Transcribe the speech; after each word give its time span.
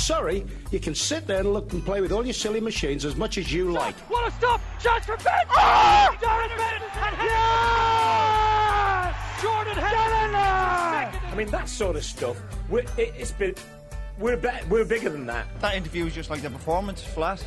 Surrey, 0.00 0.44
you 0.70 0.80
can 0.80 0.94
sit 0.94 1.26
there 1.26 1.40
and 1.40 1.52
look 1.52 1.72
and 1.72 1.84
play 1.84 2.00
with 2.00 2.10
all 2.10 2.24
your 2.24 2.32
silly 2.32 2.60
machines 2.60 3.04
as 3.04 3.16
much 3.16 3.36
as 3.38 3.52
you 3.52 3.70
like. 3.70 3.94
What 4.10 4.26
a 4.26 4.30
stop! 4.32 4.60
Chance 4.80 5.04
for 5.04 5.16
Ben! 5.18 5.34
Oh! 5.50 6.16
Darren 6.20 6.56
Bent! 6.56 6.82
And 6.96 7.16
yes! 7.22 9.14
Jordan 9.42 9.74
Henderson! 9.76 10.34
I 11.30 11.34
mean, 11.36 11.48
that 11.48 11.68
sort 11.68 11.96
of 11.96 12.04
stuff, 12.04 12.40
we're, 12.68 12.80
it, 12.96 13.14
it's 13.16 13.32
been, 13.32 13.54
we're, 14.18 14.36
be, 14.36 14.48
we're 14.68 14.84
bigger 14.84 15.10
than 15.10 15.26
that. 15.26 15.46
That 15.60 15.74
interview 15.74 16.04
was 16.04 16.14
just 16.14 16.30
like 16.30 16.42
the 16.42 16.50
performance, 16.50 17.02
flat. 17.02 17.46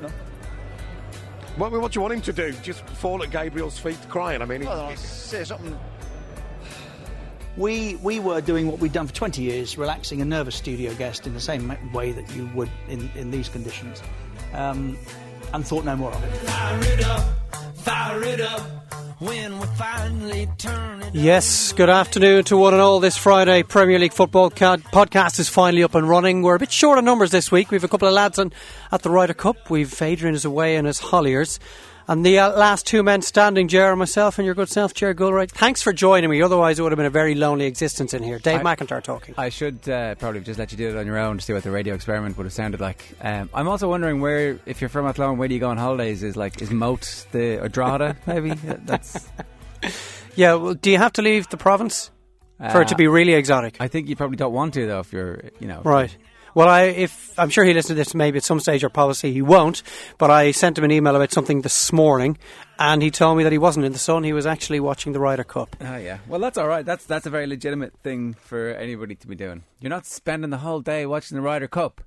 No. 0.00 0.08
What, 1.56 1.72
what 1.72 1.92
do 1.92 1.98
you 1.98 2.02
want 2.02 2.14
him 2.14 2.22
to 2.22 2.32
do? 2.32 2.52
Just 2.62 2.86
fall 2.86 3.22
at 3.22 3.30
Gabriel's 3.30 3.78
feet 3.78 3.98
crying? 4.08 4.40
I 4.40 4.44
mean, 4.44 4.66
I 4.66 4.88
don't 4.88 4.98
say 4.98 5.42
something. 5.44 5.76
We, 7.58 7.96
we 7.96 8.20
were 8.20 8.40
doing 8.40 8.68
what 8.68 8.78
we'd 8.78 8.92
done 8.92 9.08
for 9.08 9.14
20 9.14 9.42
years, 9.42 9.76
relaxing 9.76 10.22
a 10.22 10.24
nervous 10.24 10.54
studio 10.54 10.94
guest 10.94 11.26
in 11.26 11.34
the 11.34 11.40
same 11.40 11.76
way 11.92 12.12
that 12.12 12.34
you 12.34 12.48
would 12.54 12.70
in, 12.88 13.10
in 13.16 13.32
these 13.32 13.48
conditions, 13.48 14.00
um, 14.54 14.96
and 15.52 15.66
thought 15.66 15.84
no 15.84 15.96
more 15.96 16.12
of 16.12 16.22
it. 16.22 16.30
Fire 16.36 16.80
it 16.84 17.04
up, 17.04 17.74
fire 17.74 18.22
it 18.22 18.40
up, 18.40 18.60
when 19.18 19.58
we 19.58 19.66
finally 19.76 20.48
turn 20.58 21.02
it 21.02 21.12
Yes, 21.14 21.72
good 21.72 21.90
afternoon 21.90 22.44
to 22.44 22.56
one 22.56 22.74
and 22.74 22.80
all. 22.80 23.00
This 23.00 23.16
Friday 23.16 23.64
Premier 23.64 23.98
League 23.98 24.12
football 24.12 24.50
ca- 24.50 24.76
podcast 24.76 25.40
is 25.40 25.48
finally 25.48 25.82
up 25.82 25.96
and 25.96 26.08
running. 26.08 26.42
We're 26.42 26.54
a 26.54 26.58
bit 26.60 26.70
short 26.70 26.98
on 26.98 27.04
numbers 27.04 27.32
this 27.32 27.50
week. 27.50 27.72
We've 27.72 27.82
a 27.82 27.88
couple 27.88 28.06
of 28.06 28.14
lads 28.14 28.38
on, 28.38 28.52
at 28.92 29.02
the 29.02 29.10
Ryder 29.10 29.34
Cup. 29.34 29.68
We've 29.68 30.00
Adrian 30.00 30.36
is 30.36 30.44
away 30.44 30.76
and 30.76 30.86
his 30.86 31.00
Holliers. 31.00 31.58
And 32.10 32.24
the 32.24 32.38
uh, 32.38 32.52
last 32.56 32.86
two 32.86 33.02
men 33.02 33.20
standing, 33.20 33.68
and 33.74 33.98
myself, 33.98 34.38
and 34.38 34.46
your 34.46 34.54
good 34.54 34.70
self, 34.70 34.94
Ger 34.94 35.12
Gilroy. 35.12 35.46
Thanks 35.46 35.82
for 35.82 35.92
joining 35.92 36.30
me. 36.30 36.40
Otherwise, 36.40 36.78
it 36.78 36.82
would 36.82 36.90
have 36.90 36.96
been 36.96 37.04
a 37.04 37.10
very 37.10 37.34
lonely 37.34 37.66
existence 37.66 38.14
in 38.14 38.22
here. 38.22 38.38
Dave 38.38 38.64
I- 38.64 38.76
McIntyre 38.76 39.02
talking. 39.02 39.34
I 39.36 39.50
should 39.50 39.86
uh, 39.86 40.14
probably 40.14 40.38
have 40.40 40.46
just 40.46 40.58
let 40.58 40.72
you 40.72 40.78
do 40.78 40.88
it 40.88 40.96
on 40.96 41.04
your 41.04 41.18
own 41.18 41.36
to 41.36 41.44
see 41.44 41.52
what 41.52 41.64
the 41.64 41.70
radio 41.70 41.94
experiment 41.94 42.38
would 42.38 42.44
have 42.46 42.52
sounded 42.54 42.80
like. 42.80 43.04
Um, 43.20 43.50
I'm 43.52 43.68
also 43.68 43.90
wondering 43.90 44.22
where, 44.22 44.58
if 44.64 44.80
you're 44.80 44.88
from 44.88 45.06
Athlone, 45.06 45.36
where 45.36 45.48
do 45.48 45.54
you 45.54 45.60
go 45.60 45.68
on 45.68 45.76
holidays? 45.76 46.22
Is 46.22 46.34
like 46.34 46.62
is 46.62 46.70
Moate 46.70 47.26
the 47.32 47.58
or 47.60 47.68
Drogheda 47.68 48.16
maybe? 48.26 48.54
That's 48.64 49.28
yeah, 50.34 50.54
well, 50.54 50.72
do 50.74 50.90
you 50.90 50.96
have 50.98 51.12
to 51.14 51.22
leave 51.22 51.48
the 51.50 51.56
province 51.58 52.10
for 52.72 52.80
it 52.82 52.88
to 52.88 52.94
Uh, 52.94 52.98
be 52.98 53.06
really 53.06 53.34
exotic? 53.34 53.76
I 53.80 53.88
think 53.88 54.08
you 54.08 54.16
probably 54.16 54.36
don't 54.36 54.54
want 54.54 54.72
to 54.74 54.86
though 54.86 55.00
if 55.00 55.12
you're 55.12 55.42
you 55.60 55.68
know 55.68 55.82
Right. 55.84 56.16
Well, 56.54 56.68
I 56.68 56.82
if 56.84 57.38
I'm 57.38 57.50
sure 57.50 57.64
he 57.64 57.74
listened 57.74 57.96
to 57.96 58.02
this 58.02 58.14
maybe 58.14 58.38
at 58.38 58.44
some 58.44 58.60
stage 58.60 58.82
or 58.84 58.88
policy 58.88 59.32
he 59.32 59.42
won't, 59.42 59.82
but 60.18 60.30
I 60.30 60.50
sent 60.52 60.78
him 60.78 60.84
an 60.84 60.90
email 60.90 61.14
about 61.16 61.32
something 61.32 61.60
this 61.62 61.92
morning, 61.92 62.38
and 62.78 63.02
he 63.02 63.10
told 63.10 63.36
me 63.38 63.44
that 63.44 63.52
he 63.52 63.58
wasn't 63.58 63.86
in 63.86 63.92
the 63.92 63.98
sun. 63.98 64.24
He 64.24 64.32
was 64.32 64.46
actually 64.46 64.80
watching 64.80 65.12
the 65.12 65.20
Ryder 65.20 65.44
Cup. 65.44 65.76
Oh 65.80 65.96
yeah. 65.96 66.18
Well, 66.26 66.40
that's 66.40 66.58
all 66.58 66.68
right. 66.68 66.84
That's 66.84 67.04
that's 67.06 67.26
a 67.26 67.30
very 67.30 67.46
legitimate 67.46 67.94
thing 68.02 68.34
for 68.34 68.70
anybody 68.70 69.14
to 69.16 69.26
be 69.26 69.34
doing. 69.34 69.64
You're 69.80 69.90
not 69.90 70.06
spending 70.06 70.50
the 70.50 70.58
whole 70.58 70.80
day 70.80 71.06
watching 71.06 71.36
the 71.36 71.42
Ryder 71.42 71.68
Cup. 71.68 72.00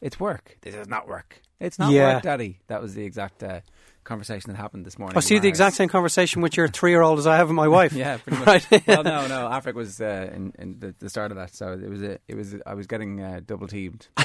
It's 0.00 0.20
work. 0.20 0.58
This 0.62 0.74
is 0.74 0.86
not 0.88 1.08
work. 1.08 1.40
It's 1.60 1.78
not 1.78 1.90
Yeah. 1.90 2.14
work, 2.14 2.22
Daddy. 2.22 2.60
That 2.68 2.80
was 2.80 2.94
the 2.94 3.04
exact 3.04 3.42
uh, 3.42 3.60
conversation 4.08 4.50
that 4.50 4.56
happened 4.56 4.84
this 4.84 4.98
morning. 4.98 5.16
I 5.16 5.20
see 5.20 5.36
in 5.36 5.42
the 5.42 5.48
exact 5.48 5.76
same 5.76 5.88
conversation 5.88 6.42
with 6.42 6.56
your 6.56 6.66
three-year-old 6.66 7.18
as 7.18 7.26
I 7.26 7.36
have 7.36 7.48
with 7.48 7.54
my 7.54 7.68
wife. 7.68 7.92
Yeah, 7.98 8.16
pretty 8.16 8.38
much. 8.44 8.66
Right. 8.70 8.86
well, 8.86 9.02
no, 9.04 9.26
no. 9.26 9.48
Afric 9.48 9.74
was 9.76 10.00
uh, 10.00 10.30
in, 10.34 10.52
in 10.58 10.78
the, 10.78 10.94
the 10.98 11.08
start 11.10 11.30
of 11.30 11.36
that, 11.36 11.54
so 11.54 11.72
it 11.72 11.88
was 11.88 12.02
a, 12.02 12.18
it 12.28 12.34
was. 12.36 12.54
I 12.66 12.74
was 12.74 12.86
getting 12.86 13.20
uh, 13.20 13.40
double 13.46 13.68
teamed. 13.68 14.08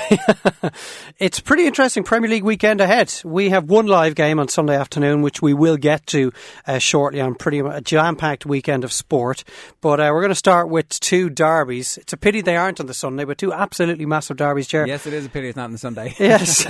It's 1.20 1.39
pretty 1.39 1.66
interesting 1.67 2.04
Premier 2.04 2.30
League 2.30 2.44
weekend 2.44 2.81
ahead. 2.81 3.14
We 3.23 3.50
have 3.50 3.70
one 3.70 3.86
live 3.88 4.16
game 4.16 4.39
on 4.39 4.48
Sunday 4.48 4.76
afternoon, 4.76 5.22
which 5.22 5.42
we 5.42 5.54
will 5.54 5.78
get 5.78 6.06
to 6.08 6.31
uh, 6.67 6.80
shortly 6.80 7.22
on 7.22 7.36
pretty 7.36 7.59
a 7.59 7.81
jam-packed 7.81 8.45
weekend 8.45 8.83
of 8.83 8.92
sport. 8.92 9.44
But 9.82 10.00
uh, 10.00 10.10
we're 10.11 10.21
going 10.21 10.30
to 10.32 10.36
start 10.36 10.70
with 10.70 10.89
two 11.00 11.30
derbies. 11.30 11.98
It's 11.98 12.14
a 12.14 12.17
pity 12.17 12.42
they 12.42 12.58
aren't 12.58 12.80
on 12.80 12.88
the 12.88 12.94
Sunday, 12.94 13.26
but 13.26 13.38
two 13.38 13.54
absolutely 13.54 14.05
massive 14.05 14.38
derbies, 14.38 14.67
Ger. 14.67 14.88
yes, 14.88 15.05
it 15.05 15.14
is 15.14 15.26
a 15.26 15.30
pity 15.30 15.50
it's 15.50 15.55
not 15.55 15.65
on 15.65 15.71
the 15.71 15.77
Sunday. 15.77 16.14
yes, 16.20 16.65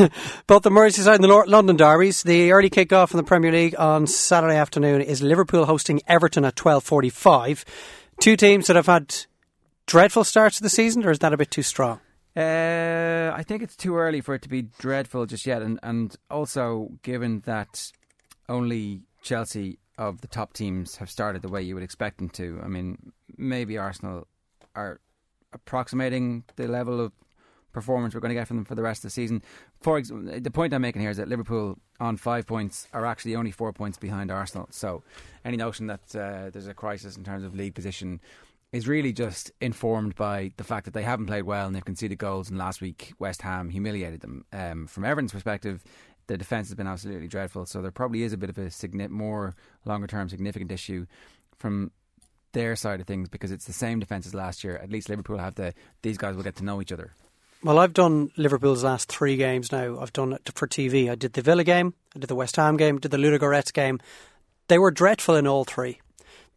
both 0.48 0.64
the 0.64 0.70
Merseyside 0.70 1.16
and 1.16 1.24
the 1.24 1.44
London 1.48 1.76
derbies. 1.76 2.24
The 2.24 2.52
early 2.52 2.70
kick-off 3.04 3.12
in 3.12 3.18
the 3.18 3.24
Premier 3.24 3.52
League 3.52 3.76
on 3.78 4.08
Saturday 4.08 4.56
afternoon 4.56 5.02
is 5.02 5.22
Liverpool 5.22 5.66
hosting 5.66 6.00
Everton 6.08 6.46
at 6.46 6.56
twelve 6.56 6.86
forty-five. 6.86 7.66
Two 8.22 8.38
teams 8.38 8.68
that 8.68 8.78
have 8.78 8.86
had 8.86 9.14
dreadful 9.88 10.24
starts 10.24 10.56
to 10.56 10.64
the 10.64 10.70
season, 10.70 11.04
or 11.04 11.12
is 11.12 11.20
that 11.20 11.34
a 11.34 11.38
bit 11.38 11.52
too 11.52 11.64
strong? 11.64 12.00
Uh, 12.34 13.34
I 13.36 13.44
think 13.44 13.62
it's 13.62 13.76
too 13.76 13.98
early 13.98 14.22
for 14.22 14.36
it 14.36 14.42
to 14.44 14.50
be 14.50 14.70
dreadful 14.80 15.26
just 15.26 15.46
yet, 15.46 15.62
and 15.62 15.82
and 15.84 16.16
also 16.32 16.92
given 17.02 17.42
that 17.42 17.92
only 18.48 19.02
Chelsea 19.22 19.80
of 19.98 20.22
the 20.22 20.28
top 20.30 20.54
teams 20.54 20.96
have 20.96 21.10
started 21.10 21.42
the 21.42 21.50
way 21.50 21.62
you 21.62 21.74
would 21.74 21.84
expect 21.84 22.20
them 22.20 22.30
to. 22.30 22.62
I 22.64 22.70
mean, 22.70 23.12
maybe 23.38 23.78
Arsenal 23.78 24.28
are 24.76 25.02
approximating 25.52 26.46
the 26.56 26.70
level 26.70 27.02
of 27.02 27.12
performance 27.74 28.14
we're 28.14 28.22
going 28.22 28.30
to 28.30 28.36
get 28.36 28.48
from 28.48 28.58
them 28.58 28.66
for 28.66 28.76
the 28.76 28.82
rest 28.82 29.00
of 29.00 29.04
the 29.04 29.10
season. 29.10 29.42
For 29.82 29.98
ex- 29.98 30.12
the 30.12 30.52
point 30.52 30.74
I'm 30.74 30.82
making 30.82 31.02
here 31.02 31.12
is 31.12 31.18
that 31.18 31.28
Liverpool 31.28 31.78
on 32.00 32.18
five 32.18 32.48
points 32.48 32.88
are 32.94 33.06
actually 33.06 33.36
only 33.36 33.52
four 33.52 33.74
points 33.74 33.98
behind 33.98 34.32
Arsenal. 34.32 34.68
So 34.72 35.04
any 35.44 35.58
notion 35.58 35.88
that 35.88 36.16
uh, 36.16 36.50
there's 36.52 36.68
a 36.68 36.74
crisis 36.74 37.18
in 37.18 37.24
terms 37.24 37.44
of 37.44 37.56
league 37.56 37.76
position 37.76 38.22
is 38.72 38.88
really 38.88 39.14
just 39.14 39.52
informed 39.62 40.16
by 40.16 40.52
the 40.58 40.64
fact 40.64 40.86
that 40.86 40.94
they 40.94 41.04
haven't 41.04 41.28
played 41.28 41.44
well 41.44 41.68
and 41.68 41.76
they've 41.76 41.86
conceded 41.86 42.18
goals. 42.18 42.50
And 42.50 42.58
last 42.58 42.82
week, 42.82 43.14
West 43.20 43.44
Ham 43.44 43.70
humiliated 43.70 44.22
them. 44.22 44.46
Um, 44.52 44.88
from 44.88 45.06
Everton's 45.06 45.32
perspective, 45.32 45.84
the 46.28 46.38
defence 46.38 46.70
has 46.70 46.76
been 46.76 46.88
absolutely 46.88 47.28
dreadful. 47.28 47.66
So 47.66 47.82
there 47.82 47.92
probably 47.92 48.24
is 48.24 48.34
a 48.34 48.38
bit 48.38 48.50
of 48.50 48.58
a 48.58 48.68
signi- 48.68 49.10
more 49.10 49.56
longer 49.86 50.08
term 50.08 50.28
significant 50.30 50.72
issue 50.72 51.06
from 51.58 51.92
their 52.54 52.76
side 52.76 53.00
of 53.00 53.08
things 53.08 53.30
because 53.30 53.52
it's 53.52 53.66
the 53.66 53.74
same 53.74 54.00
defence 54.00 54.26
as 54.26 54.34
last 54.34 54.64
year. 54.64 54.78
At 54.78 54.92
least 54.92 55.10
Liverpool 55.10 55.38
have 55.38 55.56
the 55.56 55.74
these 56.02 56.18
guys 56.18 56.36
will 56.36 56.44
get 56.44 56.56
to 56.58 56.64
know 56.64 56.82
each 56.82 56.92
other. 56.92 57.12
Well, 57.64 57.80
I've 57.80 57.94
done 57.94 58.30
Liverpool's 58.36 58.84
last 58.84 59.08
three 59.08 59.38
games 59.38 59.72
now. 59.72 59.98
I've 59.98 60.12
done 60.12 60.34
it 60.34 60.50
for 60.54 60.68
TV. 60.68 61.10
I 61.10 61.16
did 61.16 61.32
the 61.32 61.42
Villa 61.42 61.64
game, 61.64 61.94
I 62.14 62.20
did 62.20 62.28
the 62.28 62.36
West 62.36 62.58
Ham 62.58 62.76
game, 62.76 63.00
did 63.00 63.12
the 63.12 63.18
Ludogorets 63.18 63.72
game. 63.72 64.02
They 64.68 64.78
were 64.78 64.92
dreadful 64.92 65.36
in 65.36 65.48
all 65.48 65.64
three. 65.64 66.02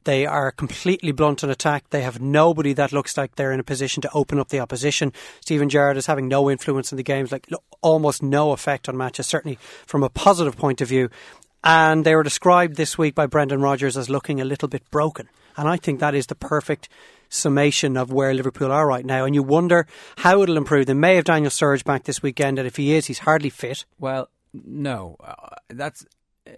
They 0.03 0.27
are 0.27 0.51
completely 0.51 1.13
blunt 1.13 1.45
in 1.45 1.51
attack. 1.51 1.91
They 1.91 2.03
have 2.03 2.21
nobody 2.21 2.73
that 2.73 2.93
looks 2.93 3.17
like 3.17 3.37
they're 3.37 3.53
in 3.53 3.61
a 3.61 3.65
position 3.65 4.01
to 4.03 4.11
open 4.15 4.41
up 4.41 4.49
the 4.49 4.59
opposition. 4.59 5.13
Steven 5.41 5.69
Gerrard 5.69 5.97
is 5.97 6.07
having 6.07 6.27
no 6.27 6.51
influence 6.51 6.91
in 6.91 6.97
the 6.97 7.05
games, 7.05 7.31
like 7.31 7.49
almost 7.83 8.21
no 8.21 8.51
effect 8.51 8.89
on 8.89 8.97
matches, 8.97 9.29
certainly 9.29 9.61
from 9.87 10.03
a 10.03 10.11
positive 10.11 10.57
point 10.57 10.81
of 10.81 10.89
view. 10.89 11.09
And 11.69 12.05
they 12.05 12.15
were 12.15 12.23
described 12.23 12.77
this 12.77 12.97
week 12.97 13.17
by 13.17 13.27
Brendan 13.27 13.61
Rodgers 13.61 13.97
as 13.97 14.09
looking 14.09 14.41
a 14.41 14.45
little 14.45 14.69
bit 14.69 14.89
broken. 14.93 15.29
And 15.57 15.69
I 15.69 15.77
think 15.77 15.99
that 15.99 16.15
is 16.15 16.27
the 16.27 16.37
perfect 16.37 16.89
summation 17.29 17.97
of 17.97 18.13
where 18.13 18.33
Liverpool 18.33 18.71
are 18.71 18.87
right 18.87 19.05
now. 19.05 19.25
And 19.25 19.35
you 19.35 19.43
wonder 19.43 19.89
how 20.19 20.43
it'll 20.43 20.59
improve. 20.59 20.87
They 20.87 20.95
may 20.95 21.17
have 21.17 21.25
Daniel 21.25 21.51
Sturridge 21.51 21.83
back 21.83 22.05
this 22.05 22.23
weekend, 22.23 22.61
and 22.61 22.69
if 22.69 22.77
he 22.77 22.95
is, 22.95 23.07
he's 23.07 23.19
hardly 23.19 23.51
fit. 23.51 23.85
Well, 23.99 24.29
no, 24.55 25.17
uh, 25.19 25.57
that's 25.69 26.07
uh, 26.47 26.53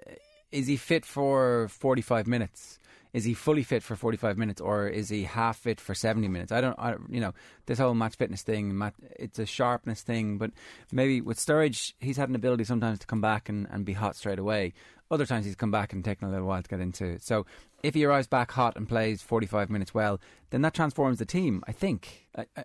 is 0.53 0.67
he 0.67 0.77
fit 0.77 1.07
for 1.07 1.69
forty 1.69 2.03
five 2.03 2.27
minutes? 2.27 2.79
Is 3.15 3.25
he 3.25 3.33
fully 3.33 3.63
fit 3.63 3.83
for 3.83 3.97
forty 3.97 4.19
five 4.19 4.37
minutes, 4.37 4.61
or 4.61 4.87
is 4.87 5.09
he 5.09 5.23
half 5.25 5.57
fit 5.57 5.81
for 5.81 5.95
seventy 5.95 6.29
minutes? 6.29 6.53
I 6.53 6.61
don't, 6.61 6.79
I, 6.79 6.97
you 7.09 7.21
know, 7.21 7.33
this 7.65 7.79
whole 7.79 7.95
match 7.95 8.17
fitness 8.17 8.43
thing, 8.43 8.77
mat, 8.77 8.95
it's 9.19 9.39
a 9.39 9.47
sharpness 9.47 10.03
thing. 10.03 10.37
But 10.37 10.51
maybe 10.93 11.23
with 11.23 11.39
Sturridge, 11.39 11.95
he's 11.99 12.19
had 12.19 12.29
an 12.29 12.35
ability 12.35 12.65
sometimes 12.65 12.99
to 12.99 13.07
come 13.07 13.23
back 13.23 13.49
and, 13.49 13.67
and 13.71 13.87
be 13.87 13.95
hot 13.95 14.15
straight 14.15 14.39
away. 14.39 14.75
Other 15.11 15.27
times 15.27 15.47
he's 15.47 15.57
come 15.57 15.71
back 15.71 15.93
and 15.93 16.05
taken 16.05 16.29
a 16.29 16.31
little 16.31 16.47
while 16.47 16.63
to 16.63 16.69
get 16.69 16.81
into. 16.81 17.19
So 17.21 17.47
if 17.83 17.95
he 17.95 18.05
arrives 18.05 18.27
back 18.27 18.53
hot 18.53 18.77
and 18.77 18.89
plays 18.89 19.23
forty 19.23 19.47
five 19.47 19.71
minutes 19.71 19.95
well, 19.95 20.21
then 20.51 20.63
that 20.63 20.75
transforms 20.75 21.19
the 21.19 21.27
team. 21.27 21.63
I 21.67 21.73
think. 21.73 22.29
I, 22.37 22.47
I, 22.57 22.65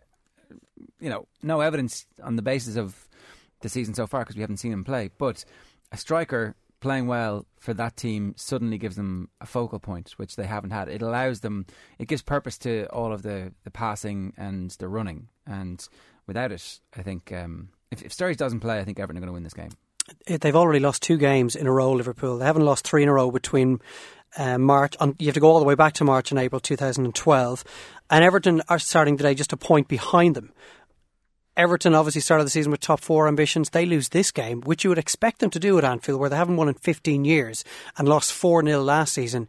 you 1.00 1.10
know, 1.10 1.28
no 1.42 1.62
evidence 1.62 2.06
on 2.22 2.36
the 2.36 2.42
basis 2.42 2.76
of 2.76 3.08
the 3.62 3.70
season 3.70 3.94
so 3.94 4.08
far 4.08 4.22
because 4.22 4.36
we 4.36 4.42
haven't 4.42 4.58
seen 4.58 4.74
him 4.74 4.84
play. 4.84 5.10
But 5.18 5.46
a 5.92 5.98
striker 5.98 6.56
playing 6.80 7.08
well 7.08 7.46
for 7.58 7.74
that 7.74 7.96
team 7.96 8.34
suddenly 8.36 8.78
gives 8.78 8.98
them 8.98 9.30
a 9.40 9.46
focal 9.46 9.80
point, 9.80 10.12
which 10.18 10.36
they 10.36 10.46
haven't 10.46 10.72
had. 10.72 10.90
It 10.90 11.02
allows 11.02 11.40
them, 11.40 11.66
it 11.98 12.10
gives 12.10 12.22
purpose 12.22 12.58
to 12.60 12.88
all 12.88 13.14
of 13.14 13.22
the, 13.22 13.54
the 13.64 13.72
passing 13.72 14.34
and 14.38 14.72
the 14.72 14.90
running. 14.90 15.30
And 15.48 15.88
without 16.28 16.52
it, 16.52 16.80
I 16.98 17.02
think 17.02 17.32
um, 17.32 17.70
if, 17.90 18.04
if 18.04 18.14
Sturridge 18.14 18.36
doesn't 18.36 18.60
play, 18.60 18.80
I 18.80 18.84
think 18.84 19.00
Everton 19.00 19.18
are 19.18 19.22
going 19.22 19.28
to 19.30 19.34
win 19.34 19.44
this 19.44 19.54
game. 19.54 19.72
It- 20.28 20.42
they've 20.42 20.56
already 20.56 20.80
lost 20.80 21.02
two 21.02 21.18
games 21.18 21.56
in 21.56 21.68
a 21.68 21.72
row. 21.72 21.92
Liverpool 21.92 22.38
they 22.38 22.46
haven't 22.46 22.66
lost 22.66 22.86
three 22.86 23.04
in 23.04 23.10
a 23.10 23.14
row 23.14 23.32
between 23.32 23.80
uh, 24.38 24.58
March. 24.58 24.96
On, 25.00 25.16
you 25.20 25.28
have 25.28 25.36
to 25.36 25.40
go 25.40 25.50
all 25.50 25.60
the 25.60 25.66
way 25.66 25.76
back 25.76 25.94
to 25.94 26.04
March 26.04 26.32
and 26.32 26.40
April 26.40 26.60
2012, 26.60 27.64
and 28.10 28.24
Everton 28.24 28.62
are 28.70 28.80
starting 28.80 29.18
today 29.18 29.36
just 29.36 29.54
a 29.54 29.58
point 29.58 29.88
behind 29.88 30.36
them. 30.36 30.52
Everton 31.56 31.94
obviously 31.94 32.22
started 32.22 32.46
the 32.46 32.50
season 32.50 32.72
with 32.72 32.82
top 32.82 33.00
four 33.00 33.28
ambitions. 33.28 33.70
They 33.70 33.86
lose 33.86 34.10
this 34.10 34.32
game, 34.32 34.62
which 34.62 34.84
you 34.84 34.90
would 34.90 34.98
expect 34.98 35.40
them 35.40 35.52
to 35.52 35.60
do 35.60 35.78
at 35.78 35.84
Anfield, 35.84 36.20
where 36.20 36.30
they 36.30 36.36
haven't 36.36 36.58
won 36.58 36.68
in 36.68 36.74
15 36.74 37.26
years 37.26 37.64
and 37.96 38.10
lost 38.10 38.34
4 38.34 38.64
0 38.66 38.82
last 38.82 39.14
season. 39.14 39.48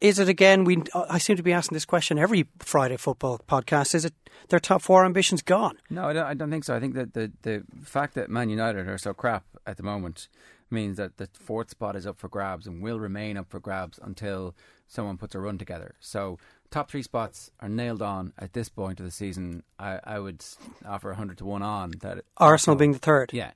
Is 0.00 0.18
it 0.18 0.28
again? 0.28 0.64
We 0.64 0.82
I 0.94 1.18
seem 1.18 1.36
to 1.36 1.42
be 1.42 1.52
asking 1.52 1.76
this 1.76 1.84
question 1.84 2.18
every 2.18 2.46
Friday 2.58 2.96
football 2.96 3.38
podcast. 3.46 3.94
Is 3.94 4.06
it 4.06 4.14
their 4.48 4.58
top 4.58 4.80
four 4.80 5.04
ambitions 5.04 5.42
gone? 5.42 5.76
No, 5.90 6.06
I 6.06 6.12
don't, 6.14 6.26
I 6.26 6.34
don't 6.34 6.50
think 6.50 6.64
so. 6.64 6.74
I 6.74 6.80
think 6.80 6.94
that 6.94 7.12
the, 7.12 7.30
the 7.42 7.64
fact 7.84 8.14
that 8.14 8.30
Man 8.30 8.48
United 8.48 8.88
are 8.88 8.96
so 8.96 9.12
crap 9.12 9.44
at 9.66 9.76
the 9.76 9.82
moment 9.82 10.28
means 10.70 10.96
that 10.96 11.18
the 11.18 11.28
fourth 11.34 11.68
spot 11.68 11.96
is 11.96 12.06
up 12.06 12.18
for 12.18 12.28
grabs 12.28 12.66
and 12.66 12.82
will 12.82 12.98
remain 12.98 13.36
up 13.36 13.50
for 13.50 13.60
grabs 13.60 13.98
until 14.02 14.54
someone 14.88 15.18
puts 15.18 15.34
a 15.34 15.40
run 15.40 15.58
together. 15.58 15.94
So 16.00 16.38
top 16.70 16.90
three 16.90 17.02
spots 17.02 17.50
are 17.60 17.68
nailed 17.68 18.00
on 18.00 18.32
at 18.38 18.54
this 18.54 18.68
point 18.70 19.00
of 19.00 19.06
the 19.06 19.12
season, 19.12 19.64
I, 19.78 20.00
I 20.02 20.18
would 20.18 20.42
offer 20.86 21.12
hundred 21.12 21.38
to 21.38 21.44
one 21.44 21.62
on 21.62 21.92
that. 22.00 22.24
Arsenal 22.38 22.76
being 22.76 22.92
the 22.92 22.98
third. 22.98 23.32
yeah. 23.34 23.50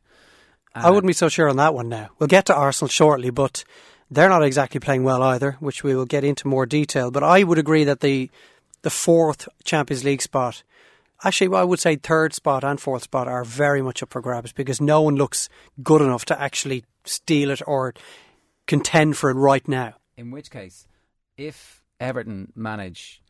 I 0.76 0.90
wouldn't 0.90 1.06
be 1.06 1.12
so 1.12 1.28
sure 1.28 1.48
on 1.48 1.56
that 1.58 1.72
one 1.72 1.88
now. 1.88 2.10
We'll 2.18 2.26
get 2.26 2.46
to 2.46 2.54
Arsenal 2.54 2.88
shortly, 2.88 3.30
but 3.30 3.62
they're 4.14 4.28
not 4.28 4.44
exactly 4.44 4.80
playing 4.80 5.04
well 5.04 5.22
either, 5.22 5.56
which 5.60 5.82
we 5.82 5.94
will 5.94 6.06
get 6.06 6.24
into 6.24 6.48
more 6.48 6.66
detail. 6.66 7.10
But 7.10 7.22
I 7.22 7.42
would 7.42 7.58
agree 7.58 7.84
that 7.84 8.00
the 8.00 8.30
the 8.82 8.90
fourth 8.90 9.48
Champions 9.64 10.04
League 10.04 10.20
spot, 10.22 10.62
actually, 11.24 11.56
I 11.56 11.64
would 11.64 11.80
say 11.80 11.96
third 11.96 12.34
spot 12.34 12.64
and 12.64 12.78
fourth 12.78 13.04
spot 13.04 13.26
are 13.26 13.44
very 13.44 13.80
much 13.80 14.02
up 14.02 14.10
for 14.12 14.20
grabs 14.20 14.52
because 14.52 14.80
no 14.80 15.00
one 15.00 15.16
looks 15.16 15.48
good 15.82 16.02
enough 16.02 16.26
to 16.26 16.40
actually 16.40 16.84
steal 17.04 17.50
it 17.50 17.62
or 17.66 17.94
contend 18.66 19.16
for 19.16 19.30
it 19.30 19.34
right 19.34 19.66
now. 19.66 19.94
In 20.16 20.30
which 20.30 20.50
case, 20.50 20.86
if 21.36 21.82
Everton 21.98 22.52
manage, 22.54 23.22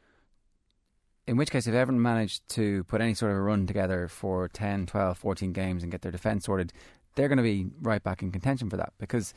in 1.26 1.37
which 1.37 1.50
case, 1.50 1.66
if 1.66 1.75
Everton 1.75 2.02
manage 2.02 2.44
to 2.48 2.82
put 2.84 3.00
any 3.00 3.14
sort 3.14 3.30
of 3.30 3.38
a 3.38 3.40
run 3.40 3.66
together 3.66 4.08
for 4.08 4.48
10, 4.48 4.87
12, 4.87 5.16
14 5.16 5.52
games 5.52 5.82
and 5.82 5.92
get 5.92 6.02
their 6.02 6.12
defence 6.12 6.46
sorted, 6.46 6.72
they're 7.14 7.28
going 7.28 7.38
to 7.38 7.44
be 7.44 7.66
right 7.80 8.02
back 8.02 8.22
in 8.22 8.32
contention 8.32 8.69
for 8.69 8.76
that 8.76 8.92
because 8.98 9.34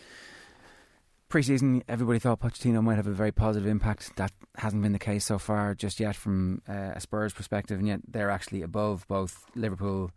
pre-season 1.30 1.84
everybody 1.88 2.20
thought 2.20 2.40
Pochettino 2.40 2.82
might 2.82 2.96
have 2.96 3.08
a 3.08 3.12
very 3.12 3.32
positive 3.32 3.68
impact. 3.68 4.16
That 4.16 4.32
hasn't 4.56 4.82
been 4.82 4.94
the 4.94 5.00
case 5.00 5.26
so 5.26 5.38
far 5.38 5.76
just 5.76 6.00
yet 6.00 6.16
from 6.16 6.62
uh, 6.68 6.92
a 6.96 7.00
Spurs 7.00 7.34
perspective, 7.34 7.80
and 7.80 7.88
yet 7.88 8.02
they're 8.08 8.30
actually 8.30 8.62
above 8.62 9.06
both 9.08 9.46
Liverpool 9.56 10.12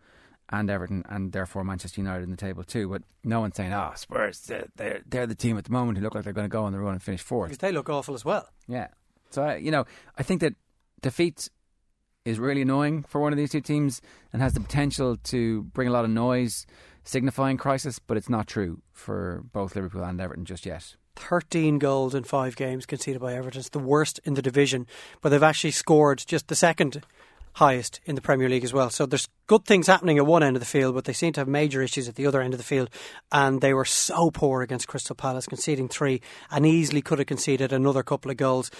and 0.50 0.68
Everton, 0.68 1.04
and 1.08 1.32
therefore 1.32 1.64
Manchester 1.64 2.00
United 2.00 2.24
in 2.24 2.30
the 2.30 2.36
table 2.36 2.64
too. 2.64 2.88
But 2.88 3.02
no 3.24 3.40
one's 3.40 3.56
saying, 3.56 3.72
"Oh, 3.72 3.92
Spurs, 3.94 4.40
they're 4.40 4.68
they're, 4.76 5.00
they're 5.06 5.26
the 5.26 5.34
team 5.34 5.56
at 5.56 5.64
the 5.64 5.72
moment 5.72 5.98
who 5.98 6.04
look 6.04 6.14
like 6.14 6.24
they're 6.24 6.32
going 6.32 6.48
to 6.48 6.52
go 6.52 6.64
on 6.64 6.72
the 6.72 6.78
run 6.80 6.94
and 6.94 7.02
finish 7.02 7.22
fourth. 7.22 7.50
Because 7.50 7.58
they 7.58 7.72
look 7.72 7.88
awful 7.88 8.14
as 8.14 8.24
well. 8.24 8.48
Yeah. 8.66 8.88
So 9.30 9.42
I, 9.42 9.56
you 9.56 9.70
know, 9.70 9.84
I 10.18 10.22
think 10.22 10.40
that 10.40 10.54
defeat 11.02 11.48
is 12.24 12.38
really 12.38 12.62
annoying 12.62 13.04
for 13.04 13.20
one 13.20 13.32
of 13.32 13.36
these 13.36 13.50
two 13.50 13.60
teams 13.60 14.02
and 14.32 14.42
has 14.42 14.52
the 14.52 14.60
potential 14.60 15.16
to 15.16 15.62
bring 15.62 15.88
a 15.88 15.92
lot 15.92 16.04
of 16.04 16.10
noise, 16.10 16.66
signifying 17.04 17.56
crisis. 17.56 17.98
But 17.98 18.16
it's 18.16 18.28
not 18.28 18.46
true 18.48 18.82
for 18.92 19.42
both 19.52 19.76
Liverpool 19.76 20.02
and 20.02 20.20
Everton 20.20 20.44
just 20.44 20.66
yet. 20.66 20.96
13 21.20 21.78
goals 21.78 22.14
in 22.14 22.24
five 22.24 22.56
games 22.56 22.86
conceded 22.86 23.20
by 23.20 23.34
Everton. 23.34 23.60
It's 23.60 23.68
the 23.68 23.78
worst 23.78 24.20
in 24.24 24.34
the 24.34 24.42
division, 24.42 24.86
but 25.20 25.28
they've 25.28 25.42
actually 25.42 25.70
scored 25.70 26.24
just 26.26 26.48
the 26.48 26.56
second 26.56 27.02
highest 27.54 28.00
in 28.04 28.14
the 28.14 28.20
Premier 28.20 28.48
League 28.48 28.64
as 28.64 28.72
well. 28.72 28.90
So 28.90 29.06
there's 29.06 29.28
good 29.46 29.64
things 29.64 29.86
happening 29.86 30.18
at 30.18 30.26
one 30.26 30.42
end 30.42 30.56
of 30.56 30.60
the 30.60 30.66
field, 30.66 30.94
but 30.94 31.04
they 31.04 31.12
seem 31.12 31.32
to 31.34 31.40
have 31.40 31.48
major 31.48 31.82
issues 31.82 32.08
at 32.08 32.14
the 32.14 32.26
other 32.26 32.40
end 32.40 32.54
of 32.54 32.58
the 32.58 32.64
field. 32.64 32.90
And 33.32 33.60
they 33.60 33.74
were 33.74 33.84
so 33.84 34.30
poor 34.30 34.62
against 34.62 34.88
Crystal 34.88 35.16
Palace, 35.16 35.46
conceding 35.46 35.88
three, 35.88 36.20
and 36.50 36.64
easily 36.64 37.02
could 37.02 37.18
have 37.18 37.26
conceded 37.26 37.72
another 37.72 38.02
couple 38.02 38.30
of 38.30 38.36
goals. 38.36 38.70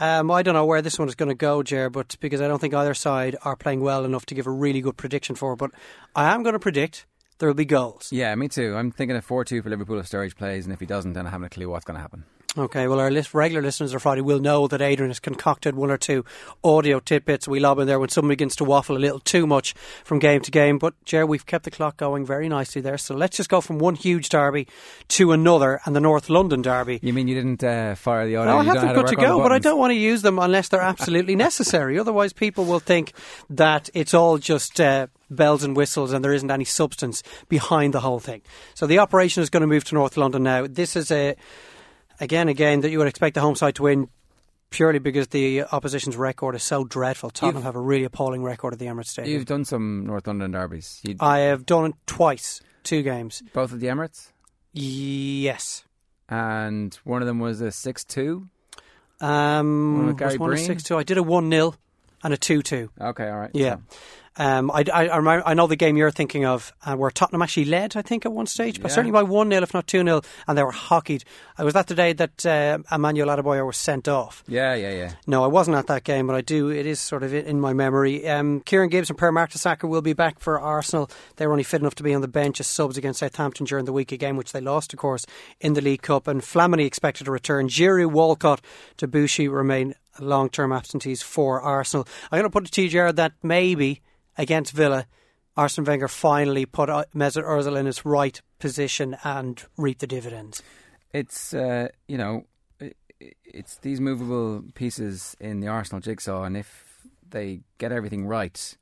Um, 0.00 0.30
I 0.30 0.42
don't 0.42 0.54
know 0.54 0.66
where 0.66 0.82
this 0.82 0.98
one 0.98 1.08
is 1.08 1.14
going 1.14 1.30
to 1.30 1.34
go, 1.34 1.62
Ger, 1.62 1.88
but 1.88 2.16
because 2.20 2.40
I 2.40 2.48
don't 2.48 2.58
think 2.58 2.74
either 2.74 2.94
side 2.94 3.36
are 3.42 3.56
playing 3.56 3.80
well 3.80 4.04
enough 4.04 4.26
to 4.26 4.34
give 4.34 4.46
a 4.46 4.50
really 4.50 4.80
good 4.80 4.96
prediction 4.96 5.36
for. 5.36 5.56
But 5.56 5.70
I 6.14 6.34
am 6.34 6.42
going 6.42 6.52
to 6.52 6.58
predict 6.58 7.06
there 7.38 7.48
will 7.48 7.54
be 7.54 7.64
goals. 7.64 8.10
Yeah, 8.12 8.34
me 8.34 8.48
too. 8.48 8.76
I'm 8.76 8.90
thinking 8.90 9.16
of 9.16 9.24
4 9.24 9.44
2 9.44 9.62
for 9.62 9.70
Liverpool 9.70 9.98
if 9.98 10.08
Sturridge 10.08 10.36
plays, 10.36 10.64
and 10.64 10.72
if 10.72 10.80
he 10.80 10.86
doesn't, 10.86 11.12
then 11.12 11.26
I 11.26 11.30
haven't 11.30 11.46
a 11.46 11.50
clue 11.50 11.68
what's 11.68 11.84
going 11.84 11.96
to 11.96 12.00
happen. 12.00 12.24
Okay, 12.58 12.88
well, 12.88 13.00
our 13.00 13.10
list, 13.10 13.34
regular 13.34 13.60
listeners 13.60 13.92
of 13.92 14.00
Friday 14.00 14.22
will 14.22 14.38
know 14.38 14.66
that 14.66 14.80
Adrian 14.80 15.10
has 15.10 15.20
concocted 15.20 15.74
one 15.74 15.90
or 15.90 15.98
two 15.98 16.24
audio 16.64 17.00
tidbits 17.00 17.46
we 17.46 17.60
lob 17.60 17.78
in 17.78 17.86
there 17.86 18.00
when 18.00 18.08
someone 18.08 18.30
begins 18.30 18.56
to 18.56 18.64
waffle 18.64 18.96
a 18.96 18.98
little 18.98 19.20
too 19.20 19.46
much 19.46 19.74
from 20.04 20.18
game 20.18 20.40
to 20.40 20.50
game. 20.50 20.78
But, 20.78 20.94
Ger, 21.04 21.26
we've 21.26 21.44
kept 21.44 21.64
the 21.66 21.70
clock 21.70 21.98
going 21.98 22.24
very 22.24 22.48
nicely 22.48 22.80
there. 22.80 22.96
So 22.96 23.14
let's 23.14 23.36
just 23.36 23.50
go 23.50 23.60
from 23.60 23.78
one 23.78 23.94
huge 23.94 24.30
derby 24.30 24.66
to 25.08 25.32
another, 25.32 25.80
and 25.84 25.94
the 25.94 26.00
North 26.00 26.30
London 26.30 26.62
derby. 26.62 26.98
You 27.02 27.12
mean 27.12 27.28
you 27.28 27.34
didn't 27.34 27.62
uh, 27.62 27.94
fire 27.94 28.26
the 28.26 28.36
audio? 28.36 28.52
No, 28.52 28.58
I 28.60 28.64
have 28.64 28.80
them 28.80 28.94
good 28.94 29.08
to 29.08 29.16
go, 29.16 29.42
but 29.42 29.52
I 29.52 29.58
don't 29.58 29.78
want 29.78 29.90
to 29.90 29.96
use 29.96 30.22
them 30.22 30.38
unless 30.38 30.68
they're 30.68 30.80
absolutely 30.80 31.36
necessary. 31.36 31.98
Otherwise, 31.98 32.32
people 32.32 32.64
will 32.64 32.80
think 32.80 33.12
that 33.50 33.90
it's 33.92 34.14
all 34.14 34.38
just 34.38 34.80
uh, 34.80 35.08
bells 35.30 35.62
and 35.62 35.76
whistles 35.76 36.12
and 36.12 36.24
there 36.24 36.32
isn't 36.32 36.50
any 36.50 36.64
substance 36.64 37.22
behind 37.50 37.92
the 37.92 38.00
whole 38.00 38.20
thing. 38.20 38.40
So 38.74 38.86
the 38.86 38.98
operation 38.98 39.42
is 39.42 39.50
going 39.50 39.60
to 39.62 39.66
move 39.66 39.84
to 39.84 39.94
North 39.94 40.16
London 40.16 40.42
now. 40.42 40.66
This 40.66 40.96
is 40.96 41.10
a 41.10 41.36
again, 42.20 42.48
again 42.48 42.80
that 42.80 42.90
you 42.90 42.98
would 42.98 43.08
expect 43.08 43.34
the 43.34 43.40
home 43.40 43.54
side 43.56 43.74
to 43.76 43.82
win. 43.84 44.08
Purely 44.68 44.98
because 44.98 45.28
the 45.28 45.62
opposition's 45.62 46.16
record 46.16 46.56
is 46.56 46.62
so 46.64 46.82
dreadful. 46.82 47.30
Tottenham 47.30 47.58
You've- 47.58 47.64
have 47.66 47.76
a 47.76 47.80
really 47.80 48.02
appalling 48.04 48.42
record 48.42 48.72
at 48.72 48.80
the 48.80 48.86
Emirates 48.86 49.06
Stadium. 49.06 49.32
You've 49.34 49.46
done 49.46 49.64
some 49.64 50.04
North 50.06 50.26
London 50.26 50.50
derbies. 50.50 51.00
You, 51.04 51.14
I 51.20 51.38
have 51.38 51.64
done 51.64 51.86
it 51.90 51.94
twice, 52.06 52.60
two 52.82 53.02
games. 53.02 53.42
both 53.54 53.72
at 53.72 53.78
the 53.78 53.86
Emirates, 53.86 54.32
Yes. 54.72 55.84
and 56.28 56.92
one 57.04 57.22
of 57.22 57.26
them 57.28 57.38
was 57.38 57.60
a 57.60 57.70
6 57.70 58.04
2. 58.04 58.48
Um, 59.20 60.06
One 60.08 60.16
was 60.16 60.38
one 60.38 60.52
a 60.52 60.56
six 60.58 60.82
two. 60.82 60.98
I 60.98 61.02
did 61.02 61.16
a 61.16 61.22
one 61.22 61.50
0 61.50 61.74
and 62.22 62.34
a 62.34 62.36
two 62.36 62.60
two. 62.62 62.90
Okay, 63.00 63.26
all 63.28 63.38
right. 63.38 63.50
Yeah. 63.54 63.76
So- 63.76 63.96
Um, 64.38 64.70
I, 64.70 64.84
I, 64.92 65.50
I, 65.50 65.54
know 65.54 65.66
the 65.66 65.76
game 65.76 65.96
you're 65.96 66.10
thinking 66.10 66.44
of, 66.44 66.72
uh, 66.84 66.94
where 66.94 67.10
Tottenham 67.10 67.40
actually 67.40 67.64
led, 67.64 67.96
I 67.96 68.02
think, 68.02 68.26
at 68.26 68.32
one 68.32 68.46
stage, 68.46 68.82
but 68.82 68.90
Yeah. 68.90 68.94
certainly 68.94 69.12
by 69.12 69.22
1 69.22 69.48
0, 69.50 69.62
if 69.62 69.72
not 69.72 69.86
2 69.86 70.02
0, 70.02 70.20
and 70.46 70.58
they 70.58 70.62
were 70.62 70.72
hockeyed. 70.72 71.24
I 71.56 71.64
was 71.64 71.72
that 71.72 71.86
the 71.86 71.94
day 71.94 72.12
that 72.12 72.44
uh, 72.44 72.78
Emmanuel 72.94 73.28
Adebayor 73.28 73.66
was 73.66 73.78
sent 73.78 74.08
off. 74.08 74.44
yeah, 74.46 74.74
yeah, 74.74 74.90
yeah. 74.92 75.12
No, 75.26 75.42
I 75.42 75.46
wasn't 75.46 75.78
at 75.78 75.86
that 75.86 76.04
game, 76.04 76.26
but 76.26 76.36
I 76.36 76.42
do. 76.42 76.68
It 76.68 76.84
is 76.84 77.00
sort 77.00 77.22
of 77.22 77.32
in 77.32 77.46
in 77.46 77.60
my 77.60 77.72
memory. 77.72 78.28
Um, 78.28 78.60
Kieran 78.60 78.90
Gibbs 78.90 79.08
and 79.08 79.18
Per 79.18 79.32
Mertesacker 79.32 79.88
will 79.88 80.02
be 80.02 80.12
back 80.12 80.38
for 80.38 80.60
Arsenal. 80.60 81.10
They 81.36 81.46
were 81.46 81.52
only 81.52 81.64
fit 81.64 81.80
enough 81.80 81.94
to 81.96 82.02
be 82.02 82.12
on 82.12 82.20
the 82.20 82.28
bench 82.28 82.60
as 82.60 82.66
subs 82.66 82.98
against 82.98 83.20
Southampton 83.20 83.64
during 83.64 83.86
the 83.86 83.92
week, 83.92 84.12
a 84.12 84.16
game 84.18 84.36
which 84.36 84.52
they 84.52 84.60
lost, 84.60 84.92
of 84.92 84.98
course, 84.98 85.24
in 85.60 85.72
the 85.72 85.80
League 85.80 86.02
Cup. 86.02 86.28
And 86.28 86.42
Flamini 86.42 86.84
expected 86.84 87.24
to 87.24 87.30
return. 87.30 87.68
Giroud, 87.68 88.10
Walcott, 88.10 88.60
Debuchy 88.98 89.50
remain 89.50 89.94
long 90.20 90.50
term 90.50 90.72
absentees 90.72 91.22
for 91.22 91.60
Arsenal. 91.62 92.06
I'm 92.30 92.38
going 92.40 92.50
to 92.50 92.50
put 92.50 92.66
it 92.66 92.72
to 92.72 92.82
you, 92.82 92.88
Jared, 92.90 93.16
that 93.16 93.32
maybe 93.42 94.02
against 94.38 94.72
Villa, 94.72 95.06
Arsene 95.56 95.84
Wenger 95.84 96.08
finally 96.08 96.66
put 96.66 96.88
Mesut 96.88 97.44
Ozil 97.44 97.78
in 97.78 97.86
his 97.86 98.04
right 98.04 98.40
position 98.58 99.16
and 99.24 99.62
reap 99.76 99.98
the 99.98 100.06
dividends. 100.06 100.62
It's 101.12 101.54
uh, 101.54 101.88
you 102.08 102.18
know, 102.18 102.44
it's 103.44 103.78
these 103.78 104.00
movable 104.00 104.64
pieces 104.74 105.36
in 105.40 105.60
the 105.60 105.68
Arsenal 105.68 106.00
jigsaw, 106.00 106.44
and 106.44 106.56
if 106.56 107.06
they 107.28 107.60
get 107.78 107.92
everything 107.92 108.26
right 108.26 108.76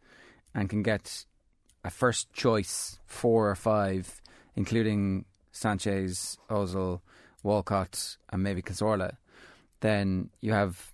and 0.54 0.68
can 0.68 0.82
get 0.82 1.24
a 1.84 1.90
first 1.90 2.32
choice 2.32 2.98
four 3.06 3.48
or 3.48 3.54
five, 3.54 4.20
including 4.56 5.26
Sanchez, 5.52 6.38
Ozil, 6.50 7.00
Walcott, 7.42 8.16
and 8.30 8.42
maybe 8.42 8.62
Cazorla, 8.62 9.16
then 9.80 10.30
you 10.40 10.52
have 10.52 10.93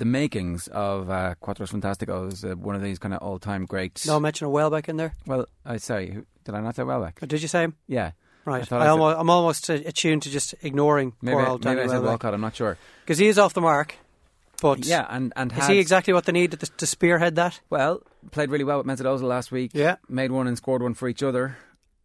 the 0.00 0.04
makings 0.06 0.66
of 0.68 1.08
uh, 1.10 1.34
Quattros 1.42 1.70
Fantasticos, 1.70 2.50
uh, 2.50 2.56
one 2.56 2.74
of 2.74 2.82
these 2.82 2.98
kind 2.98 3.14
of 3.14 3.20
all-time 3.22 3.66
greats. 3.66 4.06
No 4.06 4.18
mention 4.18 4.46
of 4.46 4.52
Welbeck 4.52 4.88
in 4.88 4.96
there. 4.96 5.14
Well, 5.26 5.46
I 5.64 5.76
sorry, 5.76 6.10
who- 6.10 6.26
did 6.44 6.54
I 6.54 6.60
not 6.60 6.74
say 6.74 6.82
Welbeck? 6.82 7.22
Or 7.22 7.26
Did 7.26 7.42
you 7.42 7.48
say 7.48 7.62
him? 7.64 7.74
Yeah, 7.86 8.12
Right. 8.46 8.70
I 8.72 8.76
I 8.78 8.88
almost, 8.88 9.18
I'm 9.18 9.28
almost 9.30 9.68
uh, 9.70 9.74
attuned 9.74 10.22
to 10.22 10.30
just 10.30 10.54
ignoring 10.62 11.12
maybe, 11.20 11.36
poor 11.36 11.46
old 11.46 11.64
maybe 11.64 11.82
I 11.82 11.86
said 11.86 12.02
Walcott. 12.02 12.32
I'm 12.34 12.40
not 12.40 12.56
sure. 12.56 12.78
Because 13.04 13.18
he 13.18 13.28
is 13.28 13.38
off 13.38 13.52
the 13.54 13.60
mark. 13.60 13.94
But 14.62 14.84
Yeah, 14.84 15.06
and 15.08 15.32
and 15.36 15.52
is 15.52 15.66
he 15.66 15.78
exactly 15.78 16.12
what 16.12 16.24
they 16.24 16.32
need 16.32 16.52
to, 16.52 16.56
to 16.66 16.86
spearhead 16.86 17.36
that? 17.36 17.60
Well, 17.70 18.02
played 18.30 18.50
really 18.50 18.64
well 18.64 18.82
with 18.82 18.86
Ozil 19.00 19.22
last 19.22 19.52
week. 19.52 19.70
Yeah. 19.74 19.96
made 20.08 20.32
one 20.32 20.46
and 20.46 20.56
scored 20.56 20.82
one 20.82 20.94
for 20.94 21.08
each 21.08 21.22
other. 21.22 21.56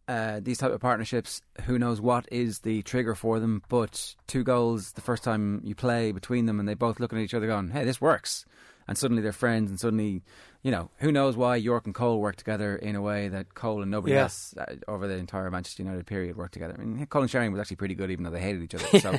Uh, 0.08 0.38
these 0.40 0.58
type 0.58 0.70
of 0.70 0.80
partnerships, 0.80 1.42
who 1.64 1.78
knows 1.78 2.00
what 2.00 2.28
is 2.30 2.60
the 2.60 2.82
trigger 2.82 3.14
for 3.16 3.40
them? 3.40 3.62
But 3.68 4.14
two 4.28 4.44
goals 4.44 4.92
the 4.92 5.00
first 5.00 5.24
time 5.24 5.60
you 5.64 5.74
play 5.74 6.12
between 6.12 6.46
them, 6.46 6.60
and 6.60 6.68
they 6.68 6.74
both 6.74 7.00
looking 7.00 7.18
at 7.18 7.24
each 7.24 7.34
other, 7.34 7.48
going, 7.48 7.70
"Hey, 7.70 7.84
this 7.84 8.00
works." 8.00 8.44
And 8.88 8.96
suddenly 8.96 9.20
they're 9.20 9.32
friends, 9.32 9.68
and 9.68 9.80
suddenly, 9.80 10.22
you 10.62 10.70
know, 10.70 10.90
who 10.98 11.10
knows 11.10 11.36
why 11.36 11.56
Yorke 11.56 11.86
and 11.86 11.94
Cole 11.94 12.20
work 12.20 12.36
together 12.36 12.76
in 12.76 12.94
a 12.94 13.02
way 13.02 13.26
that 13.26 13.54
Cole 13.54 13.82
and 13.82 13.90
nobody 13.90 14.14
Yeah. 14.14 14.22
else 14.22 14.54
uh, 14.56 14.76
over 14.86 15.08
the 15.08 15.14
entire 15.16 15.50
Manchester 15.50 15.82
United 15.82 16.06
period 16.06 16.36
worked 16.36 16.52
together. 16.54 16.76
I 16.78 16.84
mean, 16.84 17.04
Cole 17.06 17.22
and 17.22 17.30
Sharing 17.30 17.50
was 17.50 17.60
actually 17.60 17.76
pretty 17.78 17.96
good, 17.96 18.12
even 18.12 18.22
though 18.22 18.30
they 18.30 18.40
hated 18.40 18.62
each 18.62 18.76
other. 18.76 19.00
So, 19.00 19.18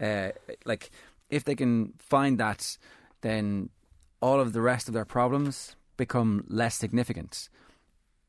uh, 0.04 0.30
like, 0.64 0.90
if 1.30 1.44
they 1.44 1.54
can 1.54 1.92
find 2.00 2.38
that, 2.38 2.76
then 3.20 3.68
all 4.20 4.40
of 4.40 4.52
the 4.52 4.60
rest 4.60 4.88
of 4.88 4.94
their 4.94 5.04
problems 5.04 5.76
become 5.96 6.44
less 6.48 6.74
significant. 6.74 7.48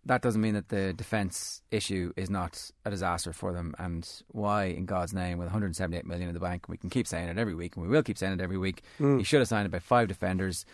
That 0.05 0.21
doesn't 0.21 0.41
mean 0.41 0.53
that 0.53 0.69
the 0.69 0.93
defence 0.93 1.63
issue 1.71 2.13
is 2.15 2.29
not 2.29 2.69
a 2.85 2.91
disaster 2.91 3.33
for 3.33 3.53
them. 3.53 3.73
And 3.79 4.07
why, 4.27 4.65
in 4.65 4.85
God's 4.85 5.13
name, 5.13 5.39
with 5.39 5.47
178 5.47 6.05
million 6.05 6.27
in 6.27 6.33
the 6.33 6.39
bank, 6.39 6.69
we 6.69 6.77
can 6.77 6.91
keep 6.91 7.07
saying 7.07 7.27
it 7.27 7.37
every 7.39 7.55
week, 7.55 7.75
and 7.75 7.83
we 7.83 7.89
will 7.89 8.03
keep 8.03 8.17
saying 8.17 8.33
it 8.33 8.41
every 8.41 8.57
week. 8.57 8.83
Mm. 8.99 9.17
He 9.17 9.23
should 9.23 9.39
have 9.39 9.47
signed 9.47 9.65
about 9.65 9.81
five 9.81 10.07
defenders. 10.07 10.65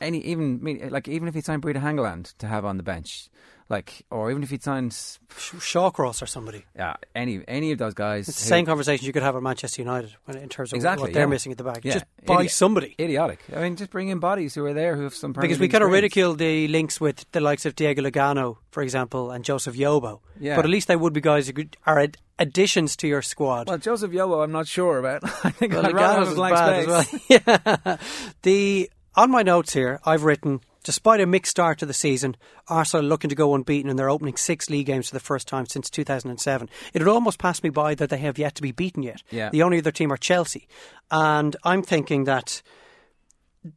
Any, 0.00 0.18
even 0.20 0.60
like 0.90 1.06
even 1.08 1.28
if 1.28 1.34
he 1.34 1.40
signed 1.40 1.62
Brede 1.62 1.76
Hangeland 1.76 2.36
to 2.38 2.46
have 2.46 2.64
on 2.64 2.78
the 2.78 2.82
bench, 2.82 3.28
like, 3.70 4.04
or 4.10 4.30
even 4.30 4.42
if 4.42 4.50
he'd 4.50 4.62
signed, 4.62 4.92
Sh- 4.92 5.54
Shawcross 5.54 6.20
or 6.20 6.26
somebody. 6.26 6.64
yeah, 6.76 6.96
any 7.14 7.42
any 7.48 7.70
of 7.72 7.78
those 7.78 7.94
guys, 7.94 8.28
It's 8.28 8.38
the 8.38 8.44
who- 8.44 8.48
same 8.48 8.66
conversation 8.66 9.06
you 9.06 9.12
could 9.12 9.22
have 9.22 9.36
at 9.36 9.42
Manchester 9.42 9.80
United 9.80 10.10
when- 10.24 10.36
in 10.38 10.48
terms 10.48 10.72
of 10.72 10.76
Exactly, 10.76 11.04
what 11.04 11.12
they're 11.14 11.22
yeah. 11.22 11.26
missing 11.28 11.52
at 11.52 11.58
the 11.58 11.64
back. 11.64 11.84
Yeah. 11.84 11.92
Just 11.94 12.04
buy 12.26 12.44
Idi- 12.44 12.50
somebody. 12.50 12.94
idiotic. 12.98 13.38
I 13.56 13.60
mean, 13.62 13.76
just 13.76 13.90
bring 13.90 14.08
in 14.08 14.18
bodies 14.18 14.54
who 14.54 14.66
are 14.66 14.74
there 14.74 14.96
who 14.96 15.04
have 15.04 15.14
some 15.14 15.32
Because 15.32 15.58
we 15.60 15.68
kind 15.68 15.84
of 15.84 15.90
ridicule 15.90 16.34
the 16.34 16.68
links 16.68 17.00
with 17.00 17.24
the 17.32 17.40
likes 17.40 17.64
of 17.64 17.76
Diego 17.76 18.02
Lugano, 18.02 18.56
for 18.72 18.82
example, 18.82 19.30
and 19.30 19.44
Joseph 19.44 19.76
Yobo. 19.76 20.20
Yeah. 20.38 20.56
But 20.56 20.64
at 20.64 20.70
least 20.70 20.88
they 20.88 20.96
would 20.96 21.12
be 21.12 21.20
guys 21.20 21.46
who 21.46 21.52
could, 21.52 21.76
are 21.86 21.98
ad- 22.00 22.18
additions 22.38 22.96
to 22.96 23.06
your 23.06 23.22
squad. 23.22 23.68
Well, 23.68 23.78
Joseph 23.78 24.10
Yobo, 24.10 24.42
I'm 24.42 24.52
not 24.52 24.66
sure 24.66 24.98
about. 24.98 25.22
I 25.44 25.50
think 25.50 25.72
Well, 25.74 25.86
I'd 25.86 25.94
rather 25.94 26.24
have 26.24 26.28
Lugano's 26.28 26.32
is 26.32 26.50
bad 26.50 26.82
space. 26.82 27.38
as 27.38 27.46
well. 27.46 27.66
yeah. 27.86 27.96
The 28.42 28.90
on 29.14 29.30
my 29.30 29.42
notes 29.42 29.72
here, 29.72 30.00
I've 30.04 30.22
written, 30.24 30.60
despite 30.84 31.20
a 31.20 31.26
mixed 31.26 31.50
start 31.50 31.78
to 31.78 31.86
the 31.86 31.92
season, 31.94 32.36
Arsenal 32.68 33.04
are 33.04 33.08
looking 33.08 33.28
to 33.30 33.36
go 33.36 33.54
unbeaten 33.54 33.90
in 33.90 33.96
their 33.96 34.10
opening 34.10 34.36
six 34.36 34.68
league 34.70 34.86
games 34.86 35.08
for 35.08 35.14
the 35.14 35.20
first 35.20 35.46
time 35.48 35.66
since 35.66 35.90
2007. 35.90 36.68
It 36.94 36.98
would 37.00 37.08
almost 37.08 37.38
pass 37.38 37.62
me 37.62 37.70
by 37.70 37.94
that 37.94 38.10
they 38.10 38.18
have 38.18 38.38
yet 38.38 38.54
to 38.56 38.62
be 38.62 38.72
beaten 38.72 39.02
yet. 39.02 39.22
Yeah. 39.30 39.50
The 39.50 39.62
only 39.62 39.78
other 39.78 39.90
team 39.92 40.12
are 40.12 40.16
Chelsea. 40.16 40.66
And 41.10 41.56
I'm 41.64 41.82
thinking 41.82 42.24
that 42.24 42.62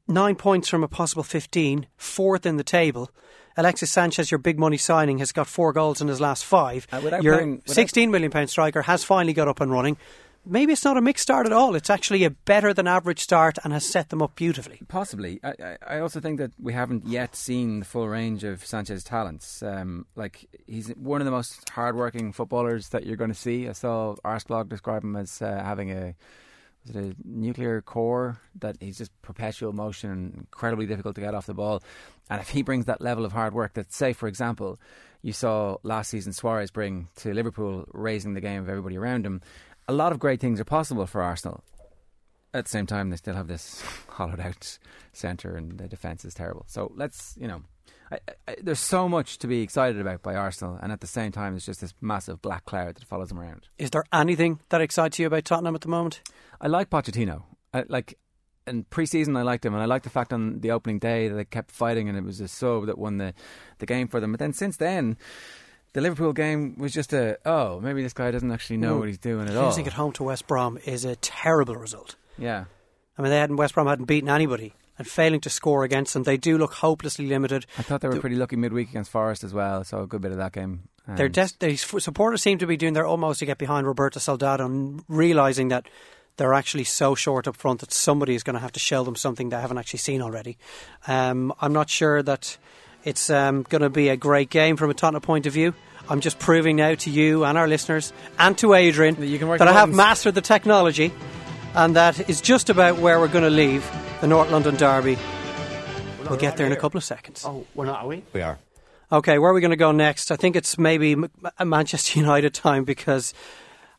nine 0.08 0.36
points 0.36 0.70
from 0.70 0.84
a 0.84 0.88
possible 0.88 1.24
15, 1.24 1.88
fourth 1.98 2.46
in 2.46 2.58
the 2.58 2.64
table. 2.64 3.10
Alexis 3.56 3.92
Sanchez, 3.92 4.32
your 4.32 4.40
big 4.40 4.58
money 4.58 4.78
signing, 4.78 5.20
has 5.20 5.32
got 5.32 5.46
four 5.48 5.74
goals 5.74 6.02
in 6.02 6.08
his 6.08 6.20
last 6.20 6.44
five. 6.44 6.88
Uh, 6.92 6.98
your 7.22 7.36
playing- 7.36 7.56
without- 7.58 7.74
16 7.76 8.10
million 8.10 8.32
pound 8.32 8.50
striker 8.50 8.82
has 8.84 9.04
finally 9.04 9.34
got 9.34 9.48
up 9.48 9.62
and 9.62 9.72
running. 9.72 9.98
Maybe 10.46 10.74
it's 10.74 10.84
not 10.84 10.98
a 10.98 11.02
mixed 11.02 11.24
start 11.24 11.46
at 11.46 11.54
all. 11.54 11.74
It's 11.76 11.90
actually 11.90 12.26
a 12.26 12.30
better 12.30 12.74
than 12.74 12.86
average 12.86 13.20
start 13.20 13.58
and 13.64 13.72
has 13.72 13.86
set 13.86 14.10
them 14.10 14.22
up 14.22 14.36
beautifully. 14.36 14.82
Possibly. 14.90 15.40
I, 15.44 15.78
I, 15.88 16.00
also 16.00 16.20
think 16.20 16.38
that 16.40 16.52
we 16.60 16.74
haven't 16.74 17.06
yet 17.06 17.36
seen 17.36 17.80
the 17.80 17.86
full 17.86 18.10
range 18.10 18.44
of 18.44 18.66
Sanchez's 18.66 19.06
talents. 19.06 19.64
Um, 19.64 20.06
like 20.16 20.50
he's 20.68 20.90
one 20.90 21.22
of 21.22 21.26
the 21.26 21.32
most 21.32 21.70
hardworking 21.70 22.34
footballers 22.34 22.90
that 22.90 23.06
you're 23.06 23.16
going 23.16 23.32
to 23.32 23.40
see. 23.40 23.70
I 23.70 23.72
saw 23.72 24.16
Arseblog 24.26 24.68
describe 24.68 25.04
him 25.04 25.16
as 25.16 25.42
uh, 25.42 25.64
having 25.64 25.92
a 25.92 26.16
was 26.86 26.96
it 26.96 27.00
a 27.00 27.16
nuclear 27.24 27.82
core 27.82 28.40
that 28.60 28.76
he's 28.80 28.98
just 28.98 29.12
perpetual 29.22 29.72
motion 29.72 30.12
and 30.12 30.34
incredibly 30.36 30.86
difficult 30.86 31.16
to 31.16 31.22
get 31.22 31.34
off 31.34 31.46
the 31.46 31.54
ball. 31.54 31.82
And 32.30 32.42
if 32.42 32.50
he 32.50 32.62
brings 32.62 32.86
that 32.86 33.02
level 33.02 33.26
of 33.26 33.32
hard 33.32 33.54
work 33.54 33.74
that, 33.74 33.94
say, 33.94 34.14
for 34.14 34.28
example, 34.28 34.80
you 35.22 35.32
saw 35.32 35.78
last 35.84 36.10
season 36.10 36.34
Suarez 36.34 36.72
bring 36.72 37.08
to 37.18 37.34
Liverpool, 37.34 37.86
raising 37.94 38.34
the 38.34 38.42
game 38.42 38.62
of 38.62 38.70
everybody 38.70 38.98
around 38.98 39.26
him, 39.26 39.42
a 39.88 39.94
lot 39.94 40.12
of 40.12 40.20
great 40.20 40.40
things 40.40 40.60
are 40.60 40.66
possible 40.66 41.06
for 41.06 41.22
Arsenal. 41.22 41.64
At 42.54 42.66
the 42.66 42.70
same 42.70 42.86
time, 42.86 43.10
they 43.10 43.18
still 43.18 43.36
have 43.36 43.48
this 43.48 43.82
hollowed 44.10 44.40
out 44.40 44.78
centre, 45.12 45.56
and 45.56 45.78
the 45.78 45.88
defence 45.88 46.24
is 46.24 46.34
terrible. 46.34 46.66
So 46.68 46.92
let's, 46.96 47.36
you 47.40 47.48
know, 47.48 47.64
I, 48.12 48.20
I, 48.48 48.56
there's 48.62 48.80
so 48.80 49.10
much 49.10 49.40
to 49.40 49.48
be 49.48 49.62
excited 49.62 50.00
about 50.00 50.22
by 50.22 50.36
Arsenal, 50.36 50.78
and 50.82 50.92
at 50.92 51.02
the 51.02 51.08
same 51.08 51.32
time, 51.32 51.56
it's 51.56 51.66
just 51.66 51.82
this 51.82 51.94
massive 52.00 52.42
black 52.42 52.66
cloud 52.66 52.96
that 52.96 53.06
follows 53.06 53.30
them 53.30 53.40
around. 53.40 53.68
Is 53.78 53.90
there 53.90 54.04
anything 54.14 54.60
that 54.70 54.82
excites 54.82 55.18
you 55.18 55.28
about 55.28 55.46
Tottenham 55.46 55.76
at 55.76 55.82
the 55.82 55.88
moment? 55.88 56.22
I 56.62 56.68
like 56.68 56.90
Pochettino. 56.90 57.44
I, 57.74 57.86
like 57.88 58.20
in 58.68 58.84
pre-season, 58.86 59.36
I 59.36 59.42
liked 59.42 59.66
him, 59.66 59.74
and 59.74 59.82
I 59.82 59.88
liked 59.88 60.04
the 60.04 60.12
fact 60.12 60.32
on 60.32 60.60
the 60.60 60.72
opening 60.72 61.00
day 61.00 61.28
that 61.28 61.36
they 61.36 61.46
kept 61.46 61.72
fighting, 61.72 62.08
and 62.08 62.18
it 62.18 62.24
was 62.24 62.40
a 62.40 62.48
sub 62.48 62.86
that 62.86 62.98
won 62.98 63.18
the 63.18 63.34
the 63.80 63.86
game 63.86 64.08
for 64.08 64.20
them. 64.20 64.32
But 64.32 64.40
then 64.40 64.54
since 64.54 64.78
then. 64.78 65.18
The 65.94 66.02
Liverpool 66.02 66.34
game 66.34 66.76
was 66.78 66.92
just 66.94 67.14
a 67.14 67.38
oh 67.46 67.80
maybe 67.80 68.02
this 68.04 68.14
guy 68.14 68.32
doesn't 68.32 68.52
actually 68.52 68.78
know 68.78 68.96
Mm. 68.96 69.00
what 69.00 69.08
he's 69.08 69.18
doing 69.20 69.48
at 69.48 69.56
all. 69.56 69.68
Losing 69.68 69.88
at 69.88 69.94
home 69.94 70.12
to 70.14 70.24
West 70.24 70.48
Brom 70.48 70.78
is 70.86 71.06
a 71.06 71.16
terrible 71.18 71.76
result. 71.76 72.16
Yeah, 72.38 72.66
I 73.18 73.22
mean, 73.22 73.30
they 73.32 73.38
hadn't 73.40 73.58
West 73.58 73.76
Brom 73.76 73.88
hadn't 73.88 74.06
beaten 74.06 74.28
anybody, 74.30 74.74
and 74.98 75.08
failing 75.08 75.40
to 75.42 75.50
score 75.50 75.84
against 75.84 76.14
them, 76.14 76.24
they 76.24 76.38
do 76.38 76.58
look 76.58 76.74
hopelessly 76.74 77.28
limited. 77.28 77.66
I 77.78 77.84
thought 77.84 78.02
they 78.02 78.08
were 78.10 78.20
pretty 78.20 78.36
lucky 78.38 78.56
midweek 78.56 78.90
against 78.90 79.12
Forest 79.12 79.44
as 79.44 79.54
well. 79.54 79.84
So 79.84 80.02
a 80.02 80.08
good 80.08 80.22
bit 80.22 80.32
of 80.32 80.38
that 80.38 80.52
game. 80.54 80.84
Their 81.08 81.30
des- 81.30 81.58
their 81.60 81.76
supporters 81.78 82.42
seem 82.42 82.58
to 82.60 82.66
be 82.66 82.78
doing 82.78 82.94
their 82.94 83.08
utmost 83.08 83.40
to 83.40 83.46
get 83.46 83.58
behind 83.58 83.86
Roberto 83.86 84.20
Soldado 84.20 84.66
and 84.66 85.04
realizing 85.10 85.68
that 85.68 85.86
they're 86.38 86.54
actually 86.54 86.86
so 86.86 87.14
short 87.14 87.48
up 87.48 87.56
front 87.58 87.82
that 87.82 87.92
somebody 87.92 88.34
is 88.36 88.42
going 88.42 88.54
to 88.56 88.60
have 88.62 88.72
to 88.72 88.80
show 88.80 89.04
them 89.04 89.16
something 89.16 89.50
they 89.50 89.60
haven't 89.62 89.78
actually 89.78 90.00
seen 90.00 90.22
already. 90.22 90.58
Um, 91.08 91.54
I'm 91.60 91.74
not 91.74 91.90
sure 91.90 92.24
that 92.24 92.58
it's 93.04 93.30
um, 93.30 93.64
going 93.64 93.82
to 93.82 93.90
be 93.90 94.10
a 94.10 94.18
great 94.18 94.50
game 94.50 94.78
from 94.78 94.90
a 94.90 94.94
Tottenham 94.94 95.22
point 95.22 95.46
of 95.46 95.54
view. 95.54 95.74
I'm 96.10 96.20
just 96.20 96.40
proving 96.40 96.76
now 96.76 96.96
to 96.96 97.10
you 97.10 97.46
and 97.46 97.58
our 97.58 97.68
listeners 97.68 98.12
and 98.38 98.58
to 98.58 98.74
Adrian 98.74 99.16
That 99.16 99.28
you 99.28 99.40
can 99.40 99.48
work 99.48 99.60
that 99.60 99.68
I 99.68 99.74
have 99.74 99.94
mastered 99.94 100.36
the 100.36 100.42
technology 100.42 101.14
and 101.76 101.96
that 101.96 102.30
is 102.30 102.42
just 102.42 102.70
about 102.70 102.98
where 102.98 103.20
we're 103.20 103.30
going 103.30 103.46
to 103.46 103.50
leave 103.50 103.90
the 104.22 104.28
North 104.28 104.52
London 104.52 104.76
Derby. 104.76 105.18
We'll 106.30 106.38
get 106.38 106.58
there 106.58 106.66
in 106.66 106.72
a 106.72 106.78
couple 106.78 106.98
of 106.98 107.04
seconds. 107.04 107.44
Oh, 107.46 107.66
we're 107.74 107.86
not, 107.86 108.04
are 108.04 108.08
we? 108.08 108.24
We 108.34 108.42
are. 108.42 108.58
Okay, 109.12 109.38
where 109.38 109.52
are 109.52 109.54
we 109.54 109.62
going 109.62 109.72
to 109.72 109.78
go 109.78 109.92
next? 109.92 110.32
I 110.32 110.36
think 110.36 110.56
it's 110.56 110.78
maybe 110.78 111.16
Manchester 111.64 112.20
United 112.20 112.54
time 112.54 112.84
because 112.84 113.34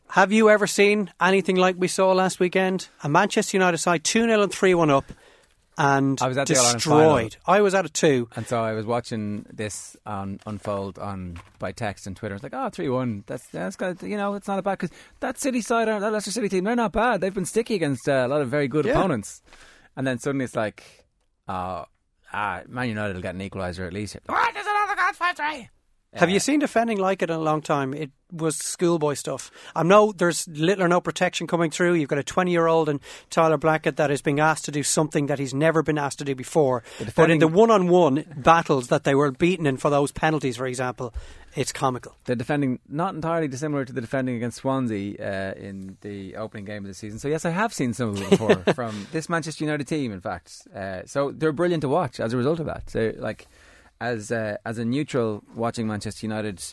have 0.09 0.31
you 0.31 0.49
ever 0.49 0.67
seen 0.67 1.11
anything 1.19 1.55
like 1.55 1.75
we 1.77 1.87
saw 1.87 2.11
last 2.11 2.39
weekend? 2.39 2.89
A 3.03 3.09
Manchester 3.09 3.57
United 3.57 3.77
side 3.77 4.03
2 4.03 4.21
0 4.21 4.41
and 4.41 4.51
3 4.51 4.73
1 4.73 4.89
up 4.89 5.11
and 5.77 6.21
I 6.21 6.27
was 6.27 6.37
at 6.37 6.47
destroyed. 6.47 7.35
I 7.45 7.61
was 7.61 7.73
at 7.73 7.85
it 7.85 7.93
too. 7.93 8.27
And 8.35 8.47
so 8.47 8.61
I 8.61 8.73
was 8.73 8.85
watching 8.85 9.45
this 9.51 9.95
on 10.05 10.39
unfold 10.45 10.97
on 10.99 11.37
by 11.59 11.71
text 11.71 12.07
and 12.07 12.15
Twitter. 12.15 12.33
I 12.35 12.37
was 12.37 12.43
like, 12.43 12.53
"Oh, 12.53 12.69
three 12.69 12.89
one. 12.89 13.23
That's 13.27 13.45
that's 13.47 13.75
got 13.75 14.01
you 14.03 14.17
know, 14.17 14.33
it's 14.35 14.47
not 14.47 14.59
a 14.59 14.61
bad 14.61 14.77
because 14.79 14.95
that 15.19 15.37
City 15.37 15.61
side, 15.61 15.89
uh, 15.89 15.99
that 15.99 16.11
Leicester 16.13 16.31
City 16.31 16.49
team, 16.49 16.63
they're 16.63 16.75
not 16.75 16.91
bad. 16.91 17.21
They've 17.21 17.33
been 17.33 17.45
sticky 17.45 17.75
against 17.75 18.07
uh, 18.07 18.23
a 18.25 18.27
lot 18.27 18.41
of 18.41 18.49
very 18.49 18.67
good 18.67 18.85
Yeah. 18.85 18.93
opponents." 18.93 19.41
And 19.97 20.05
then 20.05 20.19
suddenly 20.19 20.45
it's 20.45 20.55
like, 20.55 21.05
"Oh, 21.47 21.85
ah, 22.33 22.61
Man 22.67 22.89
United 22.89 23.13
will 23.15 23.21
get 23.21 23.35
an 23.35 23.41
equaliser 23.41 23.85
at 23.87 23.93
least." 23.93 24.17
What? 24.25 24.53
There's 24.53 24.65
another 24.67 24.95
goal, 24.95 25.13
five 25.13 25.35
three. 25.35 25.69
Have 26.15 26.29
you 26.29 26.39
seen 26.39 26.59
defending 26.59 26.97
like 26.97 27.21
it 27.21 27.29
in 27.29 27.35
a 27.35 27.39
long 27.39 27.61
time? 27.61 27.93
It 27.93 28.11
was 28.31 28.57
schoolboy 28.57 29.13
stuff. 29.13 29.51
I 29.75 29.83
know 29.83 30.11
there's 30.11 30.47
little 30.47 30.85
or 30.85 30.87
no 30.87 31.01
protection 31.01 31.47
coming 31.47 31.71
through. 31.71 31.93
You've 31.93 32.09
got 32.09 32.19
a 32.19 32.23
20 32.23 32.51
year 32.51 32.67
old 32.67 32.89
and 32.89 32.99
Tyler 33.29 33.57
Blackett 33.57 33.97
that 33.97 34.11
is 34.11 34.21
being 34.21 34.39
asked 34.39 34.65
to 34.65 34.71
do 34.71 34.83
something 34.83 35.27
that 35.27 35.39
he's 35.39 35.53
never 35.53 35.83
been 35.83 35.97
asked 35.97 36.19
to 36.19 36.25
do 36.25 36.35
before. 36.35 36.83
But 37.15 37.29
in 37.29 37.39
the 37.39 37.47
one 37.47 37.71
on 37.71 37.87
one 37.87 38.25
battles 38.35 38.87
that 38.87 39.03
they 39.03 39.15
were 39.15 39.31
beaten 39.31 39.65
in 39.65 39.77
for 39.77 39.89
those 39.89 40.11
penalties, 40.11 40.57
for 40.57 40.65
example, 40.65 41.13
it's 41.55 41.71
comical. 41.71 42.15
They're 42.25 42.35
defending 42.35 42.79
not 42.89 43.15
entirely 43.15 43.47
dissimilar 43.47 43.85
to 43.85 43.93
the 43.93 44.01
defending 44.01 44.35
against 44.35 44.57
Swansea 44.57 45.15
uh, 45.19 45.59
in 45.59 45.97
the 46.01 46.35
opening 46.35 46.65
game 46.65 46.83
of 46.83 46.87
the 46.87 46.93
season. 46.93 47.19
So 47.19 47.27
yes, 47.27 47.45
I 47.45 47.51
have 47.51 47.73
seen 47.73 47.93
some 47.93 48.09
of 48.09 48.21
it 48.21 48.29
before 48.29 48.55
from 48.73 49.07
this 49.11 49.29
Manchester 49.29 49.63
United 49.63 49.87
team. 49.87 50.11
In 50.11 50.21
fact, 50.21 50.67
uh, 50.75 51.01
so 51.05 51.31
they're 51.31 51.53
brilliant 51.53 51.81
to 51.81 51.89
watch 51.89 52.19
as 52.19 52.33
a 52.33 52.37
result 52.37 52.59
of 52.59 52.65
that. 52.65 52.89
So 52.89 53.13
like 53.17 53.47
as 54.01 54.31
uh, 54.31 54.57
as 54.65 54.77
a 54.77 54.85
neutral 54.85 55.43
watching 55.55 55.87
Manchester 55.87 56.25
United. 56.25 56.63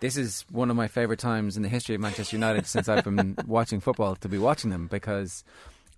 This 0.00 0.16
is 0.16 0.46
one 0.50 0.70
of 0.70 0.76
my 0.76 0.88
favourite 0.88 1.18
times 1.18 1.56
in 1.56 1.62
the 1.62 1.68
history 1.68 1.94
of 1.94 2.00
Manchester 2.00 2.36
United 2.36 2.66
since 2.66 2.88
I've 2.88 3.04
been 3.04 3.36
watching 3.46 3.80
football 3.80 4.16
to 4.16 4.28
be 4.28 4.38
watching 4.38 4.70
them 4.70 4.86
because 4.86 5.44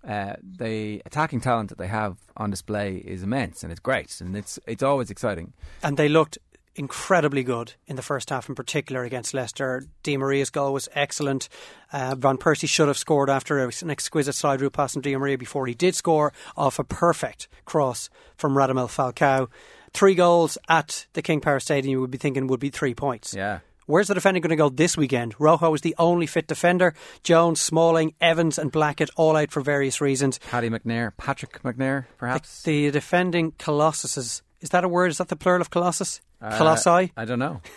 uh, 0.05 0.33
the 0.43 1.01
attacking 1.05 1.39
talent 1.39 1.69
that 1.69 1.77
they 1.77 1.87
have 1.87 2.17
on 2.35 2.49
display 2.49 2.97
is 2.97 3.23
immense 3.23 3.63
and 3.63 3.71
it's 3.71 3.79
great 3.79 4.19
and 4.19 4.35
it's 4.35 4.59
it's 4.67 4.83
always 4.83 5.09
exciting. 5.09 5.53
and 5.83 5.95
they 5.95 6.09
looked 6.09 6.37
incredibly 6.75 7.43
good 7.43 7.73
in 7.85 7.95
the 7.95 8.01
first 8.01 8.29
half, 8.29 8.49
in 8.49 8.55
particular 8.55 9.03
against 9.03 9.33
Leicester. 9.33 9.85
Di 10.01 10.17
Maria's 10.17 10.49
goal 10.49 10.73
was 10.73 10.89
excellent. 10.93 11.49
Uh, 11.91 12.15
Van 12.15 12.37
Persie 12.37 12.67
should 12.67 12.87
have 12.87 12.97
scored 12.97 13.29
after 13.29 13.59
an 13.59 13.89
exquisite 13.89 14.33
side 14.33 14.61
route 14.61 14.73
pass 14.73 14.93
from 14.93 15.01
Di 15.01 15.15
Maria 15.15 15.37
before 15.37 15.67
he 15.67 15.73
did 15.73 15.95
score 15.95 16.33
off 16.57 16.79
a 16.79 16.83
perfect 16.83 17.47
cross 17.65 18.09
from 18.35 18.53
Radamel 18.53 18.87
Falcao. 18.87 19.49
Three 19.93 20.15
goals 20.15 20.57
at 20.67 21.05
the 21.13 21.21
King 21.21 21.39
Power 21.39 21.59
Stadium, 21.59 21.91
you 21.91 22.01
would 22.01 22.11
be 22.11 22.17
thinking 22.17 22.47
would 22.47 22.59
be 22.59 22.69
three 22.69 22.95
points. 22.95 23.33
Yeah. 23.33 23.59
Where's 23.85 24.07
the 24.07 24.13
defending 24.13 24.41
going 24.41 24.49
to 24.49 24.55
go 24.55 24.69
this 24.69 24.95
weekend? 24.95 25.35
Rojo 25.39 25.73
is 25.73 25.81
the 25.81 25.95
only 25.99 26.25
fit 26.25 26.47
defender. 26.47 26.93
Jones, 27.21 27.59
Smalling, 27.59 28.13
Evans, 28.21 28.57
and 28.57 28.71
Blackett 28.71 29.09
all 29.17 29.35
out 29.35 29.51
for 29.51 29.61
various 29.61 29.99
reasons. 29.99 30.39
Paddy 30.49 30.69
McNair, 30.69 31.11
Patrick 31.17 31.61
McNair, 31.63 32.05
perhaps. 32.17 32.63
The 32.63 32.91
defending 32.91 33.51
Colossuses. 33.53 34.41
Is 34.61 34.69
that 34.69 34.85
a 34.85 34.87
word? 34.87 35.11
Is 35.11 35.17
that 35.17 35.27
the 35.27 35.35
plural 35.35 35.61
of 35.61 35.69
Colossus? 35.69 36.21
Uh, 36.41 36.57
Colossi? 36.57 37.11
I 37.15 37.25
don't 37.25 37.39
know. 37.39 37.61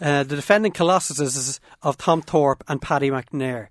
Uh, 0.00 0.24
the 0.24 0.34
defending 0.36 0.72
Colossuses 0.72 1.60
of 1.80 1.96
Tom 1.96 2.20
Thorpe 2.20 2.64
and 2.66 2.82
Paddy 2.82 3.10
McNair, 3.10 3.68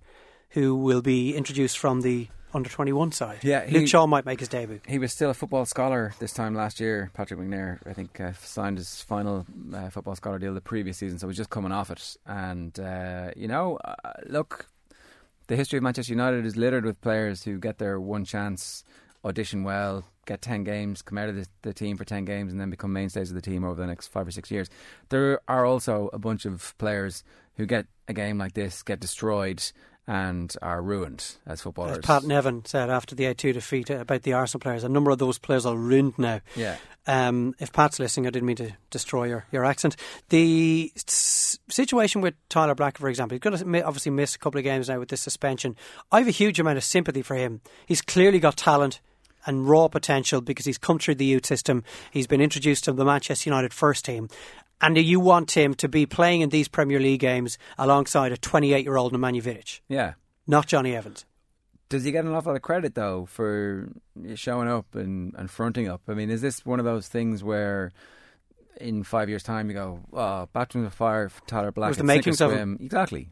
who 0.52 0.74
will 0.74 1.02
be 1.02 1.36
introduced 1.36 1.78
from 1.78 2.00
the 2.02 2.30
under 2.54 2.70
21 2.70 3.12
side. 3.12 3.40
Yeah, 3.44 3.66
he- 3.66 3.80
Luke 3.80 3.88
Shaw 3.88 4.06
might 4.08 4.26
make 4.26 4.40
his 4.40 4.50
debut. 4.50 4.80
He 4.88 5.00
was 5.00 5.12
still 5.12 5.30
a 5.30 5.34
football 5.34 5.66
scholar 5.66 6.14
this 6.20 6.34
time 6.34 6.54
last 6.56 6.80
year. 6.80 7.12
Patrick 7.14 7.40
McNair, 7.40 7.80
I 7.88 7.94
think, 7.94 8.20
uh, 8.20 8.34
signed 8.42 8.78
his 8.78 9.02
final 9.02 9.46
uh, 9.74 9.90
football 9.90 10.16
scholar 10.16 10.40
deal 10.40 10.54
the 10.54 10.62
previous 10.62 10.98
season, 10.98 11.20
so 11.20 11.28
he's 11.28 11.38
just 11.38 11.50
coming 11.50 11.72
off 11.72 11.90
it. 11.92 12.18
And 12.26 12.78
uh, 12.80 13.32
you 13.36 13.48
know, 13.48 13.78
uh, 13.84 13.94
look, 14.28 14.68
the 15.48 15.56
history 15.56 15.78
of 15.78 15.84
Manchester 15.84 16.14
United 16.14 16.46
is 16.46 16.56
littered 16.56 16.86
with 16.86 17.00
players 17.02 17.44
who 17.44 17.58
get 17.60 17.78
their 17.78 18.00
one 18.00 18.24
chance, 18.26 18.84
audition 19.26 19.64
well, 19.64 20.06
get 20.26 20.42
ten 20.42 20.64
games, 20.64 21.02
come 21.02 21.18
out 21.18 21.30
of 21.30 21.36
the, 21.36 21.48
the 21.64 21.74
team 21.74 21.98
for 21.98 22.06
ten 22.06 22.26
games, 22.26 22.52
and 22.52 22.62
then 22.62 22.70
become 22.70 22.94
mainstays 22.94 23.30
of 23.30 23.36
the 23.36 23.42
team 23.42 23.64
over 23.64 23.80
the 23.80 23.88
next 23.88 24.08
five 24.08 24.28
or 24.28 24.32
six 24.32 24.50
years. 24.52 24.70
There 25.10 25.40
are 25.48 25.66
also 25.66 26.10
a 26.14 26.20
bunch 26.20 26.46
of 26.46 26.76
players 26.78 27.24
who 27.58 27.66
get 27.66 27.86
a 28.08 28.14
game 28.14 28.38
like 28.38 28.54
this, 28.54 28.82
get 28.84 29.00
destroyed. 29.00 29.64
And 30.06 30.54
are 30.62 30.82
ruined 30.82 31.38
as 31.46 31.62
footballers. 31.62 32.00
As 32.00 32.06
Pat 32.06 32.24
Nevin 32.26 32.66
said 32.66 32.90
after 32.90 33.16
the 33.16 33.26
8 33.26 33.38
2 33.38 33.54
defeat 33.54 33.90
about 33.90 34.24
the 34.24 34.34
Arsenal 34.34 34.60
players, 34.60 34.84
a 34.84 34.90
number 34.90 35.12
of 35.12 35.18
those 35.18 35.38
players 35.40 35.66
are 35.66 35.78
ruined 35.78 36.20
now. 36.20 36.42
Yeah. 36.58 36.76
Um, 37.08 37.54
if 37.60 37.72
Pat's 37.72 38.00
listening, 38.00 38.28
I 38.28 38.32
didn't 38.32 38.48
mean 38.48 38.56
to 38.58 38.72
destroy 38.90 39.26
your, 39.26 39.46
your 39.52 39.64
accent. 39.66 39.96
The 40.30 40.92
s- 40.96 41.58
situation 41.70 42.22
with 42.22 42.34
Tyler 42.50 42.76
Black, 42.76 42.98
for 42.98 43.08
example, 43.10 43.36
he's 43.36 43.42
going 43.42 43.58
to 43.58 43.84
obviously 43.86 44.12
miss 44.12 44.36
a 44.36 44.40
couple 44.40 44.58
of 44.58 44.64
games 44.64 44.90
now 44.90 45.00
with 45.00 45.10
this 45.10 45.22
suspension. 45.22 45.76
I 46.12 46.20
have 46.20 46.28
a 46.28 46.32
huge 46.32 46.60
amount 46.60 46.78
of 46.78 46.84
sympathy 46.84 47.22
for 47.22 47.36
him. 47.36 47.62
He's 47.86 48.02
clearly 48.02 48.40
got 48.40 48.58
talent 48.58 49.00
and 49.46 49.68
raw 49.68 49.88
potential 49.90 50.40
because 50.42 50.66
he's 50.66 50.78
come 50.78 51.00
through 51.00 51.16
the 51.16 51.26
youth 51.26 51.46
system. 51.46 51.84
He's 52.12 52.28
been 52.28 52.42
introduced 52.42 52.86
to 52.86 52.94
the 52.94 53.06
Manchester 53.06 53.50
United 53.50 53.74
first 53.74 54.06
team. 54.06 54.30
And 54.84 54.98
you 54.98 55.20
want 55.20 55.52
him 55.52 55.74
to 55.76 55.88
be 55.88 56.06
playing 56.06 56.42
in 56.42 56.50
these 56.50 56.68
Premier 56.68 57.00
League 57.00 57.22
games 57.22 57.58
alongside 57.78 58.32
a 58.32 58.38
28 58.38 58.84
year 58.84 58.98
old 58.98 59.14
Nemanja 59.14 59.42
Vidic, 59.42 59.80
Yeah. 59.88 60.14
not 60.46 60.68
Johnny 60.68 60.96
Evans. 60.96 61.26
Does 61.90 62.04
he 62.04 62.12
get 62.12 62.26
an 62.26 62.34
awful 62.34 62.52
lot 62.52 62.56
of 62.58 62.62
credit 62.64 62.96
though 62.96 63.26
for 63.26 63.88
showing 64.36 64.68
up 64.68 64.94
and, 64.96 65.34
and 65.38 65.50
fronting 65.50 65.88
up? 65.88 66.02
I 66.08 66.14
mean, 66.16 66.30
is 66.30 66.42
this 66.42 66.66
one 66.66 66.80
of 66.80 66.86
those 66.86 67.08
things 67.08 67.44
where 67.44 67.92
in 68.82 69.04
five 69.04 69.30
years' 69.30 69.44
time 69.44 69.70
you 69.70 69.76
go, 69.76 70.00
"Oh, 70.12 70.48
baptism 70.54 70.86
of 70.86 70.94
fire 70.94 71.30
for 71.30 71.46
Tyler 71.46 71.72
Black"? 71.72 71.90
was 71.90 71.98
the 71.98 72.04
makings 72.04 72.42
of 72.42 72.52
him. 72.52 72.78
Exactly. 72.82 73.30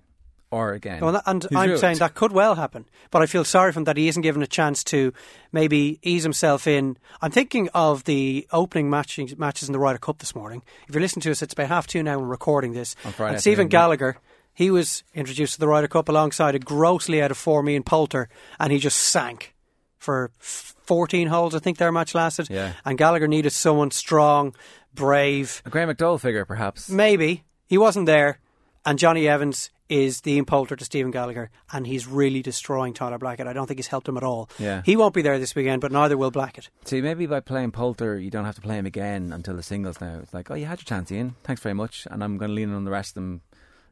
Or 0.51 0.73
again, 0.73 0.99
Well, 0.99 1.13
that- 1.13 1.23
and 1.25 1.43
he's 1.43 1.57
I'm 1.57 1.67
ruined. 1.67 1.79
saying 1.79 1.97
that 1.99 2.13
could 2.13 2.33
well 2.33 2.55
happen, 2.55 2.83
but 3.09 3.21
I 3.21 3.25
feel 3.25 3.45
sorry 3.45 3.71
for 3.71 3.79
him 3.79 3.85
that 3.85 3.95
he 3.95 4.09
isn't 4.09 4.21
given 4.21 4.41
a 4.41 4.47
chance 4.47 4.83
to 4.85 5.13
maybe 5.53 5.97
ease 6.03 6.23
himself 6.23 6.67
in. 6.67 6.97
I'm 7.21 7.31
thinking 7.31 7.69
of 7.73 8.03
the 8.03 8.45
opening 8.51 8.89
matches, 8.89 9.37
matches 9.37 9.69
in 9.69 9.73
the 9.73 9.79
Ryder 9.79 9.99
Cup 9.99 10.17
this 10.19 10.35
morning. 10.35 10.61
If 10.89 10.93
you're 10.93 11.01
listening 11.01 11.21
to 11.21 11.31
us, 11.31 11.41
it's 11.41 11.53
about 11.53 11.69
half 11.69 11.87
two 11.87 12.03
now. 12.03 12.19
We're 12.19 12.25
recording 12.25 12.73
this. 12.73 12.97
On 13.05 13.13
Friday 13.13 13.35
and 13.35 13.41
Stephen. 13.41 13.69
Gallacher, 13.69 14.15
he 14.53 14.69
was 14.69 15.03
introduced 15.15 15.53
to 15.53 15.59
the 15.61 15.69
Ryder 15.69 15.87
Cup 15.87 16.09
alongside 16.09 16.53
a 16.53 16.59
grossly 16.59 17.21
out 17.21 17.31
of 17.31 17.37
form 17.37 17.69
Ian 17.69 17.83
Poulter, 17.83 18.27
and 18.59 18.73
he 18.73 18.77
just 18.77 18.99
sank 18.99 19.55
for 19.99 20.31
14 20.39 21.27
holes. 21.27 21.55
I 21.55 21.59
think 21.59 21.77
their 21.77 21.93
match 21.93 22.13
lasted. 22.13 22.49
Yeah. 22.49 22.73
And 22.83 22.97
Gallacher 22.99 23.29
needed 23.29 23.51
someone 23.53 23.91
strong, 23.91 24.53
brave, 24.93 25.61
a 25.65 25.69
Graeme 25.69 25.87
McDowell 25.87 26.19
figure, 26.19 26.43
perhaps. 26.43 26.89
Maybe. 26.89 27.45
He 27.67 27.77
wasn't 27.77 28.05
there. 28.05 28.39
And 28.85 28.97
Johnny 28.99 29.27
Evans 29.27 29.69
is 29.91 30.21
the 30.21 30.41
Poulter 30.43 30.75
to 30.77 30.85
Stephen 30.85 31.11
Gallacher, 31.11 31.49
and 31.73 31.85
he's 31.85 32.07
really 32.07 32.41
destroying 32.41 32.93
Tyler 32.93 33.17
Blackett. 33.17 33.45
I 33.45 33.51
don't 33.53 33.67
think 33.67 33.77
he's 33.77 33.87
helped 33.87 34.07
him 34.07 34.15
at 34.15 34.23
all. 34.23 34.49
Yeah. 34.57 34.81
He 34.85 34.95
won't 34.95 35.13
be 35.13 35.21
there 35.21 35.37
this 35.37 35.53
weekend, 35.53 35.81
but 35.81 35.91
neither 35.91 36.17
will 36.17 36.31
Blackett. 36.31 36.69
See, 36.85 37.01
maybe 37.01 37.25
by 37.25 37.41
playing 37.41 37.71
Poulter, 37.71 38.17
you 38.17 38.31
don't 38.31 38.45
have 38.45 38.55
to 38.55 38.61
play 38.61 38.77
him 38.77 38.85
again 38.85 39.33
until 39.33 39.55
the 39.55 39.63
singles. 39.63 39.99
Now 39.99 40.19
it's 40.23 40.33
like, 40.33 40.49
oh, 40.49 40.55
you 40.55 40.65
had 40.65 40.79
your 40.79 40.85
chance, 40.85 41.11
Ian. 41.11 41.35
Thanks 41.43 41.61
very 41.61 41.75
much, 41.75 42.07
and 42.09 42.23
I'm 42.23 42.37
going 42.37 42.49
to 42.49 42.55
lean 42.55 42.73
on 42.73 42.85
the 42.85 42.91
rest 42.91 43.11
of 43.11 43.15
them. 43.15 43.41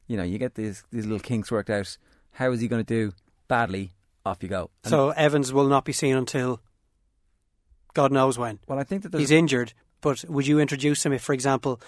You 0.07 0.15
know, 0.17 0.23
you 0.23 0.37
get 0.37 0.55
these 0.55 0.83
these 0.91 1.05
little 1.05 1.19
kinks 1.19 1.51
worked 1.51 1.69
out. 1.69 1.97
How 2.31 2.49
is 2.51 2.61
he 2.61 2.67
going 2.69 2.83
to 2.83 2.87
do? 3.07 3.13
Badly. 3.49 3.91
Off 4.25 4.41
you 4.41 4.47
go. 4.49 4.69
And- 4.85 4.91
So 4.91 5.09
Evans 5.09 5.51
will 5.51 5.67
not 5.67 5.83
be 5.85 5.91
seen 5.93 6.15
until 6.15 6.61
God 7.93 8.11
knows 8.11 8.37
when. 8.37 8.59
well, 8.67 8.79
I 8.79 8.83
think 8.83 9.03
that 9.03 9.13
He's 9.13 9.31
injured, 9.31 9.73
but 10.01 10.23
would 10.29 10.47
you 10.47 10.59
introduce 10.59 11.05
him 11.05 11.11
if, 11.13 11.21
for 11.23 11.33
example, 11.33 11.81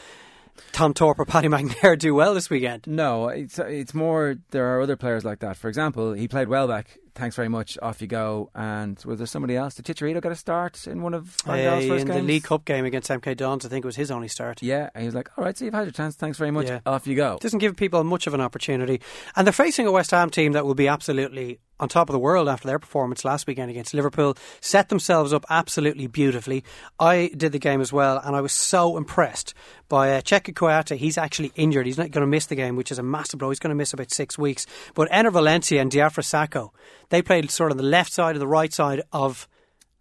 Tom 0.72 0.94
Thorpe 0.94 1.20
or 1.20 1.26
Paddy 1.26 1.48
McNair 1.48 1.98
do 1.98 2.14
well 2.14 2.34
this 2.34 2.50
weekend? 2.50 2.88
No, 2.88 3.28
it's 3.30 3.60
it's 3.60 3.94
more. 3.94 4.36
There 4.52 4.66
are 4.78 4.82
other 4.82 4.96
players 4.96 5.24
like 5.26 5.40
that. 5.40 5.58
For 5.58 5.68
example, 5.70 6.14
he 6.14 6.28
played 6.28 6.48
well 6.48 6.68
back. 6.68 6.98
Thanks 7.14 7.36
very 7.36 7.50
much. 7.50 7.78
Off 7.82 8.02
you 8.02 8.08
go. 8.08 8.50
And 8.56 8.98
was 9.04 9.18
there 9.18 9.28
somebody 9.28 9.58
else? 9.58 9.76
Did 9.76 9.86
Chicharito 9.86 10.22
get 10.22 10.32
a 10.32 10.36
start 10.36 10.88
in 10.88 11.02
one 11.02 11.14
of 11.14 11.36
Uh, 11.46 11.52
first 11.56 11.90
in 11.90 11.90
games? 11.90 12.06
the 12.08 12.22
League 12.22 12.44
Cup 12.44 12.64
game 12.64 12.86
against 12.86 13.10
MK 13.10 13.36
Dons, 13.36 13.66
I 13.66 13.70
think 13.70 13.84
it 13.84 13.88
was 13.88 13.98
his 13.98 14.10
only 14.12 14.30
start. 14.30 14.62
Yeah, 14.64 14.90
and 14.96 15.02
he 15.02 15.08
was 15.08 15.14
like, 15.16 15.30
"All 15.38 15.44
right, 15.44 15.58
so 15.58 15.66
you've 15.66 15.74
had 15.74 15.84
your 15.84 15.92
chance. 15.92 16.16
Thanks 16.16 16.38
very 16.38 16.52
much. 16.52 16.68
Yeah. 16.68 16.80
Off 16.86 17.08
you 17.08 17.16
go." 17.16 17.38
doesn't 17.42 17.60
give 17.60 17.76
people 17.76 18.02
much 18.06 18.28
of 18.28 18.34
an 18.34 18.40
opportunity. 18.40 19.02
And 19.36 19.46
they're 19.46 19.52
facing 19.52 19.88
a 19.88 19.92
West 19.92 20.12
Ham 20.12 20.30
team 20.30 20.54
that 20.54 20.66
will 20.66 20.74
be 20.76 20.88
absolutely 20.88 21.60
on 21.82 21.90
top 21.90 22.08
of 22.08 22.14
the 22.14 22.20
world 22.20 22.48
after 22.48 22.68
their 22.68 22.80
performance 22.80 23.26
last 23.26 23.48
weekend 23.48 23.72
against 23.72 23.94
Liverpool. 23.94 24.38
Set 24.62 24.90
themselves 24.90 25.34
up 25.34 25.46
absolutely 25.50 26.08
beautifully. 26.08 26.64
I 27.00 27.32
did 27.36 27.52
the 27.52 27.60
game 27.60 27.82
as 27.82 27.92
well, 27.92 28.22
and 28.24 28.36
I 28.36 28.42
was 28.42 28.54
so 28.54 28.96
impressed 28.96 29.54
by 29.90 30.14
uh, 30.14 30.22
Cheikhou 30.22 30.54
Kouyaté. 30.54 30.96
He's 30.96 31.18
actually 31.18 31.52
injured. 31.56 31.88
He's 31.88 31.98
not 31.98 32.12
going 32.12 32.22
to 32.22 32.28
miss 32.28 32.46
the 32.46 32.56
game, 32.56 32.76
which 32.76 32.92
is 32.92 33.00
a 33.00 33.04
massive 33.04 33.40
blow. 33.40 33.50
He's 33.50 33.60
going 33.60 33.70
to 33.70 33.76
miss 33.76 33.92
about 33.92 34.12
six 34.12 34.38
weeks. 34.38 34.66
But 34.94 35.10
Enner 35.10 35.34
Valencia 35.34 35.82
and 35.82 35.92
Diafra 35.92 36.24
Sakho, 36.24 36.70
they 37.10 37.22
played 37.22 37.50
sort 37.52 37.72
of 37.72 37.78
the 37.78 37.84
left 37.84 38.14
side 38.14 38.36
and 38.36 38.42
the 38.42 38.48
right 38.48 38.72
side 38.72 39.02
of 39.12 39.48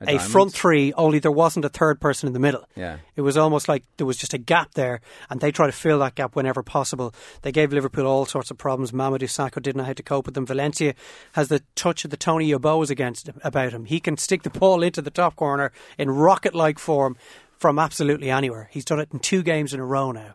A 0.01 0.17
a 0.17 0.19
front 0.19 0.53
three, 0.53 0.95
only 0.95 1.19
there 1.19 1.31
wasn't 1.31 1.65
a 1.65 1.69
third 1.69 2.01
person 2.01 2.27
in 2.27 2.33
the 2.33 2.39
middle. 2.39 2.65
Yeah. 2.75 2.99
It 3.17 3.21
was 3.21 3.37
almost 3.37 3.69
like 3.69 3.85
there 3.99 4.07
was 4.07 4.17
just 4.17 4.33
a 4.33 4.39
gap 4.39 4.73
there, 4.73 5.01
and 5.29 5.41
they 5.41 5.53
try 5.53 5.67
to 5.67 5.73
fill 5.73 5.99
that 5.99 6.15
gap 6.15 6.35
whenever 6.35 6.63
possible. 6.63 7.15
They 7.43 7.53
gave 7.53 7.73
Liverpool 7.73 8.07
all 8.07 8.25
sorts 8.25 8.51
of 8.51 8.57
problems. 8.57 8.93
Mamadou 8.93 9.25
Sakho 9.25 9.61
didn't 9.61 9.77
know 9.77 9.85
how 9.85 9.93
to 9.93 10.03
cope 10.03 10.25
with 10.25 10.35
them. 10.35 10.47
Valencia 10.47 10.95
has 11.35 11.49
the 11.49 11.63
touch 11.75 12.05
of 12.05 12.11
the 12.11 12.17
Tony 12.17 12.51
Yeboahs 12.51 12.89
against 12.89 13.29
him, 13.29 13.41
about 13.45 13.73
him. 13.73 13.85
He 13.85 14.01
can 14.01 14.17
stick 14.17 14.43
the 14.43 14.51
ball 14.51 14.83
into 14.83 15.03
the 15.03 15.11
top 15.11 15.37
corner 15.37 15.71
in 15.99 16.11
rocket-like 16.11 16.79
form 16.79 17.17
from 17.59 17.79
absolutely 17.79 18.31
anywhere. 18.31 18.69
He's 18.73 18.87
done 18.87 19.01
it 19.01 19.11
in 19.13 19.19
two 19.19 19.43
games 19.43 19.75
in 19.75 19.81
a 19.81 19.85
row 19.85 20.13
now, 20.13 20.35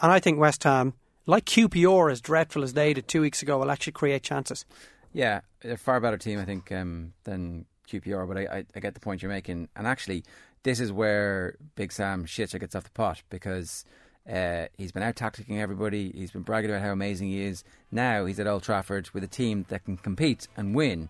and 0.00 0.10
I 0.10 0.20
think 0.20 0.38
West 0.38 0.64
Ham, 0.64 0.94
like 1.26 1.44
QPR, 1.44 2.10
as 2.10 2.22
dreadful 2.22 2.62
as 2.62 2.72
they 2.72 2.94
did 2.94 3.08
two 3.08 3.20
weeks 3.20 3.42
ago, 3.42 3.58
will 3.58 3.70
actually 3.70 3.92
create 3.92 4.22
chances. 4.22 4.64
Yeah, 5.12 5.42
they're 5.60 5.74
a 5.74 5.76
far 5.76 6.00
better 6.00 6.16
team, 6.16 6.38
I 6.38 6.46
think, 6.46 6.72
um, 6.72 7.12
than 7.24 7.66
QPR. 8.00 8.26
But 8.28 8.38
I, 8.38 8.40
I, 8.58 8.64
I 8.76 8.80
get 8.80 8.94
the 8.94 9.00
point 9.00 9.22
you're 9.22 9.30
making. 9.30 9.68
And 9.76 9.86
actually, 9.86 10.24
this 10.62 10.80
is 10.80 10.90
where 10.92 11.56
Big 11.74 11.92
Sam 11.92 12.24
Shitcher 12.24 12.58
gets 12.60 12.74
off 12.74 12.84
the 12.84 12.90
pot 12.90 13.22
because 13.30 13.84
uh, 14.32 14.66
he's 14.78 14.92
been 14.92 15.02
out 15.02 15.16
tacticking 15.16 15.60
everybody. 15.60 16.10
He's 16.14 16.30
been 16.30 16.42
bragging 16.42 16.70
about 16.70 16.82
how 16.82 16.92
amazing 16.92 17.28
he 17.28 17.42
is. 17.42 17.64
Now 17.90 18.24
he's 18.24 18.38
at 18.40 18.46
Old 18.46 18.62
Trafford 18.62 19.10
with 19.10 19.24
a 19.24 19.28
team 19.28 19.66
that 19.68 19.84
can 19.84 19.96
compete 19.96 20.48
and 20.56 20.74
win. 20.74 21.08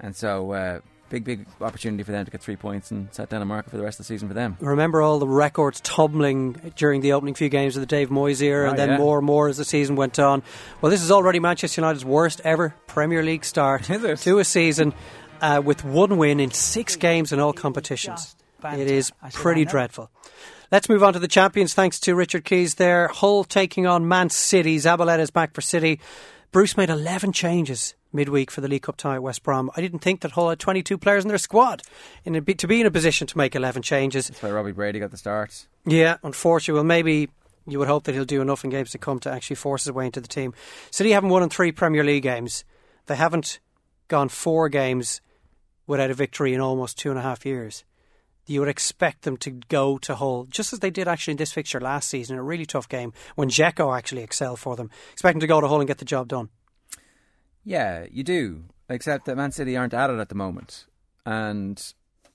And 0.00 0.16
so, 0.16 0.50
uh, 0.52 0.80
big, 1.10 1.22
big 1.22 1.46
opportunity 1.60 2.02
for 2.02 2.10
them 2.10 2.24
to 2.24 2.30
get 2.30 2.40
three 2.40 2.56
points 2.56 2.90
and 2.90 3.12
set 3.14 3.28
down 3.28 3.40
a 3.40 3.44
marker 3.44 3.70
for 3.70 3.76
the 3.76 3.84
rest 3.84 4.00
of 4.00 4.06
the 4.06 4.12
season 4.12 4.26
for 4.26 4.34
them. 4.34 4.56
Remember 4.58 5.00
all 5.02 5.20
the 5.20 5.28
records 5.28 5.80
tumbling 5.82 6.72
during 6.74 7.00
the 7.02 7.12
opening 7.12 7.34
few 7.34 7.48
games 7.48 7.76
of 7.76 7.80
the 7.80 7.86
Dave 7.86 8.08
Moyes 8.08 8.42
era, 8.42 8.66
Oh, 8.66 8.70
and 8.70 8.78
then 8.78 8.88
yeah. 8.88 8.96
more 8.98 9.18
and 9.18 9.26
more 9.26 9.46
as 9.48 9.56
the 9.56 9.64
season 9.64 9.94
went 9.94 10.18
on. 10.18 10.42
Well, 10.80 10.90
this 10.90 11.02
is 11.02 11.12
already 11.12 11.38
Manchester 11.38 11.80
United's 11.82 12.04
worst 12.04 12.40
ever 12.42 12.74
Premier 12.88 13.22
League 13.22 13.44
start 13.44 13.84
to 14.18 14.38
a 14.40 14.44
season 14.44 14.92
uh, 15.44 15.60
with 15.60 15.84
one 15.84 16.16
win 16.16 16.40
in 16.40 16.50
six 16.50 16.96
games 16.96 17.30
in 17.30 17.38
all 17.38 17.52
competitions. 17.52 18.34
It 18.64 18.90
is 18.90 19.12
pretty 19.34 19.66
dreadful. 19.66 20.10
Let's 20.72 20.88
move 20.88 21.02
on 21.02 21.12
to 21.12 21.18
the 21.18 21.28
champions. 21.28 21.74
Thanks 21.74 22.00
to 22.00 22.14
Richard 22.14 22.46
Keys 22.46 22.76
there. 22.76 23.08
Hull 23.08 23.44
taking 23.44 23.86
on 23.86 24.08
Man 24.08 24.30
City. 24.30 24.78
Zabaleta 24.78 25.18
is 25.18 25.30
back 25.30 25.52
for 25.52 25.60
City. 25.60 26.00
Bruce 26.50 26.78
made 26.78 26.88
11 26.88 27.32
changes 27.32 27.94
midweek 28.10 28.50
for 28.50 28.62
the 28.62 28.68
League 28.68 28.82
Cup 28.82 28.96
tie 28.96 29.16
at 29.16 29.22
West 29.22 29.42
Brom. 29.42 29.70
I 29.76 29.82
didn't 29.82 29.98
think 29.98 30.22
that 30.22 30.30
Hull 30.30 30.48
had 30.48 30.58
22 30.58 30.96
players 30.96 31.24
in 31.24 31.28
their 31.28 31.36
squad 31.36 31.82
in 32.24 32.34
a, 32.36 32.40
to 32.40 32.66
be 32.66 32.80
in 32.80 32.86
a 32.86 32.90
position 32.90 33.26
to 33.26 33.36
make 33.36 33.54
11 33.54 33.82
changes. 33.82 34.28
That's 34.28 34.42
why 34.42 34.50
Robbie 34.50 34.72
Brady 34.72 34.98
got 34.98 35.10
the 35.10 35.18
start. 35.18 35.66
Yeah, 35.84 36.16
unfortunately. 36.22 36.78
Well, 36.78 36.84
maybe 36.84 37.28
you 37.66 37.78
would 37.78 37.88
hope 37.88 38.04
that 38.04 38.14
he'll 38.14 38.24
do 38.24 38.40
enough 38.40 38.64
in 38.64 38.70
games 38.70 38.92
to 38.92 38.98
come 38.98 39.18
to 39.20 39.30
actually 39.30 39.56
force 39.56 39.84
his 39.84 39.92
way 39.92 40.06
into 40.06 40.22
the 40.22 40.28
team. 40.28 40.54
City 40.90 41.10
haven't 41.10 41.28
won 41.28 41.42
in 41.42 41.50
three 41.50 41.70
Premier 41.70 42.02
League 42.02 42.22
games. 42.22 42.64
They 43.06 43.16
haven't 43.16 43.58
gone 44.08 44.30
four 44.30 44.70
games 44.70 45.20
without 45.86 46.10
a 46.10 46.14
victory 46.14 46.54
in 46.54 46.60
almost 46.60 46.98
two 46.98 47.10
and 47.10 47.18
a 47.18 47.22
half 47.22 47.44
years. 47.44 47.84
You 48.46 48.60
would 48.60 48.68
expect 48.68 49.22
them 49.22 49.38
to 49.38 49.50
go 49.50 49.96
to 49.98 50.14
Hull, 50.16 50.44
just 50.44 50.72
as 50.72 50.80
they 50.80 50.90
did 50.90 51.08
actually 51.08 51.32
in 51.32 51.38
this 51.38 51.52
fixture 51.52 51.80
last 51.80 52.08
season, 52.10 52.36
a 52.36 52.42
really 52.42 52.66
tough 52.66 52.88
game 52.88 53.12
when 53.36 53.48
Dzeko 53.48 53.96
actually 53.96 54.22
excelled 54.22 54.60
for 54.60 54.76
them. 54.76 54.90
Expect 55.12 55.34
them 55.34 55.40
to 55.40 55.46
go 55.46 55.60
to 55.60 55.68
Hull 55.68 55.80
and 55.80 55.88
get 55.88 55.98
the 55.98 56.04
job 56.04 56.28
done. 56.28 56.50
Yeah, 57.64 58.06
you 58.10 58.22
do. 58.22 58.64
Except 58.88 59.24
that 59.24 59.36
Man 59.36 59.50
City 59.50 59.76
aren't 59.76 59.94
at 59.94 60.10
it 60.10 60.18
at 60.18 60.28
the 60.28 60.34
moment. 60.34 60.84
And 61.24 61.82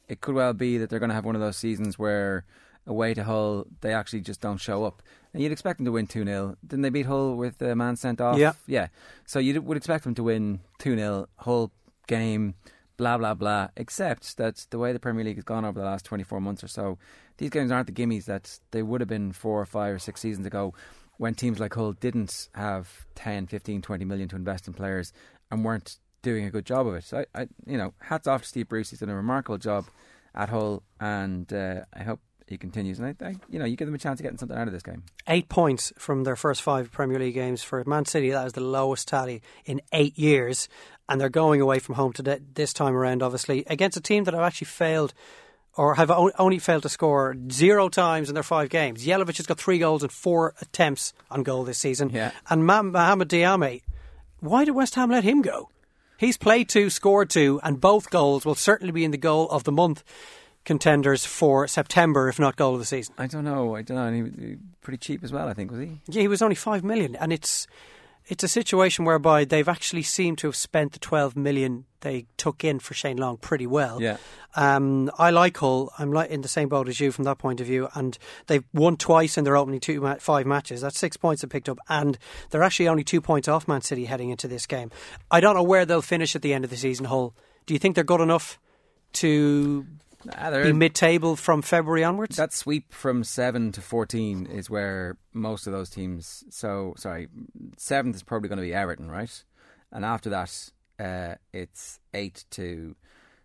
it 0.07 0.19
could 0.19 0.33
well 0.33 0.53
be 0.53 0.79
that 0.79 0.89
they're 0.89 0.99
going 0.99 1.09
to 1.09 1.15
have 1.15 1.25
one 1.25 1.35
of 1.35 1.41
those 1.41 1.57
seasons 1.57 1.99
where 1.99 2.43
away 2.87 3.13
to 3.13 3.23
Hull, 3.23 3.67
they 3.81 3.93
actually 3.93 4.21
just 4.21 4.41
don't 4.41 4.57
show 4.57 4.83
up. 4.83 5.03
And 5.31 5.43
you'd 5.43 5.51
expect 5.51 5.77
them 5.77 5.85
to 5.85 5.91
win 5.91 6.07
2 6.07 6.25
0. 6.25 6.57
Didn't 6.65 6.81
they 6.81 6.89
beat 6.89 7.05
Hull 7.05 7.35
with 7.35 7.61
a 7.61 7.75
man 7.75 7.95
sent 7.95 8.19
off? 8.19 8.39
Yeah. 8.39 8.53
Yeah. 8.65 8.87
So 9.27 9.37
you 9.37 9.61
would 9.61 9.77
expect 9.77 10.03
them 10.03 10.15
to 10.15 10.23
win 10.23 10.61
2 10.79 10.95
0, 10.95 11.27
Hull 11.37 11.71
game, 12.07 12.55
blah, 12.99 13.17
blah, 13.17 13.33
blah. 13.33 13.69
Except 13.77 14.35
that 14.37 14.67
the 14.69 14.77
way 14.77 14.91
the 14.91 14.99
Premier 14.99 15.23
League 15.23 15.37
has 15.37 15.45
gone 15.45 15.63
over 15.63 15.79
the 15.79 15.85
last 15.85 16.03
24 16.05 16.41
months 16.41 16.63
or 16.63 16.67
so, 16.67 16.99
these 17.37 17.49
games 17.49 17.71
aren't 17.71 17.87
the 17.87 17.93
gimmies 17.93 18.25
that 18.25 18.59
they 18.71 18.83
would 18.83 18.99
have 18.99 19.07
been 19.07 19.31
four 19.31 19.61
or 19.61 19.65
five 19.65 19.95
or 19.95 19.99
six 19.99 20.19
seasons 20.19 20.45
ago 20.45 20.73
when 21.17 21.33
teams 21.33 21.59
like 21.59 21.73
Hull 21.73 21.93
didn't 21.93 22.49
have 22.53 23.07
10, 23.15 23.47
15, 23.47 23.81
20 23.81 24.05
million 24.05 24.27
to 24.29 24.35
invest 24.35 24.67
in 24.67 24.73
players 24.73 25.13
and 25.49 25.63
weren't 25.63 25.97
doing 26.21 26.43
a 26.43 26.51
good 26.51 26.65
job 26.65 26.87
of 26.87 26.95
it. 26.95 27.05
So, 27.05 27.23
I, 27.33 27.41
I 27.41 27.47
you 27.65 27.77
know, 27.77 27.93
hats 28.01 28.27
off 28.27 28.41
to 28.41 28.47
Steve 28.47 28.67
Bruce. 28.67 28.89
He's 28.89 28.99
done 28.99 29.09
a 29.09 29.15
remarkable 29.15 29.57
job 29.57 29.85
at 30.35 30.49
Hull, 30.49 30.83
and 30.99 31.51
uh, 31.53 31.81
I 31.93 32.03
hope 32.03 32.19
he 32.49 32.57
continues. 32.57 32.99
And 32.99 33.15
I, 33.21 33.25
I, 33.25 33.35
you 33.49 33.59
know, 33.59 33.65
you 33.65 33.75
give 33.75 33.87
them 33.87 33.95
a 33.95 33.99
chance 33.99 34.19
of 34.19 34.23
getting 34.23 34.37
something 34.37 34.57
out 34.57 34.67
of 34.67 34.73
this 34.73 34.83
game. 34.83 35.03
Eight 35.27 35.49
points 35.49 35.93
from 35.97 36.23
their 36.23 36.35
first 36.35 36.61
five 36.61 36.91
Premier 36.91 37.19
League 37.19 37.35
games 37.35 37.63
for 37.63 37.83
Man 37.85 38.05
City. 38.05 38.31
That 38.31 38.47
is 38.47 38.53
the 38.53 38.61
lowest 38.61 39.07
tally 39.07 39.41
in 39.65 39.81
eight 39.93 40.17
years, 40.17 40.67
and 41.07 41.19
they're 41.19 41.29
going 41.29 41.61
away 41.61 41.79
from 41.79 41.95
home 41.95 42.13
today, 42.13 42.39
this 42.53 42.73
time 42.73 42.95
around. 42.95 43.23
Obviously, 43.23 43.63
against 43.67 43.97
a 43.97 44.01
team 44.01 44.23
that 44.25 44.33
have 44.33 44.43
actually 44.43 44.65
failed 44.65 45.13
or 45.75 45.95
have 45.95 46.11
only 46.11 46.59
failed 46.59 46.83
to 46.83 46.89
score 46.89 47.35
zero 47.51 47.87
times 47.87 48.27
in 48.27 48.33
their 48.33 48.43
five 48.43 48.69
games. 48.69 49.05
Jelavic 49.05 49.37
has 49.37 49.45
got 49.45 49.57
three 49.59 49.77
goals 49.77 50.03
and 50.03 50.11
four 50.11 50.53
attempts 50.61 51.13
on 51.31 51.43
goal 51.43 51.63
this 51.63 51.77
season. 51.77 52.09
Yeah. 52.09 52.31
And 52.49 52.65
Mohamed 52.65 53.29
Diame, 53.29 53.81
why 54.39 54.65
did 54.65 54.71
West 54.71 54.95
Ham 54.95 55.11
let 55.11 55.23
him 55.23 55.41
go? 55.41 55.69
He's 56.17 56.37
played 56.37 56.67
two, 56.67 56.89
scored 56.89 57.29
two, 57.29 57.61
and 57.63 57.79
both 57.79 58.09
goals 58.09 58.45
will 58.45 58.55
certainly 58.55 58.91
be 58.91 59.05
in 59.05 59.11
the 59.11 59.17
goal 59.17 59.47
of 59.49 59.63
the 59.63 59.71
month 59.71 60.03
contenders 60.65 61.25
for 61.25 61.67
September, 61.67 62.29
if 62.29 62.39
not 62.39 62.55
goal 62.55 62.73
of 62.73 62.79
the 62.79 62.85
season. 62.85 63.15
I 63.17 63.27
don't 63.27 63.43
know. 63.43 63.75
I 63.75 63.81
don't 63.81 63.97
know. 63.97 64.05
And 64.05 64.15
he 64.15 64.21
was 64.21 64.59
pretty 64.81 64.97
cheap 64.97 65.23
as 65.23 65.31
well, 65.31 65.47
I 65.47 65.53
think, 65.53 65.71
was 65.71 65.79
he? 65.79 66.01
Yeah, 66.07 66.21
he 66.21 66.27
was 66.27 66.41
only 66.41 66.55
five 66.55 66.83
million, 66.83 67.15
and 67.15 67.33
it's 67.33 67.67
it's 68.27 68.43
a 68.43 68.47
situation 68.47 69.05
whereby 69.05 69.43
they've 69.43 69.67
actually 69.67 70.03
seemed 70.03 70.37
to 70.39 70.47
have 70.47 70.55
spent 70.55 70.91
the 70.93 70.99
twelve 70.99 71.35
million 71.35 71.85
they 72.01 72.27
took 72.37 72.63
in 72.63 72.79
for 72.79 72.93
Shane 72.93 73.17
Long 73.17 73.37
pretty 73.37 73.67
well. 73.67 74.01
Yeah. 74.01 74.17
Um, 74.55 75.11
I 75.17 75.31
like 75.31 75.57
Hull. 75.57 75.91
I'm 75.97 76.11
like 76.13 76.29
in 76.29 76.41
the 76.41 76.47
same 76.47 76.69
boat 76.69 76.87
as 76.87 76.99
you 76.99 77.11
from 77.11 77.25
that 77.25 77.37
point 77.39 77.59
of 77.59 77.67
view, 77.67 77.89
and 77.93 78.17
they've 78.47 78.63
won 78.73 78.95
twice 78.97 79.37
in 79.37 79.43
their 79.43 79.57
opening 79.57 79.79
two 79.79 79.99
ma- 79.99 80.15
five 80.15 80.45
matches. 80.45 80.81
That's 80.81 80.97
six 80.97 81.17
points 81.17 81.41
they 81.41 81.47
picked 81.47 81.67
up, 81.69 81.79
and 81.89 82.17
they're 82.49 82.63
actually 82.63 82.87
only 82.87 83.03
two 83.03 83.21
points 83.21 83.47
off 83.47 83.67
Man 83.67 83.81
City 83.81 84.05
heading 84.05 84.29
into 84.29 84.47
this 84.47 84.65
game. 84.65 84.91
I 85.29 85.39
don't 85.39 85.55
know 85.55 85.63
where 85.63 85.85
they'll 85.85 86.01
finish 86.01 86.35
at 86.35 86.41
the 86.41 86.53
end 86.53 86.63
of 86.63 86.69
the 86.69 86.77
season. 86.77 87.05
Hull 87.05 87.33
Do 87.65 87.73
you 87.73 87.79
think 87.79 87.95
they're 87.95 88.03
good 88.03 88.21
enough 88.21 88.59
to 89.13 89.85
Ah, 90.35 90.51
be 90.51 90.73
mid-table 90.73 91.35
from 91.35 91.61
February 91.61 92.03
onwards? 92.03 92.35
That 92.35 92.53
sweep 92.53 92.93
from 92.93 93.23
seven 93.23 93.71
to 93.73 93.81
fourteen 93.81 94.45
is 94.45 94.69
where 94.69 95.17
most 95.33 95.67
of 95.67 95.73
those 95.73 95.89
teams. 95.89 96.43
So 96.49 96.93
sorry, 96.97 97.29
seventh 97.77 98.15
is 98.15 98.23
probably 98.23 98.49
going 98.49 98.57
to 98.57 98.63
be 98.63 98.73
Everton, 98.73 99.09
right? 99.09 99.43
And 99.91 100.03
after 100.03 100.29
that, 100.29 100.71
uh, 100.99 101.35
it's 101.53 101.99
eight 102.13 102.43
to 102.51 102.95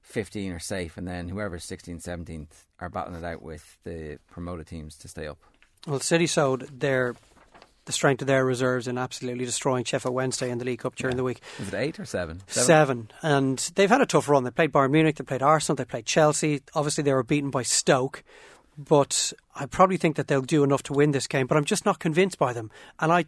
fifteen 0.02 0.52
are 0.52 0.58
safe, 0.58 0.96
and 0.96 1.06
then 1.06 1.28
whoever's 1.28 1.64
16th, 1.64 2.02
17th 2.02 2.66
are 2.80 2.90
battling 2.90 3.22
it 3.22 3.24
out 3.24 3.42
with 3.42 3.78
the 3.84 4.18
promoted 4.30 4.66
teams 4.66 4.96
to 4.98 5.08
stay 5.08 5.26
up. 5.26 5.38
Well, 5.86 6.00
City 6.00 6.26
showed 6.26 6.80
their 6.80 7.14
the 7.86 7.92
strength 7.92 8.22
of 8.22 8.26
their 8.26 8.44
reserves 8.44 8.88
in 8.88 8.96
absolutely 8.98 9.44
destroying 9.44 9.84
Sheffield 9.84 10.14
Wednesday 10.14 10.50
in 10.50 10.58
the 10.58 10.64
League 10.64 10.80
Cup 10.80 10.94
during 10.96 11.16
the 11.16 11.24
week. 11.24 11.40
Was 11.58 11.68
it 11.68 11.74
eight 11.74 12.00
or 12.00 12.04
seven? 12.04 12.40
Seven. 12.46 13.10
And 13.22 13.58
they've 13.74 13.90
had 13.90 14.00
a 14.00 14.06
tough 14.06 14.28
run. 14.28 14.44
They 14.44 14.50
played 14.50 14.72
Bayern 14.72 14.90
Munich, 14.90 15.16
they 15.16 15.24
played 15.24 15.42
Arsenal, 15.42 15.76
they 15.76 15.84
played 15.84 16.06
Chelsea. 16.06 16.62
Obviously, 16.74 17.04
they 17.04 17.12
were 17.12 17.22
beaten 17.22 17.50
by 17.50 17.62
Stoke. 17.62 18.24
But 18.76 19.32
I 19.54 19.66
probably 19.66 19.96
think 19.96 20.16
that 20.16 20.26
they'll 20.28 20.42
do 20.42 20.64
enough 20.64 20.82
to 20.84 20.92
win 20.92 21.12
this 21.12 21.26
game. 21.26 21.46
But 21.46 21.56
I'm 21.56 21.64
just 21.64 21.86
not 21.86 21.98
convinced 21.98 22.38
by 22.38 22.52
them. 22.52 22.70
And 22.98 23.12
I 23.12 23.26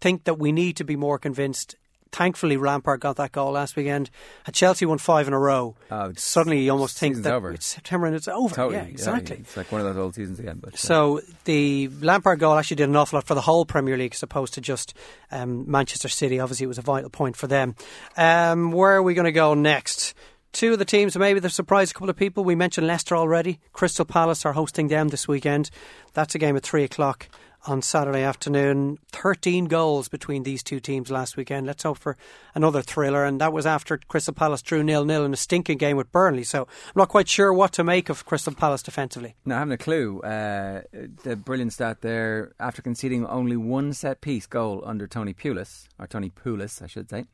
think 0.00 0.24
that 0.24 0.38
we 0.38 0.52
need 0.52 0.76
to 0.76 0.84
be 0.84 0.96
more 0.96 1.18
convinced. 1.18 1.76
Thankfully, 2.12 2.56
Lampard 2.56 3.00
got 3.00 3.16
that 3.16 3.32
goal 3.32 3.52
last 3.52 3.76
weekend. 3.76 4.10
Had 4.44 4.54
Chelsea 4.54 4.86
won 4.86 4.98
five 4.98 5.28
in 5.28 5.34
a 5.34 5.38
row, 5.38 5.76
Oh, 5.90 6.12
suddenly 6.16 6.60
you 6.62 6.70
almost 6.72 6.98
think 6.98 7.16
that 7.18 7.32
over. 7.32 7.52
it's 7.52 7.66
September 7.66 8.06
and 8.06 8.16
it's 8.16 8.28
over. 8.28 8.54
Totally, 8.54 8.76
yeah, 8.76 8.84
exactly. 8.84 9.36
It's 9.36 9.56
like 9.56 9.70
one 9.70 9.80
of 9.80 9.86
those 9.86 9.96
old 9.96 10.14
seasons 10.14 10.38
again. 10.38 10.58
But 10.60 10.74
uh, 10.74 10.76
So 10.76 11.20
the 11.44 11.88
Lampard 12.00 12.38
goal 12.38 12.54
actually 12.56 12.76
did 12.76 12.88
an 12.88 12.96
awful 12.96 13.16
lot 13.18 13.26
for 13.26 13.34
the 13.34 13.40
whole 13.42 13.64
Premier 13.66 13.96
League 13.96 14.14
as 14.14 14.22
opposed 14.22 14.54
to 14.54 14.60
just 14.60 14.94
um, 15.30 15.70
Manchester 15.70 16.08
City. 16.08 16.40
Obviously, 16.40 16.64
it 16.64 16.68
was 16.68 16.78
a 16.78 16.82
vital 16.82 17.10
point 17.10 17.36
for 17.36 17.46
them. 17.46 17.74
Um, 18.16 18.72
where 18.72 18.96
are 18.96 19.02
we 19.02 19.14
going 19.14 19.24
to 19.26 19.32
go 19.32 19.54
next? 19.54 20.14
Two 20.52 20.72
of 20.72 20.78
the 20.78 20.86
teams, 20.86 21.14
maybe 21.16 21.40
they've 21.40 21.52
surprised 21.52 21.90
a 21.90 21.94
couple 21.94 22.08
of 22.08 22.16
people. 22.16 22.42
We 22.42 22.54
mentioned 22.54 22.86
Leicester 22.86 23.14
already. 23.16 23.60
Crystal 23.74 24.06
Palace 24.06 24.46
are 24.46 24.54
hosting 24.54 24.88
them 24.88 25.08
this 25.08 25.28
weekend. 25.28 25.70
That's 26.14 26.34
a 26.34 26.38
game 26.38 26.56
at 26.56 26.62
three 26.62 26.84
o'clock 26.84 27.28
on 27.66 27.82
Saturday 27.82 28.22
afternoon. 28.22 28.98
13 29.12 29.66
goals 29.66 30.08
between 30.08 30.42
these 30.42 30.62
two 30.62 30.80
teams 30.80 31.10
last 31.10 31.36
weekend. 31.36 31.66
Let's 31.66 31.82
hope 31.82 31.98
for 31.98 32.16
another 32.54 32.82
thriller. 32.82 33.24
And 33.24 33.40
that 33.40 33.52
was 33.52 33.66
after 33.66 33.98
Crystal 34.08 34.34
Palace 34.34 34.62
drew 34.62 34.82
nil 34.82 35.04
nil 35.04 35.24
in 35.24 35.32
a 35.32 35.36
stinking 35.36 35.78
game 35.78 35.96
with 35.96 36.10
Burnley. 36.12 36.44
So 36.44 36.62
I'm 36.62 36.92
not 36.94 37.08
quite 37.08 37.28
sure 37.28 37.52
what 37.52 37.72
to 37.72 37.84
make 37.84 38.08
of 38.08 38.24
Crystal 38.24 38.54
Palace 38.54 38.82
defensively. 38.82 39.34
No, 39.44 39.56
I 39.56 39.58
haven't 39.58 39.72
a 39.72 39.78
clue. 39.78 40.20
Uh, 40.20 40.82
the 41.24 41.36
brilliant 41.36 41.72
stat 41.72 42.00
there, 42.00 42.52
after 42.60 42.82
conceding 42.82 43.26
only 43.26 43.56
one 43.56 43.92
set 43.92 44.20
piece 44.20 44.46
goal 44.46 44.82
under 44.86 45.06
Tony 45.06 45.34
Pulis, 45.34 45.86
or 45.98 46.06
Tony 46.06 46.30
Pulis, 46.30 46.82
I 46.82 46.86
should 46.86 47.10
say, 47.10 47.24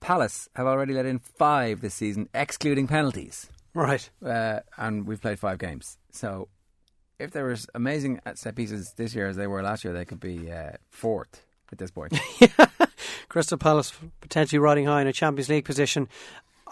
Palace 0.00 0.48
have 0.56 0.66
already 0.66 0.94
let 0.94 1.06
in 1.06 1.18
five 1.18 1.80
this 1.80 1.94
season, 1.94 2.28
excluding 2.34 2.86
penalties. 2.86 3.48
Right. 3.74 4.08
Uh, 4.24 4.60
and 4.76 5.06
we've 5.06 5.20
played 5.20 5.38
five 5.38 5.58
games. 5.58 5.98
So 6.10 6.48
if 7.20 7.30
they 7.32 7.42
were 7.42 7.52
as 7.52 7.66
amazing 7.74 8.20
at 8.26 8.38
set 8.38 8.54
pieces 8.56 8.92
this 8.96 9.14
year 9.14 9.28
as 9.28 9.36
they 9.36 9.46
were 9.46 9.62
last 9.62 9.84
year, 9.84 9.92
they 9.92 10.04
could 10.04 10.20
be 10.20 10.50
uh, 10.50 10.72
fourth 10.90 11.42
at 11.72 11.78
this 11.78 11.90
point. 11.90 12.18
Crystal 13.28 13.58
Palace 13.58 13.92
potentially 14.20 14.58
riding 14.58 14.86
high 14.86 15.00
in 15.02 15.06
a 15.06 15.12
Champions 15.12 15.48
League 15.48 15.64
position. 15.64 16.08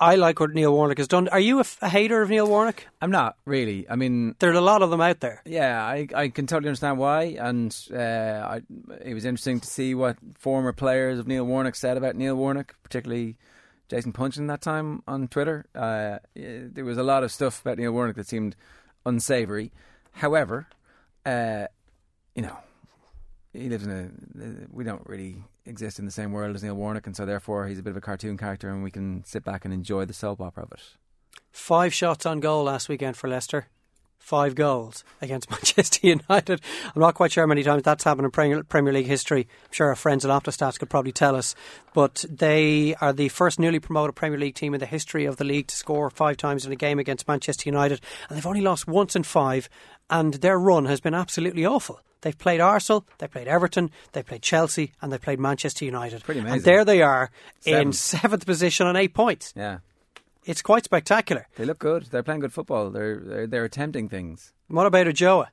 I 0.01 0.15
like 0.15 0.39
what 0.39 0.55
Neil 0.55 0.73
Warnock 0.73 0.99
has 0.99 1.09
done. 1.09 1.27
Are 1.29 1.41
you 1.41 1.57
a, 1.59 1.61
f- 1.61 1.79
a 1.83 1.89
hater 1.89 2.23
of 2.23 2.31
Neil 2.31 2.47
Warnock? 2.47 2.85
I'm 3.03 3.11
not 3.11 3.37
really. 3.45 3.89
I 3.91 3.97
mean, 3.97 4.37
There 4.39 4.51
are 4.51 4.55
a 4.55 4.61
lot 4.61 4.83
of 4.83 4.91
them 4.91 5.01
out 5.01 5.19
there. 5.19 5.43
Yeah, 5.45 5.85
I, 5.85 6.07
I 6.15 6.29
can 6.29 6.47
totally 6.47 6.69
understand 6.69 6.99
why, 6.99 7.37
and 7.39 7.77
uh, 7.93 7.97
I, 7.99 8.63
it 9.05 9.15
was 9.15 9.25
interesting 9.25 9.59
to 9.59 9.67
see 9.67 9.97
what 9.97 10.17
former 10.39 10.73
players 10.73 11.19
of 11.19 11.27
Neil 11.27 11.45
Warnock 11.45 11.75
said 11.75 11.97
about 11.97 12.15
Neil 12.15 12.37
Warnock, 12.37 12.77
particularly 12.85 13.39
Jason 13.89 14.13
Puncheon 14.13 14.47
that 14.47 14.61
time 14.61 15.03
on 15.09 15.27
Twitter. 15.27 15.67
Uh, 15.75 16.19
there 16.37 16.85
was 16.85 16.99
a 16.99 17.03
lot 17.03 17.25
of 17.25 17.33
stuff 17.33 17.61
about 17.63 17.79
Neil 17.79 17.91
Warnock 17.91 18.15
that 18.17 18.29
seemed 18.29 18.55
unsavoury. 19.05 19.73
However, 20.18 20.66
uh, 21.24 21.66
you 22.35 22.42
know, 22.42 22.57
he 23.52 23.68
lives 23.68 23.87
in 23.87 23.90
a. 23.90 24.74
We 24.74 24.83
don't 24.85 25.07
really 25.07 25.37
exist 25.64 25.98
in 25.98 26.04
the 26.07 26.11
same 26.11 26.33
world 26.33 26.57
as 26.57 26.62
Neil 26.62 26.74
Warnock, 26.74 27.07
and 27.07 27.16
so 27.16 27.24
therefore 27.24 27.68
he's 27.68 27.78
a 27.78 27.83
bit 27.83 27.90
of 27.90 27.96
a 27.96 28.00
cartoon 28.00 28.37
character, 28.37 28.68
and 28.68 28.83
we 28.83 28.90
can 28.90 29.22
sit 29.24 29.44
back 29.44 29.64
and 29.64 29.72
enjoy 29.72 30.04
the 30.04 30.12
soap 30.12 30.40
opera 30.40 30.64
of 30.64 30.72
it. 30.72 30.81
Five 31.52 31.94
shots 31.94 32.26
on 32.26 32.40
goal 32.40 32.64
last 32.64 32.88
weekend 32.88 33.16
for 33.16 33.28
Leicester. 33.28 33.68
Five 34.18 34.54
goals 34.54 35.04
against 35.22 35.50
Manchester 35.50 36.07
United. 36.07 36.61
I'm 36.94 37.00
not 37.00 37.14
quite 37.14 37.33
sure 37.33 37.42
how 37.42 37.48
many 37.48 37.62
times 37.62 37.83
that's 37.83 38.04
happened 38.04 38.26
in 38.26 38.62
Premier, 38.64 38.92
League 38.92 39.07
history. 39.07 39.48
I'm 39.64 39.72
sure 39.72 39.88
our 39.88 39.96
friends 39.96 40.24
at 40.24 40.31
Optastats 40.31 40.78
could 40.78 40.90
probably 40.90 41.12
tell 41.12 41.35
us. 41.35 41.54
But 41.94 42.24
they 42.28 42.94
are 43.00 43.12
the 43.14 43.28
first 43.28 43.59
newly 43.59 43.81
promoted 43.81 44.16
Premier 44.16 44.38
League 44.38 44.54
team 44.54 44.74
in 44.74 44.81
the 44.81 44.87
history 44.87 45.24
of 45.24 45.37
the 45.37 45.44
league 45.44 45.68
to 45.68 45.76
score 45.76 46.11
five 46.11 46.37
times 46.37 46.66
in 46.66 46.72
a 46.72 46.76
game 46.76 46.98
against 46.98 47.26
Manchester 47.26 47.68
United. 47.68 48.00
And 48.28 48.37
they've 48.37 48.46
only 48.46 48.61
lost 48.61 48.87
once 48.87 49.16
in 49.16 49.22
five. 49.22 49.68
And 50.11 50.35
their 50.35 50.59
run 50.59 50.85
has 50.85 51.00
been 51.00 51.14
absolutely 51.14 51.64
awful. 51.64 52.00
They've 52.20 52.37
played 52.37 52.61
Arsenal, 52.61 53.07
they 53.18 53.28
played 53.28 53.46
Everton, 53.46 53.92
they 54.11 54.24
played 54.24 54.42
Chelsea, 54.42 54.92
and 55.00 55.12
they 55.12 55.18
played 55.18 55.38
Manchester 55.38 55.85
United. 55.85 56.24
Pretty 56.24 56.40
amazing. 56.40 56.57
And 56.57 56.64
there 56.64 56.85
they 56.85 57.00
are 57.00 57.31
in 57.64 57.92
Seventh. 57.92 57.94
seventh 57.94 58.46
position 58.46 58.88
on 58.88 58.96
eight 58.96 59.14
points. 59.14 59.52
Yeah, 59.57 59.78
It's 60.44 60.62
quite 60.62 60.85
spectacular. 60.85 61.46
they 61.57 61.64
look 61.64 61.79
good. 61.79 62.05
They're 62.05 62.22
playing 62.22 62.40
good 62.40 62.53
football. 62.53 62.90
They're 62.90 63.18
they're, 63.18 63.46
they're 63.46 63.64
attempting 63.64 64.09
things. 64.09 64.53
What 64.68 64.87
about 64.87 65.07
Ulloa? 65.07 65.48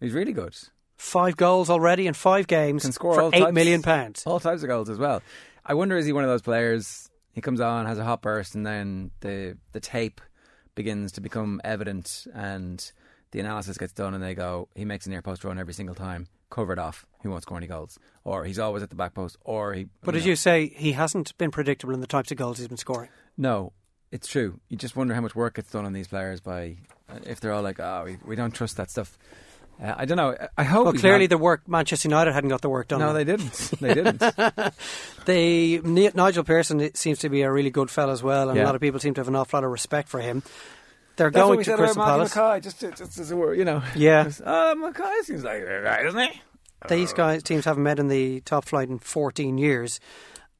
He's 0.00 0.12
really 0.12 0.32
good. 0.32 0.56
Five 0.96 1.36
goals 1.36 1.70
already 1.70 2.06
in 2.06 2.14
five 2.14 2.46
games 2.46 2.82
Can 2.82 2.92
score 2.92 3.14
for 3.14 3.30
eight 3.34 3.40
types, 3.40 3.52
million 3.52 3.82
pounds. 3.82 4.22
All 4.26 4.38
types 4.40 4.62
of 4.62 4.68
goals 4.68 4.88
as 4.88 4.98
well. 4.98 5.22
I 5.64 5.74
wonder 5.74 5.96
is 5.96 6.06
he 6.06 6.12
one 6.12 6.24
of 6.24 6.30
those 6.30 6.42
players? 6.42 7.10
He 7.32 7.40
comes 7.40 7.60
on, 7.60 7.86
has 7.86 7.98
a 7.98 8.04
hot 8.04 8.22
burst, 8.22 8.54
and 8.54 8.64
then 8.64 9.10
the 9.20 9.56
the 9.72 9.80
tape 9.80 10.20
begins 10.74 11.12
to 11.12 11.20
become 11.20 11.60
evident, 11.64 12.26
and 12.34 12.92
the 13.30 13.40
analysis 13.40 13.76
gets 13.78 13.92
done, 13.92 14.14
and 14.14 14.22
they 14.22 14.34
go, 14.34 14.68
he 14.74 14.84
makes 14.84 15.06
an 15.06 15.12
near 15.12 15.22
post 15.22 15.44
run 15.44 15.58
every 15.58 15.74
single 15.74 15.94
time, 15.94 16.28
covered 16.50 16.78
off. 16.78 17.04
He 17.22 17.28
won't 17.28 17.42
score 17.42 17.56
any 17.56 17.66
goals, 17.66 17.98
or 18.22 18.44
he's 18.44 18.58
always 18.58 18.82
at 18.82 18.90
the 18.90 18.96
back 18.96 19.14
post, 19.14 19.36
or 19.44 19.72
he. 19.74 19.88
But 20.02 20.14
as 20.14 20.24
know. 20.24 20.30
you 20.30 20.36
say, 20.36 20.68
he 20.68 20.92
hasn't 20.92 21.36
been 21.38 21.50
predictable 21.50 21.94
in 21.94 22.00
the 22.00 22.06
types 22.06 22.30
of 22.30 22.36
goals 22.36 22.58
he's 22.58 22.68
been 22.68 22.76
scoring. 22.76 23.10
No, 23.36 23.72
it's 24.14 24.28
true. 24.28 24.58
You 24.70 24.76
just 24.78 24.96
wonder 24.96 25.12
how 25.14 25.20
much 25.20 25.34
work 25.34 25.56
gets 25.56 25.70
done 25.70 25.84
on 25.84 25.92
these 25.92 26.08
players 26.08 26.40
by 26.40 26.76
uh, 27.10 27.18
if 27.26 27.40
they're 27.40 27.52
all 27.52 27.62
like, 27.62 27.80
oh, 27.80 28.02
we, 28.06 28.16
we 28.24 28.36
don't 28.36 28.52
trust 28.52 28.76
that 28.78 28.90
stuff. 28.90 29.18
Uh, 29.82 29.92
I 29.96 30.04
don't 30.04 30.16
know. 30.16 30.36
I 30.56 30.62
hope. 30.62 30.84
Well, 30.84 30.92
clearly 30.94 31.26
the 31.26 31.36
work 31.36 31.66
Manchester 31.68 32.06
United 32.08 32.32
hadn't 32.32 32.48
got 32.50 32.60
the 32.62 32.68
work 32.70 32.86
done. 32.88 33.00
No, 33.00 33.12
they 33.12 33.24
didn't. 33.24 33.52
They 33.80 33.92
didn't. 33.94 34.22
They 35.24 35.80
Ni- 35.82 36.10
Nigel 36.14 36.44
Pearson 36.44 36.94
seems 36.94 37.18
to 37.20 37.28
be 37.28 37.42
a 37.42 37.50
really 37.50 37.70
good 37.70 37.90
fella 37.90 38.12
as 38.12 38.22
well, 38.22 38.48
and 38.50 38.56
Yeah. 38.56 38.64
a 38.64 38.66
lot 38.66 38.74
of 38.74 38.80
people 38.80 39.00
seem 39.00 39.14
to 39.14 39.20
have 39.20 39.28
an 39.28 39.34
awful 39.36 39.56
lot 39.58 39.64
of 39.64 39.70
respect 39.72 40.08
for 40.08 40.20
him. 40.20 40.42
They're 41.16 41.30
That's 41.30 41.44
going 41.46 41.64
to 41.64 41.76
Crystal 41.76 42.04
Palace. 42.04 42.36
Mackay, 42.36 42.60
just, 42.60 42.80
just 42.80 43.18
as 43.18 43.30
a 43.30 43.36
word, 43.36 43.56
you 43.58 43.64
know. 43.64 43.82
Yeah. 43.96 44.24
Just, 44.30 44.42
Uh, 44.42 44.74
Mackay 44.76 45.22
seems 45.22 45.44
like 45.44 45.62
a 45.62 45.82
guy, 45.82 46.02
doesn't 46.02 46.20
he? 46.20 46.40
These 46.88 47.12
guys 47.14 47.42
teams 47.42 47.64
haven't 47.64 47.82
met 47.84 47.98
in 47.98 48.08
the 48.08 48.40
top 48.42 48.64
flight 48.66 48.88
in 48.88 48.98
14 48.98 49.56
years. 49.56 50.00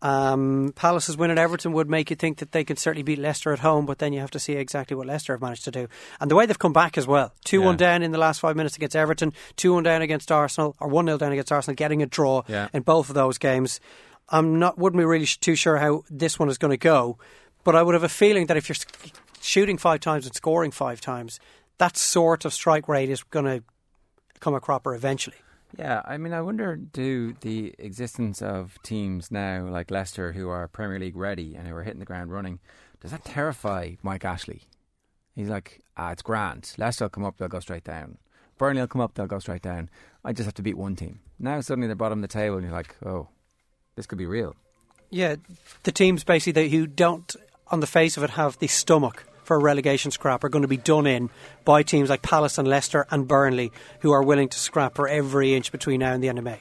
Um, 0.04 0.72
Palace's 0.76 1.16
win 1.16 1.30
at 1.30 1.38
Everton 1.38 1.72
would 1.72 1.88
make 1.88 2.10
you 2.10 2.16
think 2.16 2.38
that 2.38 2.52
they 2.52 2.62
could 2.62 2.78
certainly 2.78 3.02
beat 3.02 3.18
Leicester 3.18 3.52
at 3.54 3.60
home, 3.60 3.86
but 3.86 3.98
then 3.98 4.12
you 4.12 4.20
have 4.20 4.30
to 4.32 4.38
see 4.38 4.52
exactly 4.52 4.94
what 4.94 5.06
Leicester 5.06 5.32
have 5.32 5.40
managed 5.40 5.64
to 5.64 5.70
do. 5.70 5.88
And 6.20 6.30
the 6.30 6.34
way 6.36 6.44
they've 6.44 6.58
come 6.58 6.74
back 6.74 6.98
as 6.98 7.06
well 7.06 7.32
2 7.46 7.62
1 7.62 7.72
Yeah. 7.74 7.76
down 7.78 8.02
in 8.02 8.12
the 8.12 8.18
last 8.18 8.40
five 8.40 8.54
minutes 8.54 8.76
against 8.76 8.94
Everton, 8.94 9.32
2 9.56 9.72
1 9.72 9.82
down 9.82 10.02
against 10.02 10.30
Arsenal, 10.30 10.76
or 10.78 10.88
1 10.88 11.06
0 11.06 11.16
down 11.16 11.32
against 11.32 11.50
Arsenal, 11.50 11.74
getting 11.74 12.02
a 12.02 12.06
draw 12.06 12.42
Yeah. 12.46 12.68
in 12.74 12.82
both 12.82 13.08
of 13.08 13.14
those 13.14 13.38
games. 13.38 13.80
I'm 14.28 14.58
not, 14.58 14.78
wouldn't 14.78 14.98
be 15.00 15.04
really 15.06 15.24
sh- 15.24 15.38
too 15.38 15.54
sure 15.56 15.78
how 15.78 16.02
this 16.10 16.38
one 16.38 16.50
is 16.50 16.58
going 16.58 16.70
to 16.72 16.76
go, 16.76 17.18
but 17.64 17.74
I 17.74 17.82
would 17.82 17.94
have 17.94 18.04
a 18.04 18.08
feeling 18.10 18.46
that 18.48 18.58
if 18.58 18.68
you're 18.68 18.76
shooting 19.40 19.78
five 19.78 20.00
times 20.00 20.26
and 20.26 20.34
scoring 20.34 20.70
five 20.70 21.00
times, 21.00 21.40
that 21.78 21.96
sort 21.96 22.44
of 22.44 22.52
strike 22.52 22.88
rate 22.88 23.08
is 23.08 23.22
going 23.22 23.46
to 23.46 23.62
come 24.40 24.54
a 24.54 24.60
cropper 24.60 24.94
eventually. 24.94 25.36
Yeah, 25.78 26.02
I 26.04 26.18
mean, 26.18 26.32
I 26.32 26.40
wonder 26.40 26.76
do 26.76 27.34
the 27.40 27.74
existence 27.78 28.42
of 28.42 28.78
teams 28.82 29.30
now 29.30 29.66
like 29.66 29.90
Leicester 29.90 30.32
who 30.32 30.48
are 30.48 30.68
Premier 30.68 30.98
League 30.98 31.16
ready 31.16 31.54
and 31.54 31.66
who 31.66 31.74
are 31.74 31.82
hitting 31.82 32.00
the 32.00 32.04
ground 32.04 32.32
running, 32.32 32.60
does 33.00 33.10
that 33.10 33.24
terrify 33.24 33.94
Mike 34.02 34.24
Ashley? 34.24 34.62
He's 35.34 35.48
like, 35.48 35.80
ah, 35.96 36.12
it's 36.12 36.22
grand. 36.22 36.72
Leicester 36.78 37.04
will 37.04 37.10
come 37.10 37.24
up, 37.24 37.38
they'll 37.38 37.48
go 37.48 37.60
straight 37.60 37.84
down. 37.84 38.18
Burnley 38.56 38.82
will 38.82 38.88
come 38.88 39.00
up, 39.00 39.14
they'll 39.14 39.26
go 39.26 39.40
straight 39.40 39.62
down. 39.62 39.90
I 40.24 40.32
just 40.32 40.46
have 40.46 40.54
to 40.54 40.62
beat 40.62 40.76
one 40.76 40.94
team. 40.94 41.20
Now 41.38 41.60
suddenly 41.60 41.88
they're 41.88 41.96
bottom 41.96 42.22
of 42.22 42.22
the 42.22 42.32
table 42.32 42.56
and 42.56 42.64
you're 42.64 42.72
like, 42.72 42.94
oh, 43.04 43.28
this 43.96 44.06
could 44.06 44.18
be 44.18 44.26
real. 44.26 44.54
Yeah, 45.10 45.36
the 45.82 45.92
teams 45.92 46.24
basically 46.24 46.68
who 46.68 46.86
don't, 46.86 47.34
on 47.68 47.80
the 47.80 47.86
face 47.86 48.16
of 48.16 48.22
it, 48.22 48.30
have 48.30 48.58
the 48.58 48.68
stomach 48.68 49.24
for 49.44 49.56
a 49.56 49.60
relegation 49.60 50.10
scrap 50.10 50.42
are 50.44 50.48
going 50.48 50.62
to 50.62 50.68
be 50.68 50.76
done 50.76 51.06
in 51.06 51.30
by 51.64 51.82
teams 51.82 52.10
like 52.10 52.22
Palace 52.22 52.58
and 52.58 52.66
Leicester 52.66 53.06
and 53.10 53.28
Burnley, 53.28 53.72
who 54.00 54.12
are 54.12 54.22
willing 54.22 54.48
to 54.48 54.58
scrap 54.58 54.94
for 54.96 55.08
every 55.08 55.54
inch 55.54 55.70
between 55.72 56.00
now 56.00 56.12
and 56.12 56.22
the 56.22 56.28
end 56.28 56.38
of 56.38 56.44
May. 56.44 56.60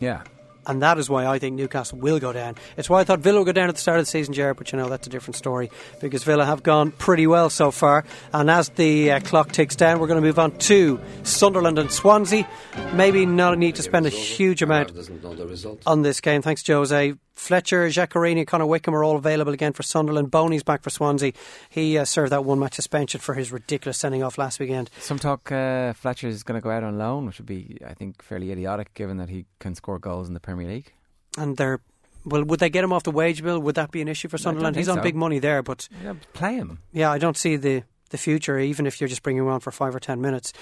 Yeah. 0.00 0.22
And 0.66 0.80
that 0.82 0.98
is 0.98 1.10
why 1.10 1.26
I 1.26 1.38
think 1.38 1.56
Newcastle 1.56 1.98
will 1.98 2.18
go 2.18 2.32
down. 2.32 2.54
It's 2.78 2.88
why 2.88 3.00
I 3.00 3.04
thought 3.04 3.20
Villa 3.20 3.40
would 3.40 3.44
go 3.44 3.52
down 3.52 3.68
at 3.68 3.74
the 3.74 3.80
start 3.80 3.98
of 3.98 4.06
the 4.06 4.10
season, 4.10 4.32
Jared, 4.32 4.56
but 4.56 4.72
you 4.72 4.78
know, 4.78 4.88
that's 4.88 5.06
a 5.06 5.10
different 5.10 5.36
story 5.36 5.70
because 6.00 6.24
Villa 6.24 6.46
have 6.46 6.62
gone 6.62 6.90
pretty 6.90 7.26
well 7.26 7.50
so 7.50 7.70
far. 7.70 8.04
And 8.32 8.50
as 8.50 8.70
the 8.70 9.12
uh, 9.12 9.20
clock 9.20 9.52
ticks 9.52 9.76
down, 9.76 10.00
we're 10.00 10.06
going 10.06 10.22
to 10.22 10.26
move 10.26 10.38
on 10.38 10.52
to 10.52 10.98
Sunderland 11.22 11.78
and 11.78 11.90
Swansea. 11.92 12.48
Maybe 12.94 13.26
not 13.26 13.52
a 13.52 13.56
need 13.56 13.74
to 13.76 13.82
spend 13.82 14.06
a 14.06 14.10
huge 14.10 14.62
amount 14.62 14.94
doesn't 14.94 15.22
know 15.22 15.34
the 15.34 15.46
result. 15.46 15.82
on 15.86 16.00
this 16.00 16.20
game. 16.20 16.40
Thanks, 16.40 16.66
Jose. 16.66 17.14
Fletcher, 17.34 17.88
Giaccherini, 17.88 18.46
Conor 18.46 18.66
Wickham 18.66 18.94
are 18.94 19.02
all 19.04 19.16
available 19.16 19.52
again 19.52 19.72
for 19.72 19.82
Sunderland. 19.82 20.30
Bony's 20.30 20.62
back 20.62 20.82
for 20.82 20.90
Swansea. 20.90 21.32
He 21.68 21.98
uh, 21.98 22.04
served 22.04 22.32
that 22.32 22.44
one 22.44 22.58
match 22.58 22.74
suspension 22.74 23.20
for 23.20 23.34
his 23.34 23.50
ridiculous 23.52 23.98
sending 23.98 24.22
off 24.22 24.38
last 24.38 24.60
weekend. 24.60 24.88
Some 25.00 25.18
talk 25.18 25.50
uh, 25.50 25.92
Fletcher 25.94 26.28
is 26.28 26.42
going 26.42 26.60
to 26.60 26.62
go 26.62 26.70
out 26.70 26.84
on 26.84 26.96
loan, 26.96 27.26
which 27.26 27.38
would 27.38 27.46
be, 27.46 27.78
I 27.86 27.94
think, 27.94 28.22
fairly 28.22 28.52
idiotic 28.52 28.94
given 28.94 29.16
that 29.18 29.28
he 29.28 29.46
can 29.58 29.74
score 29.74 29.98
goals 29.98 30.28
in 30.28 30.34
the 30.34 30.40
Premier 30.40 30.68
League. 30.68 30.92
And 31.36 31.56
they're 31.56 31.80
well, 32.24 32.44
would 32.44 32.60
they 32.60 32.70
get 32.70 32.84
him 32.84 32.92
off 32.92 33.02
the 33.02 33.10
wage 33.10 33.42
bill? 33.42 33.58
Would 33.60 33.74
that 33.74 33.90
be 33.90 34.00
an 34.00 34.08
issue 34.08 34.28
for 34.28 34.38
Sunderland? 34.38 34.76
He's 34.76 34.88
on 34.88 34.96
so. 34.96 35.02
big 35.02 35.14
money 35.14 35.40
there, 35.40 35.62
but 35.62 35.88
Yeah, 36.02 36.14
play 36.32 36.54
him. 36.54 36.78
yeah, 36.92 37.10
I 37.10 37.18
don't 37.18 37.36
see 37.36 37.56
the 37.56 37.82
the 38.14 38.18
future, 38.18 38.58
even 38.60 38.86
if 38.86 39.00
you're 39.00 39.08
just 39.08 39.24
bringing 39.24 39.42
on 39.48 39.58
for 39.58 39.72
five 39.72 39.94
or 39.94 39.98
ten 39.98 40.20
minutes. 40.20 40.52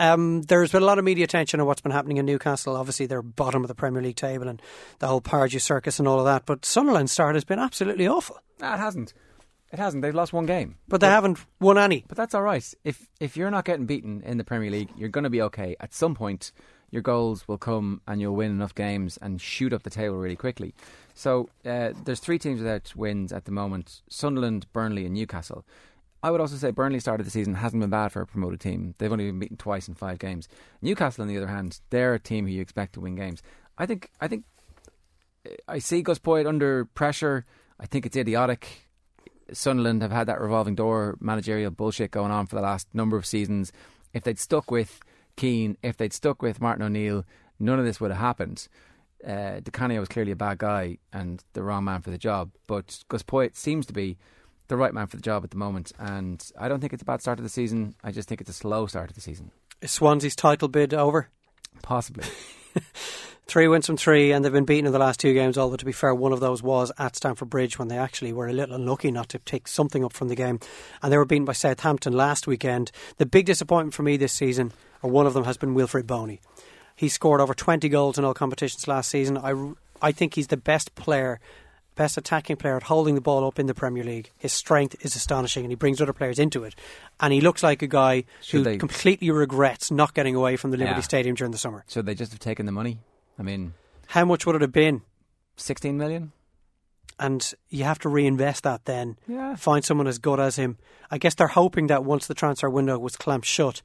Um, 0.00 0.42
there's 0.42 0.72
been 0.72 0.82
a 0.82 0.86
lot 0.86 0.98
of 0.98 1.04
media 1.04 1.22
attention 1.22 1.60
on 1.60 1.66
what's 1.66 1.80
been 1.80 1.92
happening 1.92 2.16
in 2.16 2.26
Newcastle. 2.26 2.76
Obviously, 2.76 3.06
they're 3.06 3.22
bottom 3.22 3.62
of 3.62 3.68
the 3.68 3.74
Premier 3.74 4.02
League 4.02 4.16
table 4.16 4.48
and 4.48 4.60
the 4.98 5.06
whole 5.06 5.20
Pardew 5.20 5.60
circus 5.60 6.00
and 6.00 6.08
all 6.08 6.18
of 6.18 6.24
that. 6.24 6.44
But 6.44 6.64
Sunderland's 6.64 7.12
start 7.12 7.36
has 7.36 7.44
been 7.44 7.60
absolutely 7.60 8.08
awful. 8.08 8.38
Nah, 8.60 8.74
it 8.74 8.78
hasn't. 8.78 9.14
It 9.72 9.78
hasn't. 9.78 10.02
They've 10.02 10.14
lost 10.14 10.32
one 10.32 10.46
game. 10.46 10.76
But 10.88 11.00
they 11.00 11.06
haven't 11.06 11.38
won 11.60 11.78
any. 11.78 12.04
But 12.08 12.16
that's 12.16 12.34
all 12.34 12.42
right. 12.42 12.64
If 12.82 13.06
if 13.20 13.36
you're 13.36 13.50
not 13.50 13.64
getting 13.64 13.86
beaten 13.86 14.22
in 14.22 14.36
the 14.36 14.44
Premier 14.44 14.70
League, 14.70 14.90
you're 14.96 15.08
going 15.08 15.24
to 15.24 15.30
be 15.30 15.42
okay. 15.42 15.76
At 15.78 15.94
some 15.94 16.16
point, 16.16 16.50
your 16.90 17.02
goals 17.02 17.46
will 17.46 17.58
come 17.58 18.00
and 18.08 18.20
you'll 18.20 18.34
win 18.34 18.50
enough 18.50 18.74
games 18.74 19.18
and 19.22 19.40
shoot 19.40 19.72
up 19.72 19.84
the 19.84 19.90
table 19.90 20.16
really 20.16 20.36
quickly. 20.36 20.74
So 21.14 21.48
uh, 21.64 21.92
there's 22.04 22.20
three 22.20 22.38
teams 22.38 22.60
without 22.60 22.92
wins 22.96 23.32
at 23.32 23.44
the 23.44 23.52
moment: 23.52 24.02
Sunderland, 24.08 24.66
Burnley, 24.72 25.04
and 25.04 25.14
Newcastle. 25.14 25.64
I 26.22 26.30
would 26.30 26.40
also 26.40 26.56
say 26.56 26.70
Burnley 26.70 27.00
started 27.00 27.24
the 27.26 27.30
season 27.30 27.54
hasn't 27.54 27.80
been 27.80 27.90
bad 27.90 28.08
for 28.08 28.20
a 28.20 28.26
promoted 28.26 28.60
team. 28.60 28.94
They've 28.98 29.12
only 29.12 29.26
been 29.26 29.38
beaten 29.38 29.56
twice 29.56 29.86
in 29.86 29.94
five 29.94 30.18
games. 30.18 30.48
Newcastle, 30.82 31.22
on 31.22 31.28
the 31.28 31.36
other 31.36 31.46
hand, 31.46 31.80
they're 31.90 32.14
a 32.14 32.18
team 32.18 32.46
who 32.46 32.52
you 32.52 32.60
expect 32.60 32.94
to 32.94 33.00
win 33.00 33.14
games. 33.14 33.42
I 33.76 33.86
think. 33.86 34.10
I 34.20 34.28
think. 34.28 34.44
I 35.68 35.78
see 35.78 36.02
Gus 36.02 36.18
Poyet 36.18 36.46
under 36.46 36.84
pressure. 36.84 37.46
I 37.78 37.86
think 37.86 38.04
it's 38.04 38.16
idiotic. 38.16 38.88
Sunderland 39.52 40.02
have 40.02 40.10
had 40.10 40.26
that 40.26 40.40
revolving 40.40 40.74
door 40.74 41.16
managerial 41.20 41.70
bullshit 41.70 42.10
going 42.10 42.32
on 42.32 42.46
for 42.46 42.56
the 42.56 42.62
last 42.62 42.88
number 42.92 43.16
of 43.16 43.24
seasons. 43.24 43.72
If 44.12 44.24
they'd 44.24 44.38
stuck 44.38 44.70
with 44.70 45.00
Keane, 45.36 45.76
if 45.82 45.96
they'd 45.96 46.12
stuck 46.12 46.42
with 46.42 46.60
Martin 46.60 46.84
O'Neill, 46.84 47.24
none 47.58 47.78
of 47.78 47.84
this 47.84 48.00
would 48.00 48.10
have 48.10 48.20
happened. 48.20 48.68
Uh, 49.26 49.60
Di 49.60 49.70
Canio 49.72 50.00
was 50.00 50.08
clearly 50.08 50.32
a 50.32 50.36
bad 50.36 50.58
guy 50.58 50.98
and 51.12 51.42
the 51.52 51.62
wrong 51.62 51.84
man 51.84 52.02
for 52.02 52.10
the 52.10 52.18
job, 52.18 52.50
but 52.66 53.04
Gus 53.08 53.22
Poyet 53.22 53.56
seems 53.56 53.86
to 53.86 53.92
be 53.92 54.16
the 54.68 54.76
right 54.76 54.94
man 54.94 55.06
for 55.06 55.16
the 55.16 55.22
job 55.22 55.44
at 55.44 55.50
the 55.50 55.56
moment. 55.56 55.92
And 55.98 56.44
I 56.58 56.68
don't 56.68 56.80
think 56.80 56.92
it's 56.92 57.02
a 57.02 57.06
bad 57.06 57.20
start 57.20 57.38
of 57.38 57.42
the 57.42 57.48
season. 57.48 57.94
I 58.04 58.12
just 58.12 58.28
think 58.28 58.40
it's 58.40 58.50
a 58.50 58.54
slow 58.54 58.86
start 58.86 59.10
of 59.10 59.14
the 59.14 59.20
season. 59.20 59.50
Is 59.80 59.90
Swansea's 59.90 60.36
title 60.36 60.68
bid 60.68 60.94
over? 60.94 61.28
Possibly. 61.82 62.24
Three 63.48 63.66
wins 63.66 63.86
from 63.86 63.96
three, 63.96 64.32
and 64.32 64.44
they've 64.44 64.52
been 64.52 64.66
beaten 64.66 64.84
in 64.84 64.92
the 64.92 64.98
last 64.98 65.20
two 65.20 65.32
games. 65.32 65.56
Although, 65.56 65.76
to 65.76 65.84
be 65.86 65.92
fair, 65.92 66.14
one 66.14 66.34
of 66.34 66.40
those 66.40 66.62
was 66.62 66.92
at 66.98 67.16
Stamford 67.16 67.48
Bridge 67.48 67.78
when 67.78 67.88
they 67.88 67.96
actually 67.96 68.30
were 68.30 68.46
a 68.46 68.52
little 68.52 68.74
unlucky 68.74 69.10
not 69.10 69.30
to 69.30 69.38
take 69.38 69.66
something 69.66 70.04
up 70.04 70.12
from 70.12 70.28
the 70.28 70.34
game. 70.34 70.60
And 71.02 71.10
they 71.10 71.16
were 71.16 71.24
beaten 71.24 71.46
by 71.46 71.54
Southampton 71.54 72.12
last 72.12 72.46
weekend. 72.46 72.92
The 73.16 73.24
big 73.24 73.46
disappointment 73.46 73.94
for 73.94 74.02
me 74.02 74.18
this 74.18 74.34
season, 74.34 74.72
or 75.00 75.10
one 75.10 75.26
of 75.26 75.32
them, 75.32 75.44
has 75.44 75.56
been 75.56 75.74
Wilfried 75.74 76.06
Bony. 76.06 76.42
He 76.94 77.08
scored 77.08 77.40
over 77.40 77.54
20 77.54 77.88
goals 77.88 78.18
in 78.18 78.24
all 78.26 78.34
competitions 78.34 78.86
last 78.86 79.08
season. 79.08 79.38
I, 79.38 79.54
I 80.02 80.12
think 80.12 80.34
he's 80.34 80.48
the 80.48 80.58
best 80.58 80.94
player, 80.94 81.40
best 81.98 82.16
attacking 82.16 82.56
player 82.56 82.76
at 82.76 82.84
holding 82.84 83.14
the 83.16 83.20
ball 83.20 83.44
up 83.46 83.58
in 83.58 83.66
the 83.66 83.74
Premier 83.74 84.04
League. 84.04 84.30
His 84.38 84.52
strength 84.52 84.96
is 85.00 85.14
astonishing, 85.16 85.64
and 85.64 85.72
he 85.72 85.76
brings 85.76 86.00
other 86.00 86.12
players 86.14 86.38
into 86.38 86.64
it. 86.64 86.74
And 87.20 87.32
he 87.32 87.40
looks 87.42 87.62
like 87.62 87.82
a 87.82 87.86
guy 87.88 88.24
Should 88.40 88.58
who 88.58 88.64
they- 88.64 88.76
completely 88.78 89.30
regrets 89.30 89.90
not 89.90 90.14
getting 90.14 90.34
away 90.36 90.56
from 90.56 90.70
the 90.70 90.76
Liberty 90.78 90.96
Yeah. 90.98 91.00
Stadium 91.02 91.34
during 91.34 91.50
the 91.52 91.58
summer. 91.58 91.84
Should 91.88 92.06
they 92.06 92.14
just 92.14 92.32
have 92.32 92.38
taken 92.40 92.64
the 92.66 92.72
money? 92.72 93.00
I 93.38 93.42
mean, 93.42 93.74
How 94.06 94.24
much 94.24 94.46
would 94.46 94.54
it 94.54 94.62
have 94.62 94.72
been? 94.72 95.02
16 95.56 95.98
million? 95.98 96.32
and 97.20 97.52
you 97.68 97.82
have 97.82 97.98
to 97.98 98.08
reinvest 98.08 98.62
that 98.62 98.84
then. 98.84 99.18
Yeah. 99.26 99.56
Find 99.56 99.84
someone 99.84 100.06
as 100.06 100.18
good 100.18 100.38
as 100.38 100.54
him. 100.54 100.78
I 101.10 101.18
guess 101.18 101.34
they're 101.34 101.48
hoping 101.48 101.88
that 101.88 102.04
once 102.04 102.28
the 102.28 102.34
transfer 102.34 102.70
window 102.70 102.96
was 102.96 103.16
clamped 103.16 103.44
shut, 103.48 103.82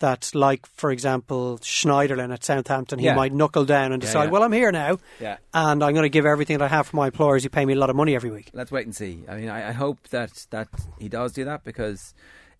that 0.00 0.30
like 0.34 0.66
for 0.66 0.90
example 0.90 1.58
Schneiderlin 1.62 2.32
at 2.32 2.44
Southampton, 2.44 2.98
he 2.98 3.06
Yeah. 3.06 3.14
might 3.14 3.32
knuckle 3.32 3.64
down 3.64 3.92
and 3.92 4.00
decide, 4.00 4.24
yeah. 4.24 4.30
well, 4.30 4.42
I'm 4.42 4.52
here 4.52 4.72
now, 4.72 4.98
Yeah. 5.20 5.36
and 5.54 5.82
I'm 5.82 5.92
going 5.94 6.02
to 6.04 6.08
give 6.08 6.26
everything 6.26 6.58
that 6.58 6.64
I 6.64 6.68
have 6.68 6.88
for 6.88 6.96
my 6.96 7.06
employers 7.06 7.42
who 7.44 7.48
pay 7.48 7.64
me 7.64 7.72
a 7.74 7.76
lot 7.78 7.90
of 7.90 7.96
money 7.96 8.14
every 8.14 8.30
week. 8.30 8.50
Let's 8.52 8.72
wait 8.72 8.86
and 8.86 8.94
see. 8.94 9.24
I 9.28 9.36
mean, 9.36 9.48
I, 9.48 9.68
I 9.68 9.72
hope 9.72 10.08
that, 10.08 10.46
that 10.50 10.68
he 10.98 11.08
does 11.08 11.32
do 11.32 11.44
that 11.44 11.64
because 11.64 12.14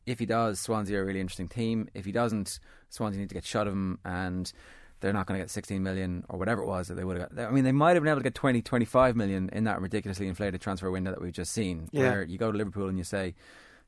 if 0.06 0.18
he 0.18 0.26
does, 0.26 0.60
Swansea 0.60 0.98
are 0.98 1.02
a 1.02 1.04
really 1.04 1.20
interesting 1.20 1.48
team. 1.48 1.88
If 1.94 2.04
he 2.04 2.12
doesn't, 2.12 2.58
Swansea 2.90 3.20
need 3.20 3.28
to 3.28 3.34
get 3.34 3.44
shot 3.44 3.66
of 3.66 3.72
him 3.72 3.98
and 4.04 4.52
they're 5.00 5.12
not 5.12 5.26
going 5.26 5.38
to 5.38 5.42
get 5.42 5.50
16 5.50 5.82
million 5.82 6.24
or 6.28 6.38
whatever 6.38 6.62
it 6.62 6.66
was 6.66 6.86
that 6.88 6.94
they 6.94 7.02
would 7.04 7.18
have 7.18 7.34
got. 7.34 7.46
I 7.46 7.50
mean, 7.50 7.64
they 7.64 7.72
might 7.72 7.94
have 7.94 8.04
been 8.04 8.10
able 8.10 8.20
to 8.20 8.24
get 8.24 8.34
20, 8.36 8.62
25 8.62 9.16
million 9.16 9.48
in 9.52 9.64
that 9.64 9.80
ridiculously 9.80 10.28
inflated 10.28 10.60
transfer 10.60 10.90
window 10.92 11.10
that 11.10 11.20
we've 11.20 11.32
just 11.32 11.50
seen. 11.52 11.88
Yeah. 11.90 12.02
Where 12.10 12.22
you 12.22 12.38
go 12.38 12.52
to 12.52 12.56
Liverpool 12.58 12.88
and 12.88 12.96
you 12.98 13.02
say, 13.04 13.34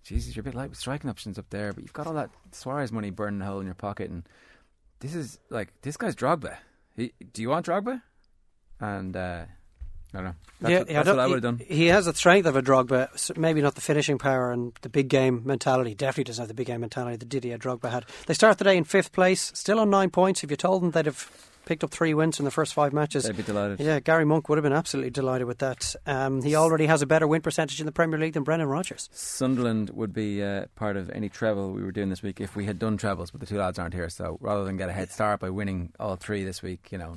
Jesus, 0.05 0.37
you're 0.37 0.43
a 0.43 0.45
bit 0.45 0.55
light 0.55 0.69
with 0.71 0.79
striking 0.79 1.09
options 1.11 1.39
up 1.39 1.47
there, 1.51 1.73
but 1.73 1.83
you've 1.83 1.93
got 1.93 2.07
all 2.07 2.15
that 2.15 2.31
Suarez 2.53 2.93
money 2.93 3.11
burning 3.11 3.41
a 3.41 3.47
hole 3.47 3.61
in 3.61 3.67
your 3.67 3.75
pocket. 3.75 4.11
And 4.11 4.23
this 5.01 5.15
is 5.15 5.39
like, 5.51 5.73
this 5.83 5.97
guy's 5.97 6.15
Drogba. 6.15 6.57
He, 6.97 7.13
do 7.33 7.41
you 7.43 7.49
want 7.49 7.67
Drogba? 7.67 8.03
And, 8.81 9.17
uh, 9.17 9.45
I 10.13 10.17
don't 10.19 10.25
know. 10.27 10.35
That's, 10.61 10.71
yeah, 10.73 10.79
what, 10.79 10.91
I 10.91 10.93
that's 10.93 11.07
don't- 11.07 11.17
what 11.17 11.23
I 11.23 11.27
would 11.27 11.43
have 11.43 11.59
done. 11.59 11.67
He, 11.67 11.87
has 11.87 12.05
the 12.05 12.15
strength 12.15 12.47
of 12.47 12.55
a 12.55 12.63
Drogba, 12.63 13.13
s- 13.15 13.33
maybe 13.37 13.63
not 13.63 13.75
the 13.75 13.81
finishing 13.81 14.19
power 14.19 14.53
and 14.53 14.73
the 14.83 14.89
big 14.89 15.09
game 15.09 15.43
mentality. 15.45 15.95
Definitely 15.95 16.25
doesn't 16.25 16.43
have 16.43 16.49
the 16.49 16.55
big 16.55 16.67
game 16.69 16.83
mentality 16.83 17.17
that 17.17 17.29
Didier 17.29 17.59
Drogba 17.59 17.91
had. 17.91 18.05
They 18.27 18.35
start 18.35 18.59
the 18.59 18.65
day 18.65 18.77
in 18.77 18.85
fifth 18.85 19.11
place, 19.13 19.51
still 19.55 19.81
on 19.81 19.91
nine 19.91 20.11
points. 20.11 20.45
If 20.45 20.51
you 20.51 20.57
told 20.57 20.83
them 20.83 20.91
they'd 20.93 21.07
have 21.07 21.29
picked 21.65 21.83
up 21.85 21.91
three 21.91 22.15
wins 22.15 22.39
in 22.39 22.45
the 22.45 22.51
first 22.51 22.75
five 22.75 22.93
matches, 22.93 23.25
They'd 23.25 23.37
be 23.37 23.43
delighted. 23.43 23.81
Yeah, 23.81 24.01
Gary 24.01 24.25
Monk 24.25 24.49
would 24.49 24.59
have 24.59 24.63
been 24.63 24.73
absolutely 24.73 25.11
delighted 25.11 25.47
with 25.47 25.59
that. 25.59 25.95
Um, 26.07 26.43
he 26.43 26.55
already 26.57 26.87
has 26.87 27.03
a 27.03 27.07
better 27.07 27.27
win 27.27 27.41
percentage 27.43 27.81
in 27.81 27.87
the 27.87 27.93
Premier 27.93 28.19
League 28.19 28.35
than 28.35 28.43
Brendan 28.43 28.69
Rodgers. 28.69 29.09
Sunderland 29.13 29.91
would 29.91 30.13
be 30.13 30.43
uh, 30.43 30.67
part 30.77 30.97
of 30.97 31.11
any 31.11 31.29
treble 31.29 31.73
we 31.73 31.83
were 31.83 31.93
doing 31.93 32.09
this 32.11 32.23
week 32.23 32.41
if 32.41 32.55
we 32.57 32.67
had 32.67 32.79
done 32.79 32.97
trebles, 32.97 33.31
but 33.31 33.41
the 33.41 33.47
two 33.47 33.59
lads 33.59 33.79
aren't 33.79 33.95
here. 33.95 34.09
So 34.09 34.39
rather 34.41 34.65
than 34.65 34.77
get 34.77 34.89
a 34.89 34.93
head 34.93 35.11
start 35.11 35.41
by 35.41 35.51
winning 35.51 35.93
all 35.99 36.17
three 36.17 36.45
this 36.45 36.63
week, 36.63 36.89
you 36.93 36.99
know, 36.99 37.17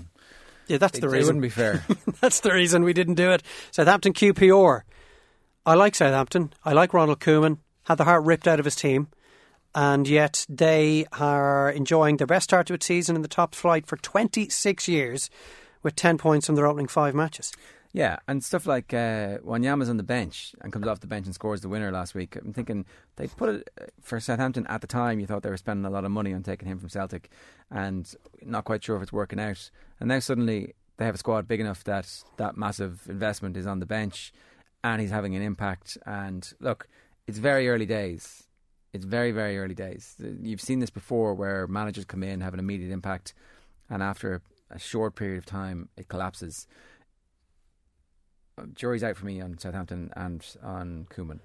Yeah, 0.67 0.77
that's 0.77 0.97
it, 0.97 1.01
the 1.01 1.09
reason. 1.09 1.37
it 1.37 1.39
wouldn't 1.39 1.41
be 1.43 1.49
fair. 1.49 1.83
that's 2.21 2.39
the 2.41 2.51
reason 2.53 2.83
we 2.83 2.93
didn't 2.93 3.15
do 3.15 3.31
it. 3.31 3.43
Southampton 3.71 4.13
QPR. 4.13 4.81
I 5.65 5.73
like 5.73 5.95
Southampton. 5.95 6.53
I 6.63 6.73
like 6.73 6.93
Ronald 6.93 7.19
Koeman. 7.19 7.57
Had 7.83 7.95
the 7.97 8.03
heart 8.05 8.23
ripped 8.25 8.47
out 8.47 8.59
of 8.59 8.65
his 8.65 8.75
team. 8.75 9.07
And 9.77 10.07
yet 10.07 10.43
they 10.49 11.05
are 11.19 11.69
enjoying 11.69 12.17
their 12.17 12.25
best 12.25 12.45
start 12.45 12.65
to 12.65 12.73
its 12.73 12.87
season 12.87 13.15
in 13.15 13.21
the 13.21 13.27
top 13.27 13.53
flight 13.53 13.85
for 13.85 13.95
26 13.95 14.87
years 14.87 15.29
with 15.83 15.95
10 15.95 16.17
points 16.17 16.47
from 16.47 16.55
their 16.55 16.65
opening 16.65 16.87
five 16.87 17.13
matches. 17.13 17.53
yeah, 17.93 18.17
and 18.27 18.43
stuff 18.43 18.65
like 18.65 18.91
uh, 18.91 19.37
Wanyama's 19.45 19.87
on 19.87 19.97
the 19.97 20.03
bench 20.03 20.55
and 20.61 20.73
comes 20.73 20.87
off 20.87 21.01
the 21.01 21.05
bench 21.05 21.27
and 21.27 21.35
scores 21.35 21.61
the 21.61 21.69
winner 21.69 21.91
last 21.91 22.15
week. 22.15 22.35
I'm 22.35 22.53
thinking 22.53 22.85
they 23.17 23.27
put 23.27 23.49
it 23.49 23.69
uh, 23.79 23.85
for 24.01 24.19
Southampton 24.19 24.65
at 24.65 24.81
the 24.81 24.87
time. 24.87 25.19
You 25.19 25.27
thought 25.27 25.43
they 25.43 25.51
were 25.51 25.57
spending 25.57 25.85
a 25.85 25.91
lot 25.91 26.05
of 26.05 26.11
money 26.11 26.33
on 26.33 26.41
taking 26.41 26.67
him 26.67 26.79
from 26.79 26.89
Celtic, 26.89 27.29
and 27.69 28.11
not 28.43 28.65
quite 28.65 28.83
sure 28.83 28.95
if 28.95 29.03
it's 29.03 29.13
working 29.13 29.39
out. 29.39 29.69
And 29.99 30.09
now 30.09 30.17
suddenly 30.17 30.73
they 30.97 31.05
have 31.05 31.13
a 31.15 31.19
squad 31.19 31.47
big 31.47 31.59
enough 31.59 31.83
that 31.83 32.23
that 32.37 32.57
massive 32.57 33.03
investment 33.07 33.55
is 33.55 33.67
on 33.67 33.79
the 33.79 33.85
bench, 33.85 34.33
and 34.83 34.99
he's 35.01 35.11
having 35.11 35.35
an 35.35 35.43
impact. 35.43 35.99
And 36.03 36.51
look, 36.59 36.87
it's 37.27 37.37
very 37.37 37.69
early 37.69 37.85
days. 37.85 38.46
It's 38.93 39.05
very, 39.05 39.31
very 39.31 39.57
early 39.57 39.75
days. 39.75 40.15
You've 40.19 40.61
seen 40.61 40.79
this 40.79 40.89
before 40.89 41.33
where 41.33 41.67
managers 41.67 42.05
come 42.05 42.23
in, 42.23 42.41
have 42.41 42.53
an 42.53 42.59
immediate 42.59 42.91
impact, 42.91 43.33
and 43.89 44.01
after 44.01 44.41
a 44.71 44.79
short 44.79 45.15
period 45.15 45.37
of 45.37 45.45
time, 45.45 45.89
it 45.97 46.07
collapses. 46.07 46.67
Uh, 48.57 48.63
jury's 48.73 49.03
out 49.03 49.17
for 49.17 49.25
me 49.25 49.39
on 49.39 49.57
Southampton 49.57 50.11
and 50.15 50.45
on 50.63 51.07
Koeman. 51.09 51.39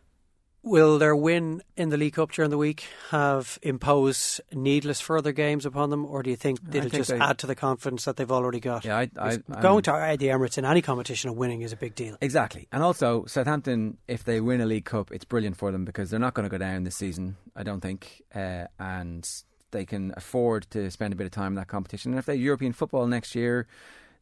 Will 0.65 0.99
their 0.99 1.17
win 1.17 1.61
in 1.77 1.89
the 1.89 1.97
League 1.97 2.15
Cup 2.15 2.31
during 2.31 2.51
the 2.53 2.59
week 2.59 2.85
have 3.11 3.59
imposed 3.63 4.41
needless 4.53 5.01
further 5.01 5.33
games 5.33 5.67
upon 5.67 5.91
them, 5.91 6.07
or 6.07 6.23
do 6.23 6.31
you 6.31 6.37
think 6.37 6.61
it'll 6.69 6.83
think 6.83 6.93
just 6.95 7.11
they- 7.11 7.19
add 7.19 7.39
to 7.39 7.49
the 7.49 7.57
confidence 7.57 8.05
that 8.05 8.17
they've 8.17 8.31
already 8.31 8.61
got? 8.61 8.85
Yeah, 8.85 8.99
I, 8.99 9.11
I, 9.19 9.37
going 9.61 9.83
to 9.83 10.17
the 10.19 10.27
Emirates 10.29 10.59
in 10.59 10.65
any 10.65 10.81
competition 10.81 11.31
and 11.31 11.37
winning 11.37 11.63
is 11.63 11.73
a 11.73 11.77
big 11.77 11.97
deal. 11.97 12.17
Exactly. 12.21 12.69
And 12.71 12.83
also, 12.83 13.25
Southampton, 13.27 13.99
if 14.07 14.23
they 14.23 14.41
win 14.41 14.61
a 14.61 14.67
League 14.67 14.85
Cup, 14.85 15.11
it's 15.11 15.25
brilliant 15.25 15.57
for 15.57 15.73
them 15.73 15.85
because 15.85 16.11
they're 16.11 16.21
not 16.21 16.35
going 16.35 16.45
to 16.45 16.51
go 16.51 16.59
down 16.59 16.85
this 16.85 16.97
season, 16.97 17.37
I 17.57 17.65
don't 17.65 17.81
think. 17.81 18.23
Uh, 18.33 18.67
and 18.79 19.29
they 19.73 19.85
can 19.85 20.15
afford 20.17 20.69
to 20.71 20.91
spend 20.93 21.13
a 21.13 21.17
bit 21.17 21.25
of 21.25 21.33
time 21.33 21.53
in 21.53 21.55
that 21.57 21.69
competition. 21.69 22.13
And 22.13 22.21
if 22.21 22.27
they 22.27 22.37
European 22.37 22.73
football 22.73 23.09
next 23.09 23.35
year, 23.35 23.67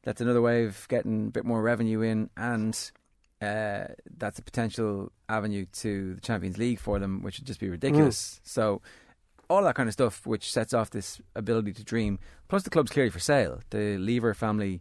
that's 0.04 0.22
another 0.22 0.40
way 0.40 0.64
of 0.64 0.88
getting 0.88 1.26
a 1.26 1.30
bit 1.30 1.44
more 1.44 1.60
revenue 1.60 2.00
in. 2.00 2.30
And 2.36 2.78
uh, 3.40 3.84
that's 4.18 4.38
a 4.38 4.42
potential 4.42 5.10
avenue 5.28 5.64
to 5.72 6.14
the 6.14 6.20
Champions 6.20 6.58
League 6.58 6.78
for 6.78 6.98
them, 6.98 7.22
which 7.22 7.38
would 7.38 7.46
just 7.46 7.60
be 7.60 7.68
ridiculous. 7.70 8.40
So, 8.44 8.82
all 9.48 9.62
that 9.64 9.74
kind 9.74 9.88
of 9.88 9.92
stuff, 9.92 10.26
which 10.26 10.52
sets 10.52 10.72
off 10.74 10.90
this 10.90 11.20
ability 11.34 11.72
to 11.72 11.82
dream. 11.84 12.18
Plus, 12.48 12.62
the 12.62 12.70
club's 12.70 12.90
clearly 12.90 13.10
for 13.10 13.18
sale. 13.18 13.60
The 13.70 13.96
Liebherr 13.98 14.36
family, 14.36 14.80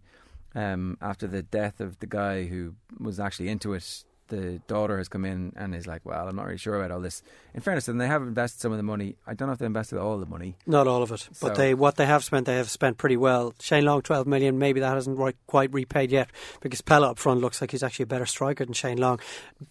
um, 0.54 0.98
after 1.02 1.26
the 1.26 1.41
death 1.41 1.80
of 1.80 2.00
the 2.00 2.06
guy 2.08 2.45
who 2.45 2.76
was 3.00 3.19
actually 3.19 3.50
into 3.50 3.74
it, 3.74 4.04
the 4.30 4.62
daughter 4.68 4.98
has 4.98 5.08
come 5.08 5.26
in 5.26 5.54
and 5.56 5.76
is 5.76 5.86
like, 5.86 6.02
well, 6.06 6.28
I'm 6.28 6.36
not 6.36 6.46
really 6.46 6.58
sure 6.58 6.76
about 6.76 6.92
all 6.92 7.02
this. 7.02 7.22
In 7.54 7.62
fairness, 7.62 7.88
and 7.88 8.00
they 8.00 8.08
have 8.08 8.22
invested 8.22 8.62
some 8.62 8.72
of 8.72 8.78
the 8.78 8.84
money. 8.84 9.15
I 9.28 9.34
don't 9.34 9.48
know 9.48 9.54
if 9.54 9.60
they 9.60 9.65
invested 9.65 10.00
all 10.00 10.18
the 10.18 10.26
money. 10.26 10.56
Not 10.65 10.88
all 10.88 11.04
of 11.04 11.12
it, 11.12 11.28
but 11.42 11.56
they 11.56 11.74
what 11.74 11.96
they 11.96 12.06
have 12.06 12.24
spent, 12.24 12.46
they 12.46 12.56
have 12.56 12.70
spent 12.70 12.98
pretty 12.98 13.18
well. 13.18 13.54
Shane 13.60 13.86
Long, 13.86 14.02
twelve 14.02 14.28
million. 14.28 14.58
Maybe 14.60 14.80
that 14.80 14.94
hasn't 14.94 15.20
quite 15.48 15.74
repaid 15.74 16.12
yet 16.12 16.30
because 16.62 16.82
Pellè 16.82 17.10
up 17.10 17.20
front 17.20 17.42
looks 17.42 17.60
like 17.62 17.72
he's 17.72 17.84
actually 17.84 18.04
a 18.04 18.08
better 18.08 18.26
striker 18.26 18.65
than 18.65 18.74
Shane 18.74 18.98
Long. 18.98 19.20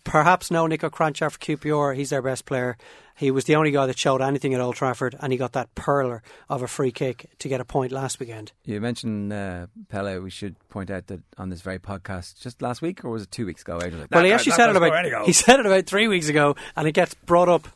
Perhaps 0.04 0.50
no 0.50 0.66
Niko 0.66 0.90
Kranjcar 0.90 1.30
for 1.30 1.38
QPR. 1.38 1.96
He's 1.96 2.10
their 2.10 2.22
best 2.22 2.44
player. 2.44 2.76
He 3.18 3.32
was 3.32 3.46
the 3.46 3.56
only 3.56 3.72
guy 3.72 3.86
that 3.86 3.98
showed 3.98 4.22
anything 4.22 4.54
at 4.54 4.60
Old 4.60 4.76
Trafford, 4.76 5.16
and 5.20 5.32
he 5.32 5.38
got 5.38 5.52
that 5.52 5.74
perler 5.74 6.20
of 6.48 6.62
a 6.62 6.68
free 6.68 6.92
kick 6.92 7.28
to 7.40 7.48
get 7.48 7.60
a 7.60 7.64
point 7.64 7.90
last 7.90 8.20
weekend. 8.20 8.52
You 8.64 8.80
mentioned 8.80 9.32
uh, 9.32 9.66
Pellè. 9.92 10.22
We 10.22 10.30
should 10.30 10.56
point 10.68 10.88
out 10.90 11.08
that 11.08 11.20
on 11.36 11.48
this 11.50 11.60
very 11.60 11.80
podcast, 11.80 12.40
just 12.40 12.62
last 12.62 12.80
week 12.80 13.04
or 13.04 13.10
was 13.10 13.24
it 13.24 13.30
two 13.32 13.44
weeks 13.44 13.62
ago? 13.62 13.80
Adrian? 13.82 14.06
Well, 14.12 14.24
he 14.24 14.32
actually 14.32 14.50
that 14.52 14.56
said 14.56 14.70
it 14.70 14.76
about 14.76 15.26
he 15.26 15.32
said 15.32 15.58
it 15.58 15.66
about 15.66 15.86
three 15.86 16.06
weeks 16.06 16.28
ago, 16.28 16.54
and 16.76 16.86
it 16.86 16.92
gets 16.92 17.14
brought 17.14 17.48
up 17.48 17.66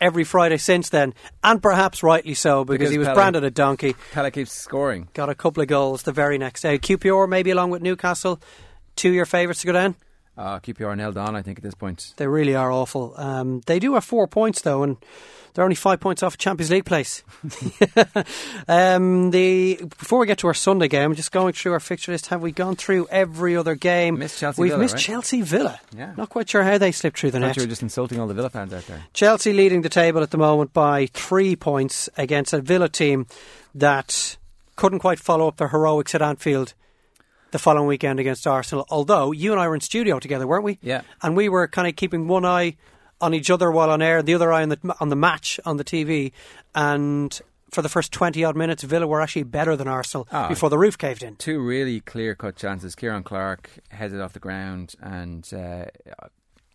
every 0.00 0.24
Friday 0.24 0.58
since 0.58 0.90
then, 0.90 1.14
and 1.42 1.62
perhaps 1.62 2.02
rightly 2.02 2.34
so 2.34 2.64
because, 2.64 2.78
Because 2.80 2.90
he 2.90 2.98
was 2.98 3.08
Pellè- 3.08 3.14
branded 3.14 3.44
a 3.44 3.50
donkey. 3.50 3.94
Pellè 4.12 4.32
keeps 4.32 4.52
scoring. 4.52 5.08
Got 5.14 5.30
a 5.30 5.34
couple 5.34 5.62
of 5.62 5.68
goals 5.68 6.02
the 6.02 6.12
very 6.12 6.36
next 6.36 6.60
day. 6.60 6.78
QPR 6.78 7.28
maybe 7.28 7.50
along 7.50 7.70
with 7.70 7.80
Newcastle, 7.82 8.40
two 8.96 9.08
of 9.08 9.14
your 9.14 9.26
favourites 9.26 9.60
to 9.62 9.66
go 9.68 9.72
down. 9.72 9.94
Uh, 10.36 10.58
QPR 10.60 10.96
nailed 10.96 11.18
on, 11.18 11.36
I 11.36 11.42
think, 11.42 11.58
at 11.58 11.62
this 11.62 11.74
point. 11.74 12.14
They 12.16 12.26
really 12.26 12.54
are 12.54 12.72
awful. 12.72 13.12
Um, 13.16 13.60
they 13.66 13.78
do 13.78 13.94
have 13.94 14.04
four 14.04 14.26
points 14.26 14.62
though, 14.62 14.82
and 14.82 14.96
they're 15.52 15.64
only 15.64 15.76
five 15.76 16.00
points 16.00 16.22
off 16.22 16.38
Champions 16.38 16.70
League 16.70 16.86
place. 16.86 17.22
um, 18.68 19.30
the 19.30 19.78
before 19.98 20.18
we 20.18 20.26
get 20.26 20.38
to 20.38 20.46
our 20.46 20.54
Sunday 20.54 20.88
game, 20.88 21.14
just 21.14 21.32
going 21.32 21.52
through 21.52 21.72
our 21.72 21.80
fixture 21.80 22.12
list. 22.12 22.28
Have 22.28 22.40
we 22.40 22.50
gone 22.50 22.76
through 22.76 23.08
every 23.10 23.56
other 23.56 23.74
game? 23.74 24.18
Missed 24.18 24.38
Chelsea 24.38 24.62
We've 24.62 24.70
Villa, 24.70 24.82
missed 24.82 24.94
right? 24.94 25.02
Chelsea 25.02 25.42
Villa. 25.42 25.78
Yeah. 25.94 26.14
Not 26.16 26.30
quite 26.30 26.48
sure 26.48 26.62
how 26.62 26.78
they 26.78 26.92
slipped 26.92 27.18
through 27.18 27.32
the 27.32 27.38
I 27.38 27.42
net. 27.42 27.56
you 27.56 27.64
were 27.64 27.68
just 27.68 27.82
insulting 27.82 28.18
all 28.18 28.26
the 28.26 28.34
Villa 28.34 28.48
fans 28.48 28.72
out 28.72 28.86
there. 28.86 29.04
Chelsea 29.12 29.52
leading 29.52 29.82
the 29.82 29.90
table 29.90 30.22
at 30.22 30.30
the 30.30 30.38
moment 30.38 30.72
by 30.72 31.06
three 31.12 31.56
points 31.56 32.08
against 32.16 32.54
a 32.54 32.60
Villa 32.62 32.88
team 32.88 33.26
that 33.74 34.38
couldn't 34.76 35.00
quite 35.00 35.18
follow 35.20 35.46
up 35.46 35.58
their 35.58 35.68
heroics 35.68 36.14
at 36.14 36.22
Anfield 36.22 36.72
the 37.52 37.58
following 37.58 37.86
weekend 37.86 38.18
against 38.18 38.46
Arsenal. 38.46 38.84
Although 38.90 39.30
you 39.32 39.52
and 39.52 39.60
I 39.60 39.68
were 39.68 39.74
in 39.74 39.80
studio 39.80 40.18
together, 40.18 40.46
weren't 40.46 40.64
we? 40.64 40.78
Yeah. 40.82 41.02
And 41.22 41.36
we 41.36 41.48
were 41.48 41.68
kind 41.68 41.86
of 41.86 41.94
keeping 41.96 42.26
one 42.26 42.44
eye 42.44 42.76
on 43.20 43.32
each 43.34 43.48
other 43.50 43.70
while 43.70 43.90
on 43.90 44.02
air, 44.02 44.22
the 44.22 44.34
other 44.34 44.52
eye 44.52 44.62
on 44.62 44.70
the 44.70 44.96
on 45.00 45.08
the 45.08 45.16
match 45.16 45.60
on 45.64 45.76
the 45.76 45.84
TV, 45.84 46.32
and. 46.74 47.40
For 47.70 47.80
the 47.80 47.88
first 47.88 48.12
20 48.12 48.44
odd 48.44 48.54
minutes, 48.54 48.82
Villa 48.82 49.06
were 49.06 49.22
actually 49.22 49.44
better 49.44 49.76
than 49.76 49.88
Arsenal 49.88 50.28
Ah. 50.30 50.46
before 50.46 50.68
the 50.68 50.76
roof 50.76 50.98
caved 50.98 51.22
in. 51.22 51.36
Two 51.36 51.58
really 51.58 52.00
clear 52.00 52.34
cut 52.34 52.54
chances. 52.54 52.94
Ciaran 52.94 53.22
Clark 53.22 53.70
heads 53.88 54.12
it 54.12 54.20
off 54.20 54.34
the 54.34 54.38
ground, 54.40 54.94
and 55.00 55.42
uh, 55.54 55.86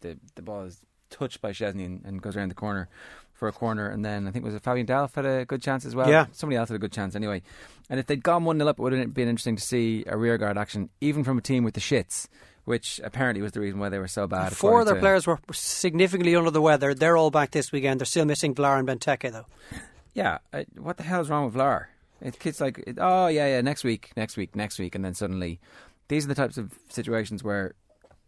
the 0.02 0.18
the 0.34 0.42
ball 0.42 0.63
is 0.63 0.80
touched 1.12 1.40
by 1.40 1.52
Szczesny 1.52 1.86
and, 1.86 2.04
and 2.04 2.20
goes 2.20 2.36
around 2.36 2.50
the 2.50 2.56
corner 2.56 2.90
for 3.38 3.47
a 3.47 3.52
corner. 3.52 3.88
And 3.89 4.04
then 4.04 4.28
I 4.28 4.32
think 4.32 4.43
was 4.43 4.56
it 4.56 4.63
Fabian 4.63 4.88
Delph 4.88 5.15
had 5.15 5.26
a 5.26 5.45
good 5.45 5.62
chance 5.62 5.86
as 5.86 5.95
well. 5.95 6.10
Yeah. 6.10 6.26
somebody 6.34 6.58
else 6.58 6.69
had 6.69 6.76
a 6.76 6.80
good 6.80 6.91
chance 6.91 7.15
anyway. 7.15 7.41
And 7.89 8.00
if 8.00 8.08
they'd 8.08 8.23
gone 8.23 8.43
one 8.43 8.58
0 8.58 8.69
up, 8.69 8.80
it 8.80 8.82
would 8.82 8.93
have 8.93 9.13
been 9.13 9.30
interesting 9.30 9.56
to 9.56 9.62
see 9.62 10.04
a 10.08 10.17
rearguard 10.17 10.58
action, 10.58 10.89
even 11.00 11.23
from 11.23 11.38
a 11.38 11.41
team 11.41 11.63
with 11.63 11.76
the 11.76 11.80
shits, 11.80 12.28
which 12.65 13.00
apparently 13.04 13.41
was 13.41 13.54
the 13.54 13.62
reason 13.62 13.80
why 13.80 13.89
they 13.89 14.00
were 14.00 14.08
so 14.08 14.28
bad. 14.28 14.56
Four 14.56 14.82
of 14.82 14.88
their 14.88 14.95
players 14.95 15.26
were 15.26 15.39
significantly 15.54 16.36
under 16.36 16.52
the 16.52 16.62
weather. 16.62 16.93
They're 16.93 17.15
all 17.15 17.32
back 17.32 17.52
this 17.52 17.71
weekend. 17.71 18.02
They're 18.02 18.06
still 18.06 18.26
missing 18.26 18.54
Vlaar 18.56 18.80
and 18.80 18.88
Benteke, 18.88 19.32
though. 19.32 19.45
Yeah, 20.13 20.39
uh, 20.52 20.63
what 20.80 20.97
the 20.97 21.04
hell 21.04 21.21
is 21.21 21.30
wrong 21.30 21.45
with 21.45 21.54
Vlaar? 21.54 21.86
It, 22.21 22.39
kids 22.39 22.60
like, 22.60 22.84
it, 22.88 22.97
oh 23.00 23.28
yeah, 23.28 23.45
yeah, 23.45 23.62
next 23.62 23.84
week, 23.84 24.10
next 24.17 24.36
week, 24.36 24.56
next 24.56 24.80
week, 24.80 24.95
and 24.95 25.06
then 25.06 25.13
suddenly, 25.13 25.60
these 26.08 26.26
are 26.26 26.28
the 26.28 26.34
types 26.34 26.58
of 26.58 26.73
situations 26.89 27.43
where, 27.43 27.76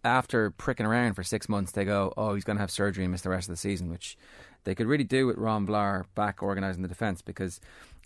after 0.03 0.51
pricking 0.51 0.85
around 0.85 1.15
for 1.15 1.23
six 1.23 1.49
months, 1.49 1.71
they 1.71 1.85
go, 1.85 2.13
oh, 2.15 2.35
he's 2.35 2.43
going 2.43 2.57
to 2.57 2.61
have 2.61 2.69
surgery 2.69 3.05
and 3.05 3.11
miss 3.11 3.21
the 3.21 3.31
rest 3.31 3.49
of 3.49 3.53
the 3.53 3.57
season, 3.57 3.89
which 3.89 4.19
they 4.63 4.75
could 4.75 4.87
really 4.87 5.03
do 5.03 5.27
with 5.27 5.37
Ron 5.37 5.67
Vlaar 5.67 6.05
back 6.15 6.43
organising 6.43 6.81
the 6.81 6.87
defence 6.87 7.21
because 7.21 7.59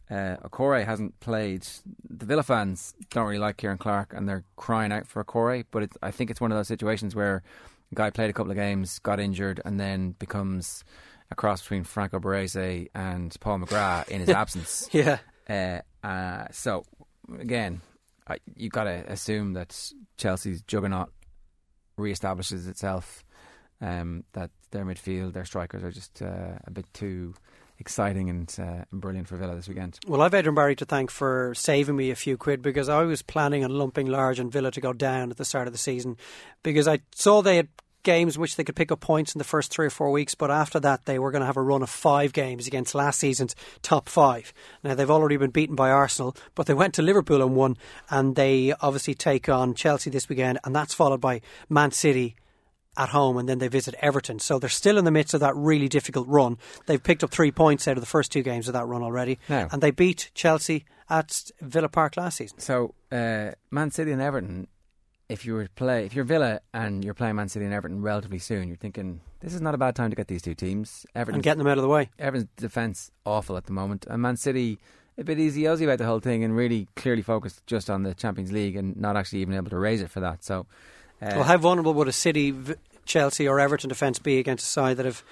uh, 0.10 0.38
Okore 0.44 0.86
hasn't 0.86 1.20
played. 1.20 1.66
The 2.10 2.26
Villa 2.26 2.44
fans 2.44 2.94
don't 3.10 3.26
really 3.26 3.40
like 3.40 3.58
Ciaran 3.58 3.78
Clark, 3.78 4.14
and 4.14 4.28
they're 4.28 4.44
crying 4.56 4.92
out 4.92 5.08
for 5.08 5.24
Okore. 5.24 5.66
But 5.72 5.90
I 6.02 6.12
think 6.12 6.30
it's 6.30 6.42
one 6.42 6.52
of 6.52 6.58
those 6.58 6.68
situations 6.68 7.16
where 7.16 7.44
a 7.92 7.96
guy 7.96 8.10
played 8.10 8.30
a 8.30 8.34
couple 8.34 8.52
of 8.52 8.58
games, 8.58 9.00
got 9.00 9.20
injured, 9.20 9.62
and 9.66 9.80
then 9.80 10.12
becomes 10.20 10.84
a 11.32 11.36
cross 11.36 11.62
between 11.62 11.84
Franco 11.84 12.20
Baresi 12.20 12.90
and 12.94 13.36
Paul 13.40 13.60
McGrath 13.60 14.08
in 14.10 14.20
his 14.20 14.30
absence. 14.44 14.90
Yeah. 14.94 15.20
Uh, 15.50 15.80
uh, 16.06 16.46
so 16.52 16.86
again, 17.40 17.82
I, 18.28 18.38
you 18.56 18.70
got 18.70 18.86
to 18.86 19.04
assume 19.12 19.54
that 19.54 19.92
Chelsea's 20.18 20.62
juggernaut 20.62 21.10
reestablishes 21.98 22.68
itself. 22.68 23.26
Um, 23.84 24.24
that 24.32 24.50
their 24.72 24.86
midfield, 24.86 25.34
their 25.34 25.44
strikers 25.44 25.84
are 25.84 25.92
just 25.92 26.22
uh, 26.22 26.58
a 26.66 26.72
bit 26.72 26.86
too 26.94 27.34
exciting 27.80 28.30
and, 28.30 28.56
uh, 28.58 28.86
brilliant 28.94 29.28
for 29.28 29.36
Villa 29.36 29.56
this 29.56 29.68
weekend. 29.68 30.00
Well, 30.08 30.22
I've 30.22 30.34
Adrian 30.34 30.56
Barry 30.56 30.76
to 30.78 30.86
thank 30.86 31.12
for 31.12 31.54
saving 31.54 31.98
me 31.98 32.10
a 32.10 32.16
few 32.16 32.38
quid 32.38 32.62
because 32.62 32.88
I 32.88 33.04
was 33.04 33.22
planning 33.22 33.66
on 33.66 33.72
lumping 33.72 34.08
Large 34.08 34.40
and 34.40 34.50
Villa 34.50 34.72
to 34.72 34.80
go 34.80 34.94
down 34.94 35.32
at 35.32 35.38
the 35.38 35.44
start 35.44 35.68
of 35.68 35.74
the 35.74 35.80
season 35.80 36.16
because 36.64 36.88
I 36.88 37.00
saw 37.14 37.42
they 37.42 37.58
had 37.58 37.68
games 38.04 38.36
in 38.36 38.42
which 38.42 38.56
they 38.56 38.64
could 38.64 38.76
pick 38.76 38.92
up 38.92 39.00
points 39.00 39.34
in 39.34 39.40
the 39.40 39.46
first 39.46 39.72
three 39.72 39.88
or 39.88 39.90
four 39.90 40.12
weeks, 40.12 40.36
but 40.36 40.52
after 40.52 40.80
that 40.80 41.06
they 41.06 41.18
were 41.18 41.32
going 41.32 41.42
to 41.42 41.46
have 41.46 41.58
a 41.58 41.62
run 41.62 41.82
of 41.82 41.90
five 41.90 42.32
games 42.34 42.68
against 42.68 42.96
last 42.96 43.20
season's 43.20 43.56
top 43.82 44.08
five. 44.08 44.54
Now 44.84 44.94
they've 44.94 45.10
already 45.10 45.38
been 45.38 45.52
beaten 45.52 45.76
by 45.76 45.90
Arsenal, 45.90 46.36
but 46.56 46.68
they 46.68 46.74
went 46.74 46.94
to 46.96 47.02
Liverpool 47.02 47.42
and 47.42 47.56
won, 47.56 47.78
and 48.10 48.36
they 48.36 48.74
obviously 48.82 49.14
take 49.14 49.50
on 49.50 49.74
Chelsea 49.74 50.10
this 50.10 50.30
weekend, 50.30 50.60
and 50.64 50.76
that's 50.76 50.94
followed 50.94 51.22
by 51.22 51.42
Man 51.70 51.92
City 51.92 52.36
at 52.98 53.10
home 53.10 53.38
and 53.38 53.48
then 53.50 53.60
they 53.60 53.68
visit 53.68 53.96
Everton. 54.02 54.40
So 54.40 54.60
they're 54.60 54.70
still 54.70 54.98
in 54.98 55.06
the 55.06 55.12
midst 55.12 55.34
of 55.34 55.40
that 55.40 55.56
really 55.56 55.88
difficult 55.88 56.28
run. 56.28 56.58
They've 56.86 57.02
picked 57.02 57.24
up 57.24 57.32
three 57.32 57.52
points 57.52 57.88
out 57.88 57.98
of 57.98 58.02
the 58.02 58.08
first 58.08 58.32
two 58.32 58.44
games 58.44 58.68
of 58.68 58.74
that 58.74 58.86
run 58.86 59.02
already. 59.02 59.40
Now- 59.50 59.68
And 59.72 59.82
they 59.82 59.92
beat 59.92 60.30
Chelsea 60.34 60.86
at 61.10 61.52
Villa 61.62 61.90
Park 61.90 62.18
last 62.18 62.38
season. 62.38 62.60
So 62.60 62.94
uh, 63.12 63.52
Man 63.72 63.92
City 63.92 64.12
and 64.12 64.22
Everton, 64.22 64.68
if 65.30 65.46
you 65.46 65.54
were 65.54 65.64
to 65.66 65.70
play, 65.72 66.06
if 66.06 66.14
you're 66.16 66.26
Villa 66.26 66.60
and 66.74 67.04
you're 67.04 67.14
playing 67.14 67.36
Man 67.36 67.50
City 67.50 67.66
and 67.66 67.74
Everton 67.74 68.02
relatively 68.02 68.40
soon, 68.40 68.68
you're 68.68 68.78
thinking 68.78 69.22
this 69.40 69.54
is 69.54 69.62
not 69.62 69.74
a 69.74 69.78
bad 69.78 69.96
time 69.96 70.10
to 70.10 70.16
get 70.16 70.28
these 70.28 70.42
two 70.42 70.54
teams. 70.56 71.06
Everton 71.16 71.36
And 71.36 71.44
getting 71.44 71.58
them 71.60 71.68
out 71.68 71.78
of 71.78 71.82
the 71.82 71.90
way. 71.90 72.10
Everton's 72.20 72.50
defence 72.58 73.12
awful 73.26 73.58
at 73.58 73.66
the 73.66 73.74
moment, 73.74 74.06
and 74.10 74.22
Man 74.22 74.38
City 74.38 74.80
a 75.18 75.24
bit 75.24 75.40
easy 75.40 75.64
nosy 75.64 75.84
about 75.86 76.00
the 76.00 76.06
whole 76.06 76.20
thing 76.20 76.44
and 76.44 76.56
really 76.56 76.88
clearly 76.96 77.22
focused 77.22 77.66
just 77.68 77.88
on 77.90 78.02
the 78.04 78.16
Champions 78.16 78.52
League 78.52 78.76
and 78.76 78.98
not 78.98 79.16
actually 79.16 79.40
even 79.42 79.54
able 79.54 79.70
to 79.70 79.78
raise 79.78 80.02
it 80.02 80.10
for 80.10 80.20
that. 80.22 80.44
So, 80.44 80.66
uh, 81.22 81.28
well, 81.36 81.44
how 81.44 81.58
vulnerable 81.58 81.94
would 81.94 82.08
a 82.08 82.12
City, 82.14 82.52
v- 82.52 82.76
Chelsea, 83.06 83.48
or 83.48 83.60
Everton 83.60 83.90
defence 83.90 84.20
be 84.20 84.40
against 84.40 84.66
a 84.66 84.70
side 84.70 84.98
that 84.98 85.06
have 85.06 85.24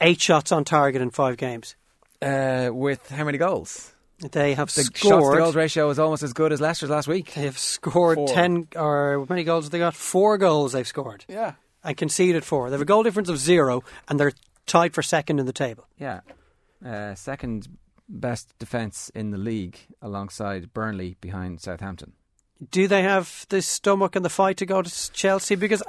eight 0.00 0.20
shots 0.20 0.52
on 0.52 0.64
target 0.64 1.02
in 1.02 1.10
five 1.10 1.36
games? 1.36 1.74
uh, 2.20 2.70
with 2.72 3.08
how 3.08 3.24
many 3.24 3.38
goals? 3.38 3.92
They 4.30 4.54
have 4.54 4.72
The 4.72 4.82
shots 4.84 5.00
to 5.00 5.08
goals 5.10 5.56
ratio 5.56 5.90
is 5.90 5.98
almost 5.98 6.22
as 6.22 6.32
good 6.32 6.52
as 6.52 6.60
Leicester's 6.60 6.90
last 6.90 7.08
week. 7.08 7.34
They 7.34 7.42
have 7.42 7.58
scored 7.58 8.14
Four. 8.16 8.28
ten, 8.28 8.68
or 8.76 9.18
how 9.18 9.26
many 9.28 9.42
goals 9.42 9.64
have 9.64 9.72
they 9.72 9.80
got? 9.80 9.94
Four 9.96 10.38
goals 10.38 10.70
they've 10.72 10.86
scored 10.86 11.24
Yeah, 11.28 11.54
and 11.82 11.96
conceded 11.96 12.44
four. 12.44 12.70
They 12.70 12.74
have 12.74 12.80
a 12.82 12.84
goal 12.84 13.02
difference 13.02 13.28
of 13.28 13.38
zero, 13.38 13.82
and 14.08 14.20
they're 14.20 14.32
tied 14.66 14.94
for 14.94 15.02
second 15.02 15.40
in 15.40 15.46
the 15.46 15.52
table. 15.52 15.86
yeah. 15.98 16.20
Uh, 16.86 17.14
second 17.16 17.66
best 18.08 18.56
defence 18.58 19.08
in 19.14 19.30
the 19.30 19.38
league 19.38 19.78
alongside 20.00 20.72
Burnley 20.72 21.16
behind 21.20 21.60
Southampton. 21.60 22.12
Do 22.70 22.86
they 22.88 23.02
have 23.02 23.46
the 23.48 23.62
stomach 23.62 24.16
and 24.16 24.24
the 24.24 24.30
fight 24.30 24.58
to 24.58 24.66
go 24.66 24.82
to 24.82 25.12
Chelsea? 25.12 25.54
Because 25.56 25.82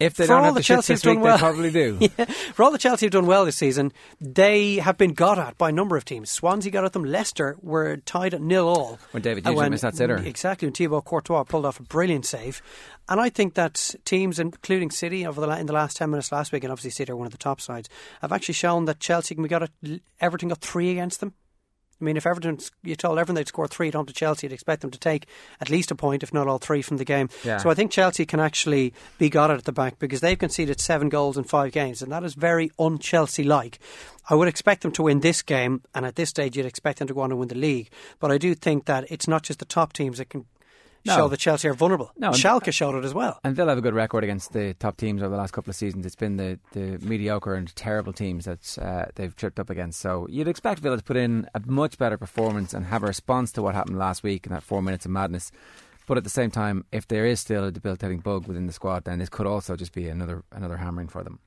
If 0.00 0.14
they 0.14 0.24
For 0.24 0.28
don't 0.28 0.38
all 0.38 0.44
have 0.44 0.54
the 0.54 0.60
the 0.60 0.64
Chelsea 0.64 0.94
have 0.94 1.02
done 1.02 1.16
week, 1.16 1.24
well. 1.24 1.36
they 1.36 1.40
probably 1.40 1.70
do. 1.70 1.98
Yeah, 2.18 2.24
for 2.24 2.62
all 2.62 2.70
the 2.70 2.78
Chelsea 2.78 3.06
have 3.06 3.12
done 3.12 3.26
well 3.26 3.44
this 3.44 3.56
season, 3.56 3.92
they 4.20 4.76
have 4.76 4.96
been 4.96 5.12
got 5.12 5.38
at 5.38 5.58
by 5.58 5.68
a 5.68 5.72
number 5.72 5.96
of 5.96 6.04
teams. 6.04 6.30
Swansea 6.30 6.72
got 6.72 6.84
at 6.84 6.92
them. 6.94 7.04
Leicester 7.04 7.56
were 7.60 7.98
tied 7.98 8.32
at 8.34 8.40
nil 8.40 8.66
all. 8.68 8.98
When 9.10 9.22
David 9.22 9.44
Nugent 9.44 9.70
missed 9.70 9.82
that 9.82 9.94
sitter. 9.96 10.16
Exactly, 10.16 10.66
when 10.66 10.72
Thibaut 10.74 11.04
Courtois 11.04 11.44
pulled 11.44 11.66
off 11.66 11.78
a 11.78 11.82
brilliant 11.82 12.24
save. 12.26 12.62
And 13.08 13.20
I 13.20 13.28
think 13.28 13.54
that 13.54 13.94
teams, 14.04 14.38
including 14.38 14.90
City, 14.90 15.26
over 15.26 15.40
the 15.40 15.48
in 15.58 15.66
the 15.66 15.72
last 15.74 15.96
10 15.98 16.08
minutes 16.10 16.32
last 16.32 16.52
week, 16.52 16.64
and 16.64 16.72
obviously 16.72 16.90
City 16.90 17.12
are 17.12 17.16
one 17.16 17.26
of 17.26 17.32
the 17.32 17.38
top 17.38 17.60
sides, 17.60 17.88
have 18.22 18.32
actually 18.32 18.54
shown 18.54 18.86
that 18.86 19.00
Chelsea 19.00 19.34
can 19.34 19.42
be 19.42 19.48
got 19.48 19.62
at, 19.64 19.70
Everton 20.20 20.48
got 20.48 20.60
three 20.60 20.90
against 20.90 21.20
them. 21.20 21.34
I 22.02 22.04
mean, 22.04 22.16
if 22.16 22.26
Everton, 22.26 22.58
you 22.82 22.96
told 22.96 23.18
Everton 23.18 23.36
they'd 23.36 23.46
score 23.46 23.68
three 23.68 23.86
at 23.86 23.94
home 23.94 24.06
to 24.06 24.12
Chelsea, 24.12 24.46
you'd 24.46 24.52
expect 24.52 24.82
them 24.82 24.90
to 24.90 24.98
take 24.98 25.26
at 25.60 25.70
least 25.70 25.92
a 25.92 25.94
point, 25.94 26.24
if 26.24 26.34
not 26.34 26.48
all 26.48 26.58
three, 26.58 26.82
from 26.82 26.96
the 26.96 27.04
game. 27.04 27.28
Yeah. 27.44 27.58
So 27.58 27.70
I 27.70 27.74
think 27.74 27.92
Chelsea 27.92 28.26
can 28.26 28.40
actually 28.40 28.92
be 29.18 29.30
got 29.30 29.52
at 29.52 29.64
the 29.64 29.72
back 29.72 30.00
because 30.00 30.20
they've 30.20 30.38
conceded 30.38 30.80
seven 30.80 31.08
goals 31.08 31.38
in 31.38 31.44
five 31.44 31.70
games, 31.70 32.02
and 32.02 32.10
that 32.10 32.24
is 32.24 32.34
very 32.34 32.72
un 32.76 32.98
Chelsea 32.98 33.44
like. 33.44 33.78
I 34.28 34.34
would 34.34 34.48
expect 34.48 34.82
them 34.82 34.90
to 34.92 35.04
win 35.04 35.20
this 35.20 35.42
game, 35.42 35.82
and 35.94 36.04
at 36.04 36.16
this 36.16 36.30
stage, 36.30 36.56
you'd 36.56 36.66
expect 36.66 36.98
them 36.98 37.06
to 37.06 37.14
go 37.14 37.20
on 37.20 37.30
and 37.30 37.38
win 37.38 37.48
the 37.48 37.54
league. 37.54 37.88
But 38.18 38.32
I 38.32 38.38
do 38.38 38.56
think 38.56 38.86
that 38.86 39.08
it's 39.08 39.28
not 39.28 39.44
just 39.44 39.60
the 39.60 39.64
top 39.64 39.92
teams 39.92 40.18
that 40.18 40.28
can 40.28 40.46
No. 41.04 41.16
show 41.16 41.28
that 41.28 41.38
Chelsea 41.40 41.68
are 41.68 41.74
vulnerable. 41.74 42.12
No, 42.16 42.28
and- 42.28 42.36
Schalke 42.36 42.72
showed 42.72 42.94
it 42.96 43.04
as 43.04 43.12
well. 43.12 43.40
And 43.42 43.56
they'll 43.56 43.68
have 43.68 43.78
a 43.78 43.82
good 43.82 43.94
record 43.94 44.22
against 44.24 44.52
the 44.52 44.74
top 44.74 44.96
teams 44.96 45.20
over 45.22 45.30
the 45.30 45.36
last 45.36 45.52
couple 45.52 45.70
of 45.70 45.76
seasons. 45.76 46.06
It's 46.06 46.14
been 46.16 46.36
the, 46.36 46.58
the 46.72 46.98
mediocre 47.04 47.54
and 47.54 47.74
terrible 47.74 48.12
teams 48.12 48.44
that 48.44 48.78
uh, 48.80 49.06
they've 49.16 49.34
tripped 49.34 49.58
up 49.58 49.68
against. 49.70 50.00
So 50.00 50.26
you'd 50.30 50.48
expect 50.48 50.80
Villa 50.80 50.96
to 50.96 51.02
put 51.02 51.16
in 51.16 51.48
a 51.54 51.60
much 51.66 51.98
better 51.98 52.16
performance 52.16 52.72
and 52.72 52.86
have 52.86 53.02
a 53.02 53.06
response 53.06 53.50
to 53.52 53.62
what 53.62 53.74
happened 53.74 53.98
last 53.98 54.22
week 54.22 54.46
in 54.46 54.52
that 54.52 54.62
four 54.62 54.80
minutes 54.82 55.04
of 55.04 55.10
madness. 55.10 55.50
But 56.06 56.18
at 56.18 56.24
the 56.24 56.30
same 56.30 56.50
time, 56.50 56.84
if 56.92 57.06
there 57.08 57.26
is 57.26 57.40
still 57.40 57.64
a 57.64 57.70
debilitating 57.70 58.20
bug 58.20 58.46
within 58.46 58.66
the 58.66 58.72
squad, 58.72 59.04
then 59.04 59.18
this 59.18 59.28
could 59.28 59.46
also 59.46 59.76
just 59.76 59.92
be 59.92 60.08
another 60.08 60.42
another 60.50 60.76
hammering 60.76 61.08
for 61.08 61.22
them. 61.22 61.38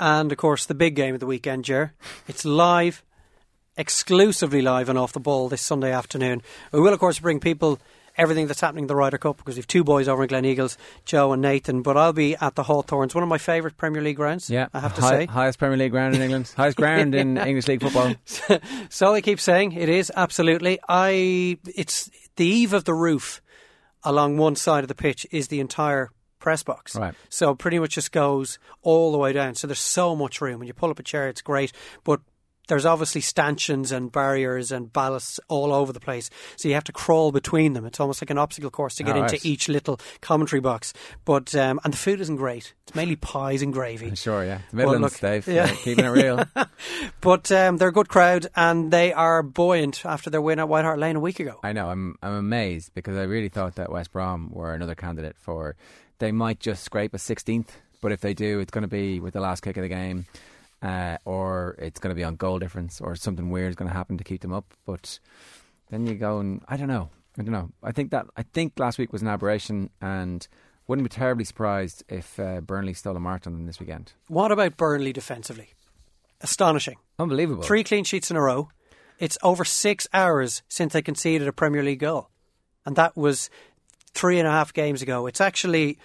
And 0.00 0.32
of 0.32 0.38
course, 0.38 0.66
the 0.66 0.74
big 0.74 0.96
game 0.96 1.14
of 1.14 1.20
the 1.20 1.26
weekend, 1.26 1.64
Ger. 1.64 1.94
It's 2.26 2.44
live, 2.44 3.04
exclusively 3.76 4.62
live 4.62 4.88
and 4.88 4.98
off 4.98 5.12
the 5.12 5.20
ball 5.20 5.48
this 5.48 5.62
Sunday 5.62 5.92
afternoon. 5.92 6.42
We 6.72 6.80
will, 6.80 6.92
of 6.92 6.98
course, 7.00 7.18
bring 7.18 7.40
people 7.40 7.78
everything 8.20 8.46
that's 8.46 8.60
happening 8.60 8.84
in 8.84 8.88
the 8.88 8.94
Ryder 8.94 9.18
Cup 9.18 9.38
because 9.38 9.56
we've 9.56 9.66
two 9.66 9.82
boys 9.82 10.06
over 10.08 10.22
in 10.22 10.28
Gleneagles, 10.28 10.76
Joe 11.04 11.32
and 11.32 11.42
Nathan. 11.42 11.82
But 11.82 11.96
I'll 11.96 12.12
be 12.12 12.36
at 12.36 12.54
the 12.54 12.62
Hawthorns, 12.64 13.14
one 13.14 13.22
of 13.22 13.28
my 13.28 13.38
favourite 13.38 13.76
Premier 13.76 14.02
League 14.02 14.16
grounds. 14.16 14.50
Yeah, 14.50 14.68
I 14.74 14.80
have 14.80 14.94
to 14.96 15.00
High- 15.00 15.08
say. 15.20 15.26
highest 15.26 15.58
Premier 15.58 15.76
League 15.78 15.90
ground 15.90 16.14
in 16.14 16.22
England, 16.22 16.52
highest 16.56 16.76
ground 16.76 17.14
in 17.14 17.36
English 17.50 17.66
League 17.68 17.82
football. 17.82 18.14
so 18.90 19.14
I 19.14 19.20
keep 19.20 19.40
saying 19.40 19.72
it 19.72 19.88
is 19.88 20.12
absolutely. 20.14 20.78
I 20.88 21.58
it's 21.74 22.10
the 22.36 22.46
eve 22.46 22.72
of 22.72 22.84
the 22.84 22.94
roof 22.94 23.40
along 24.04 24.36
one 24.38 24.56
side 24.56 24.84
of 24.84 24.88
the 24.88 24.94
pitch 24.94 25.26
is 25.30 25.48
the 25.48 25.60
entire 25.60 26.10
press 26.38 26.62
box. 26.62 26.96
Right. 26.96 27.14
So 27.28 27.54
pretty 27.54 27.78
much 27.78 27.94
just 27.96 28.12
goes 28.12 28.58
all 28.82 29.12
the 29.12 29.18
way 29.18 29.32
down. 29.34 29.54
So 29.56 29.66
there's 29.66 29.78
so 29.78 30.16
much 30.16 30.40
room. 30.40 30.58
When 30.58 30.66
you 30.68 30.72
pull 30.72 30.90
up 30.90 30.98
a 30.98 31.02
chair, 31.02 31.28
it's 31.28 31.42
great, 31.42 31.70
but 32.02 32.20
there's 32.70 32.86
obviously 32.86 33.20
stanchions 33.20 33.92
and 33.92 34.10
barriers 34.10 34.72
and 34.72 34.90
ballasts 34.90 35.38
all 35.48 35.72
over 35.74 35.92
the 35.92 36.00
place. 36.00 36.30
So 36.56 36.68
you 36.68 36.74
have 36.74 36.84
to 36.84 36.92
crawl 36.92 37.30
between 37.32 37.74
them. 37.74 37.84
It's 37.84 38.00
almost 38.00 38.22
like 38.22 38.30
an 38.30 38.38
obstacle 38.38 38.70
course 38.70 38.94
to 38.94 39.02
get 39.02 39.16
Oh, 39.16 39.20
into 39.24 39.34
right. 39.34 39.44
each 39.44 39.68
little 39.68 40.00
commentary 40.22 40.60
box. 40.60 40.94
But 41.26 41.54
um, 41.54 41.78
and 41.84 41.92
the 41.92 41.98
food 41.98 42.20
isn't 42.22 42.36
great. 42.36 42.72
It's 42.86 42.94
mainly 42.94 43.16
pies 43.16 43.60
and 43.60 43.72
gravy. 43.72 44.14
Sure, 44.16 44.44
yeah, 44.44 44.60
the 44.70 44.76
Midlands, 44.76 45.02
look, 45.02 45.20
Dave, 45.20 45.46
yeah. 45.46 45.74
keeping 45.74 46.04
it 46.06 46.08
real. 46.08 46.44
But 47.20 47.52
um, 47.52 47.76
they're 47.76 47.88
a 47.88 47.92
good 47.92 48.08
crowd 48.08 48.46
and 48.56 48.90
they 48.90 49.12
are 49.12 49.42
buoyant 49.42 50.04
after 50.06 50.30
their 50.30 50.40
win 50.40 50.58
at 50.58 50.68
White 50.68 50.84
Hart 50.84 50.98
Lane 50.98 51.16
a 51.16 51.20
week 51.20 51.40
ago. 51.40 51.60
I 51.62 51.72
know. 51.72 51.88
I'm 51.90 52.16
I'm 52.22 52.32
amazed 52.34 52.94
because 52.94 53.16
I 53.16 53.22
really 53.24 53.48
thought 53.50 53.74
that 53.74 53.90
West 53.92 54.12
Brom 54.12 54.50
were 54.52 54.72
another 54.74 54.94
candidate 54.94 55.36
for. 55.36 55.76
They 56.18 56.32
might 56.32 56.60
just 56.60 56.82
scrape 56.84 57.14
a 57.14 57.18
16th, 57.18 57.68
but 58.00 58.12
if 58.12 58.20
they 58.20 58.34
do, 58.34 58.60
it's 58.60 58.70
going 58.70 58.82
to 58.82 58.88
be 58.88 59.20
with 59.20 59.34
the 59.34 59.40
last 59.40 59.62
kick 59.62 59.76
of 59.76 59.82
the 59.82 59.88
game, 59.88 60.26
uh, 60.82 61.18
or 61.24 61.76
it's 61.78 62.00
going 62.00 62.10
to 62.10 62.14
be 62.14 62.24
on 62.24 62.36
goal 62.36 62.58
difference, 62.58 63.00
or 63.00 63.16
something 63.16 63.50
weird 63.50 63.70
is 63.70 63.76
going 63.76 63.88
to 63.88 63.96
happen 63.96 64.18
to 64.18 64.24
keep 64.24 64.40
them 64.40 64.52
up. 64.52 64.74
But 64.86 65.18
then 65.90 66.06
you 66.06 66.14
go 66.14 66.38
and 66.38 66.62
I 66.68 66.76
don't 66.76 66.88
know. 66.88 67.10
I 67.38 67.42
don't 67.42 67.52
know. 67.52 67.70
I 67.82 67.92
think 67.92 68.10
that 68.10 68.26
I 68.36 68.42
think 68.42 68.78
last 68.78 68.98
week 68.98 69.12
was 69.12 69.22
an 69.22 69.28
aberration, 69.28 69.90
and 70.00 70.46
wouldn't 70.86 71.08
be 71.08 71.14
terribly 71.14 71.44
surprised 71.44 72.02
if 72.08 72.40
uh, 72.40 72.60
Burnley 72.60 72.94
stole 72.94 73.16
a 73.16 73.20
march 73.20 73.46
on 73.46 73.52
them 73.52 73.66
this 73.66 73.78
weekend. 73.78 74.12
What 74.26 74.50
about 74.50 74.76
Burnley 74.76 75.12
defensively? 75.12 75.70
Astonishing. 76.40 76.96
Unbelievable. 77.18 77.62
Three 77.62 77.84
clean 77.84 78.02
sheets 78.02 78.30
in 78.30 78.36
a 78.36 78.40
row. 78.40 78.70
It's 79.20 79.38
over 79.42 79.64
six 79.64 80.08
hours 80.12 80.62
since 80.68 80.92
they 80.92 81.02
conceded 81.02 81.46
a 81.46 81.52
Premier 81.52 81.82
League 81.84 82.00
goal. 82.00 82.30
And 82.84 82.96
that 82.96 83.16
was 83.16 83.50
three 84.14 84.38
and 84.38 84.48
a 84.48 84.50
half 84.50 84.72
games 84.72 85.02
ago. 85.02 85.26
It's 85.26 85.40
actually 85.40 85.98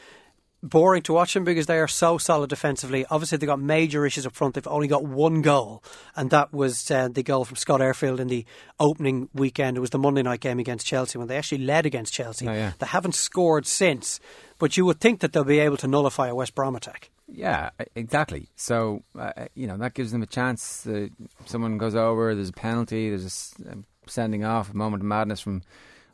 boring 0.69 1.01
to 1.03 1.13
watch 1.13 1.33
them 1.33 1.43
because 1.43 1.65
they 1.65 1.79
are 1.79 1.87
so 1.87 2.17
solid 2.17 2.49
defensively. 2.49 3.05
Obviously, 3.09 3.37
they've 3.37 3.47
got 3.47 3.59
major 3.59 4.05
issues 4.05 4.25
up 4.25 4.33
front. 4.33 4.55
They've 4.55 4.67
only 4.67 4.87
got 4.87 5.03
one 5.03 5.41
goal, 5.41 5.83
and 6.15 6.29
that 6.31 6.53
was 6.53 6.89
uh, 6.91 7.07
the 7.07 7.23
goal 7.23 7.45
from 7.45 7.55
Scott 7.55 7.81
Arfield 7.81 8.19
in 8.19 8.27
the 8.27 8.45
opening 8.79 9.29
weekend. 9.33 9.77
It 9.77 9.81
was 9.81 9.91
the 9.91 9.99
Monday 9.99 10.23
night 10.23 10.39
game 10.39 10.59
against 10.59 10.85
Chelsea 10.85 11.17
when 11.17 11.27
they 11.27 11.37
actually 11.37 11.59
led 11.59 11.85
against 11.85 12.13
Chelsea. 12.13 12.47
Oh, 12.47 12.53
yeah. 12.53 12.73
They 12.79 12.87
haven't 12.87 13.15
scored 13.15 13.65
since, 13.65 14.19
but 14.59 14.77
you 14.77 14.85
would 14.85 14.99
think 14.99 15.19
that 15.21 15.33
they'll 15.33 15.43
be 15.43 15.59
able 15.59 15.77
to 15.77 15.87
nullify 15.87 16.27
a 16.27 16.35
West 16.35 16.55
Brom 16.55 16.75
attack. 16.75 17.11
Yeah, 17.27 17.71
exactly. 17.95 18.49
So 18.55 19.03
uh, 19.17 19.47
you 19.55 19.67
know 19.67 19.77
that 19.77 19.93
gives 19.93 20.11
them 20.11 20.21
a 20.21 20.27
chance. 20.27 20.85
Uh, 20.85 21.07
someone 21.45 21.77
goes 21.77 21.95
over. 21.95 22.35
There's 22.35 22.49
a 22.49 22.53
penalty. 22.53 23.09
There's 23.09 23.55
a 23.65 23.77
sending 24.07 24.43
off, 24.43 24.71
a 24.71 24.77
moment 24.77 25.01
of 25.01 25.07
madness 25.07 25.41
from 25.41 25.63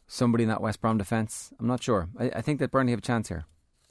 somebody 0.07 0.43
in 0.43 0.49
that 0.49 0.61
West 0.61 0.81
Brom 0.81 0.97
defence. 0.97 1.51
I'm 1.59 1.67
not 1.67 1.83
sure. 1.83 2.07
I, 2.17 2.31
I 2.35 2.41
think 2.41 2.59
that 2.59 2.71
Burnley 2.71 2.91
have 2.91 2.99
a 2.99 3.03
chance 3.03 3.29
here. 3.29 3.45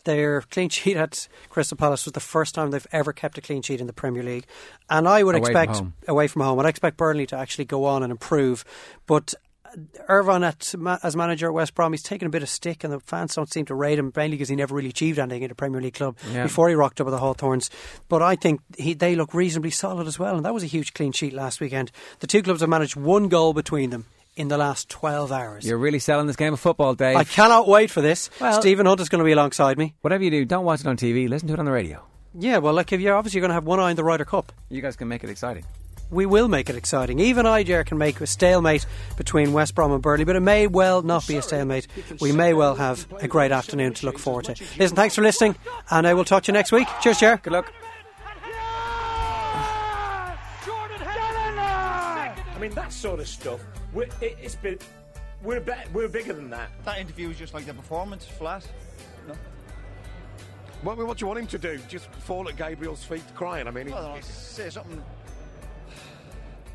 Their 0.05 0.41
clean 0.43 0.69
sheet 0.71 0.97
at 0.97 1.29
Crystal 1.51 1.77
Palace 1.77 2.05
was 2.07 2.13
the 2.13 2.21
first 2.21 2.55
time 2.55 2.71
they've 2.71 2.87
ever 2.93 3.13
kept 3.13 3.37
a 3.39 3.41
clean 3.41 3.63
sheet 3.63 3.81
in 3.81 3.87
the 3.87 3.93
Premier 3.93 4.23
League, 4.23 4.47
and 4.89 5.07
I 5.09 5.23
would 5.23 5.35
Away 5.35 5.45
from 5.45 5.57
expect 5.57 5.77
home. 5.79 5.93
away 6.09 6.27
from 6.27 6.43
home. 6.43 6.59
I'd 6.59 6.67
expect 6.67 6.97
Burnley 6.97 7.27
to 7.27 7.37
actually 7.37 7.67
go 7.67 7.85
on 7.85 8.03
and 8.03 8.11
improve, 8.11 8.65
but. 9.07 9.35
Irvine 10.09 10.43
at, 10.43 10.75
as 11.05 11.15
manager 11.15 11.47
at 11.47 11.55
West 11.55 11.77
Brom, 11.77 11.93
he's 11.93 12.03
taken 12.03 12.27
a 12.27 12.29
bit 12.29 12.43
of 12.43 12.49
stick, 12.49 12.83
and 12.83 12.93
the 12.93 12.99
fans 12.99 13.37
don't 13.37 13.53
seem 13.53 13.67
to 13.67 13.75
rate 13.77 14.01
him 14.01 14.13
mainly 14.17 14.37
because 14.37 14.49
he 14.49 14.57
never 14.57 14.75
really 14.75 14.89
achieved 14.89 15.17
anything 15.21 15.45
at 15.45 15.53
a 15.53 15.55
Premier 15.55 15.81
League 15.81 15.95
club 15.95 16.17
Yeah. 16.33 16.43
before 16.43 16.69
he 16.69 16.75
rocked 16.75 17.01
up 17.01 17.05
with 17.05 17.13
the 17.15 17.21
Hawthorns. 17.21 17.71
But 18.09 18.21
I 18.21 18.35
think 18.35 18.63
he, 18.77 18.95
they 18.95 19.15
look 19.15 19.33
reasonably 19.33 19.71
solid 19.71 20.09
as 20.09 20.19
well, 20.19 20.35
and 20.35 20.45
that 20.45 20.53
was 20.53 20.65
a 20.65 20.67
huge 20.67 20.93
clean 20.93 21.13
sheet 21.13 21.33
last 21.33 21.61
weekend. 21.61 21.93
The 22.19 22.27
two 22.27 22.43
clubs 22.43 22.63
have 22.63 22.69
managed 22.69 22.97
one 22.97 23.29
goal 23.29 23.53
between 23.53 23.91
them 23.91 24.07
in 24.37 24.49
the 24.49 24.57
last 24.59 24.89
twelve 24.89 25.33
hours. 25.33 25.67
You're 25.67 25.79
really 25.79 25.99
selling 25.99 26.27
this 26.27 26.37
game 26.37 26.53
of 26.53 26.61
football, 26.61 26.95
Dave. 26.95 27.17
I 27.17 27.25
cannot 27.25 27.67
wait 27.69 27.91
for 27.91 28.01
this. 28.01 28.31
Well- 28.41 28.61
Stephen 28.61 28.87
Hunt 28.87 29.01
is 29.01 29.09
going 29.09 29.19
to 29.21 29.25
be 29.25 29.33
alongside 29.33 29.79
me. 29.79 29.95
Whatever 30.01 30.25
you 30.25 30.31
do, 30.31 30.45
don't 30.45 30.65
watch 30.65 30.81
it 30.81 30.87
on 30.87 30.97
TV. 30.97 31.29
Listen 31.29 31.49
to 31.49 31.55
it 31.55 31.59
on 31.59 31.65
the 31.67 31.73
radio. 31.73 32.05
Yeah, 32.39 32.59
well, 32.59 32.73
like 32.75 32.93
if 32.93 33.01
you're 33.01 33.17
obviously 33.17 33.41
going 33.41 33.49
to 33.51 33.55
have 33.55 33.65
one 33.65 33.81
eye 33.81 33.91
on 33.91 33.97
the 33.97 34.05
Ryder 34.05 34.25
Cup, 34.25 34.53
You 34.69 34.81
guys 34.81 34.95
can 34.97 35.09
make 35.09 35.25
it 35.25 35.31
exciting. 35.31 35.65
we 36.11 36.27
will 36.27 36.47
make 36.49 36.71
it 36.71 36.77
exciting. 36.77 37.19
Even 37.19 37.45
I, 37.45 37.65
Ger, 37.65 37.83
can 37.83 37.99
make 37.99 38.21
a 38.21 38.27
stalemate 38.27 38.87
between 39.17 39.53
West 39.53 39.75
Brom 39.75 39.91
and 39.93 40.01
Burnley, 40.01 40.25
but 40.25 40.37
it 40.37 40.41
may 40.41 40.69
well 40.69 41.03
not 41.03 41.27
be 41.27 41.37
a 41.37 41.43
stalemate. 41.43 41.89
We 42.21 42.31
may 42.33 42.55
well 42.55 42.77
have 42.77 43.07
a 43.19 43.27
great 43.27 43.51
afternoon 43.51 43.95
to 43.95 44.07
look 44.07 44.19
forward 44.19 44.45
to. 44.45 44.53
Listen, 44.79 44.95
thanks 44.97 45.17
for 45.17 45.23
listening, 45.23 45.57
and 45.91 46.07
I 46.07 46.15
will 46.15 46.25
talk 46.25 46.45
to 46.45 46.53
you 46.53 46.55
next 46.55 46.71
week. 46.71 46.87
Cheers, 47.01 47.19
Ger. 47.19 47.37
Good 47.43 47.53
luck. 47.53 47.73
Jordan 50.65 50.99
Henderson! 51.01 52.45
I 52.55 52.59
mean, 52.61 52.71
that 52.75 52.93
sort 52.93 53.21
of 53.21 53.29
stuff. 53.29 53.61
We're, 53.93 54.05
it, 54.21 54.37
it's 54.41 54.55
been. 54.55 54.79
We're 55.43 55.61
be, 55.61 55.73
we're 55.93 56.09
bigger 56.09 56.33
than 56.35 56.51
that. 56.51 56.71
That 56.85 56.99
interview 56.99 57.29
was 57.29 57.39
just 57.39 57.55
like 57.55 57.65
the 57.67 57.75
performance, 57.75 58.27
flat. 58.27 58.67
No. 59.27 59.35
What, 60.83 60.99
what 60.99 61.17
do 61.19 61.23
you 61.23 61.27
want 61.27 61.41
him 61.41 61.47
to 61.49 61.59
do? 61.59 61.79
Just 61.89 62.07
fall 62.11 62.49
at 62.49 62.57
Gabriel's 62.57 63.05
feet 63.05 63.23
crying? 63.35 63.67
I 63.67 63.71
mean, 63.71 63.87
he- 63.87 63.93
Well, 63.93 64.07
I'll 64.07 64.23
say 64.23 64.71
something. 64.71 65.03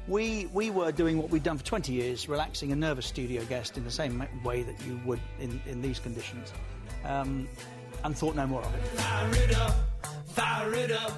We 0.07 0.47
we 0.53 0.69
were 0.69 0.91
doing 0.91 1.17
what 1.17 1.31
we'd 1.31 1.41
done 1.41 1.57
for 1.57 1.65
20 1.65 1.91
years, 1.91 2.29
relaxing 2.29 2.71
a 2.71 2.75
nervous 2.75 3.07
studio 3.07 3.43
guest 3.45 3.75
in 3.77 3.83
the 3.83 3.89
same 3.91 4.23
way 4.43 4.61
that 4.61 4.79
you 4.85 4.99
would 5.03 5.19
in, 5.39 5.59
in 5.65 5.81
these 5.81 5.97
conditions, 5.99 6.53
um, 7.05 7.47
and 8.03 8.15
thought 8.15 8.35
no 8.35 8.45
more 8.45 8.61
of 8.61 8.75
it. 8.75 8.81
Fire 8.99 9.31
it 9.43 9.55
up, 9.57 9.75
fire 10.27 10.73
it 10.75 10.91
up. 10.91 11.11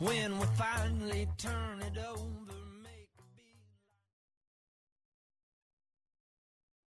When 0.00 0.36
we 0.36 0.46
finally 0.56 1.28
turn 1.38 1.80
it 1.82 1.96
over. 2.04 2.43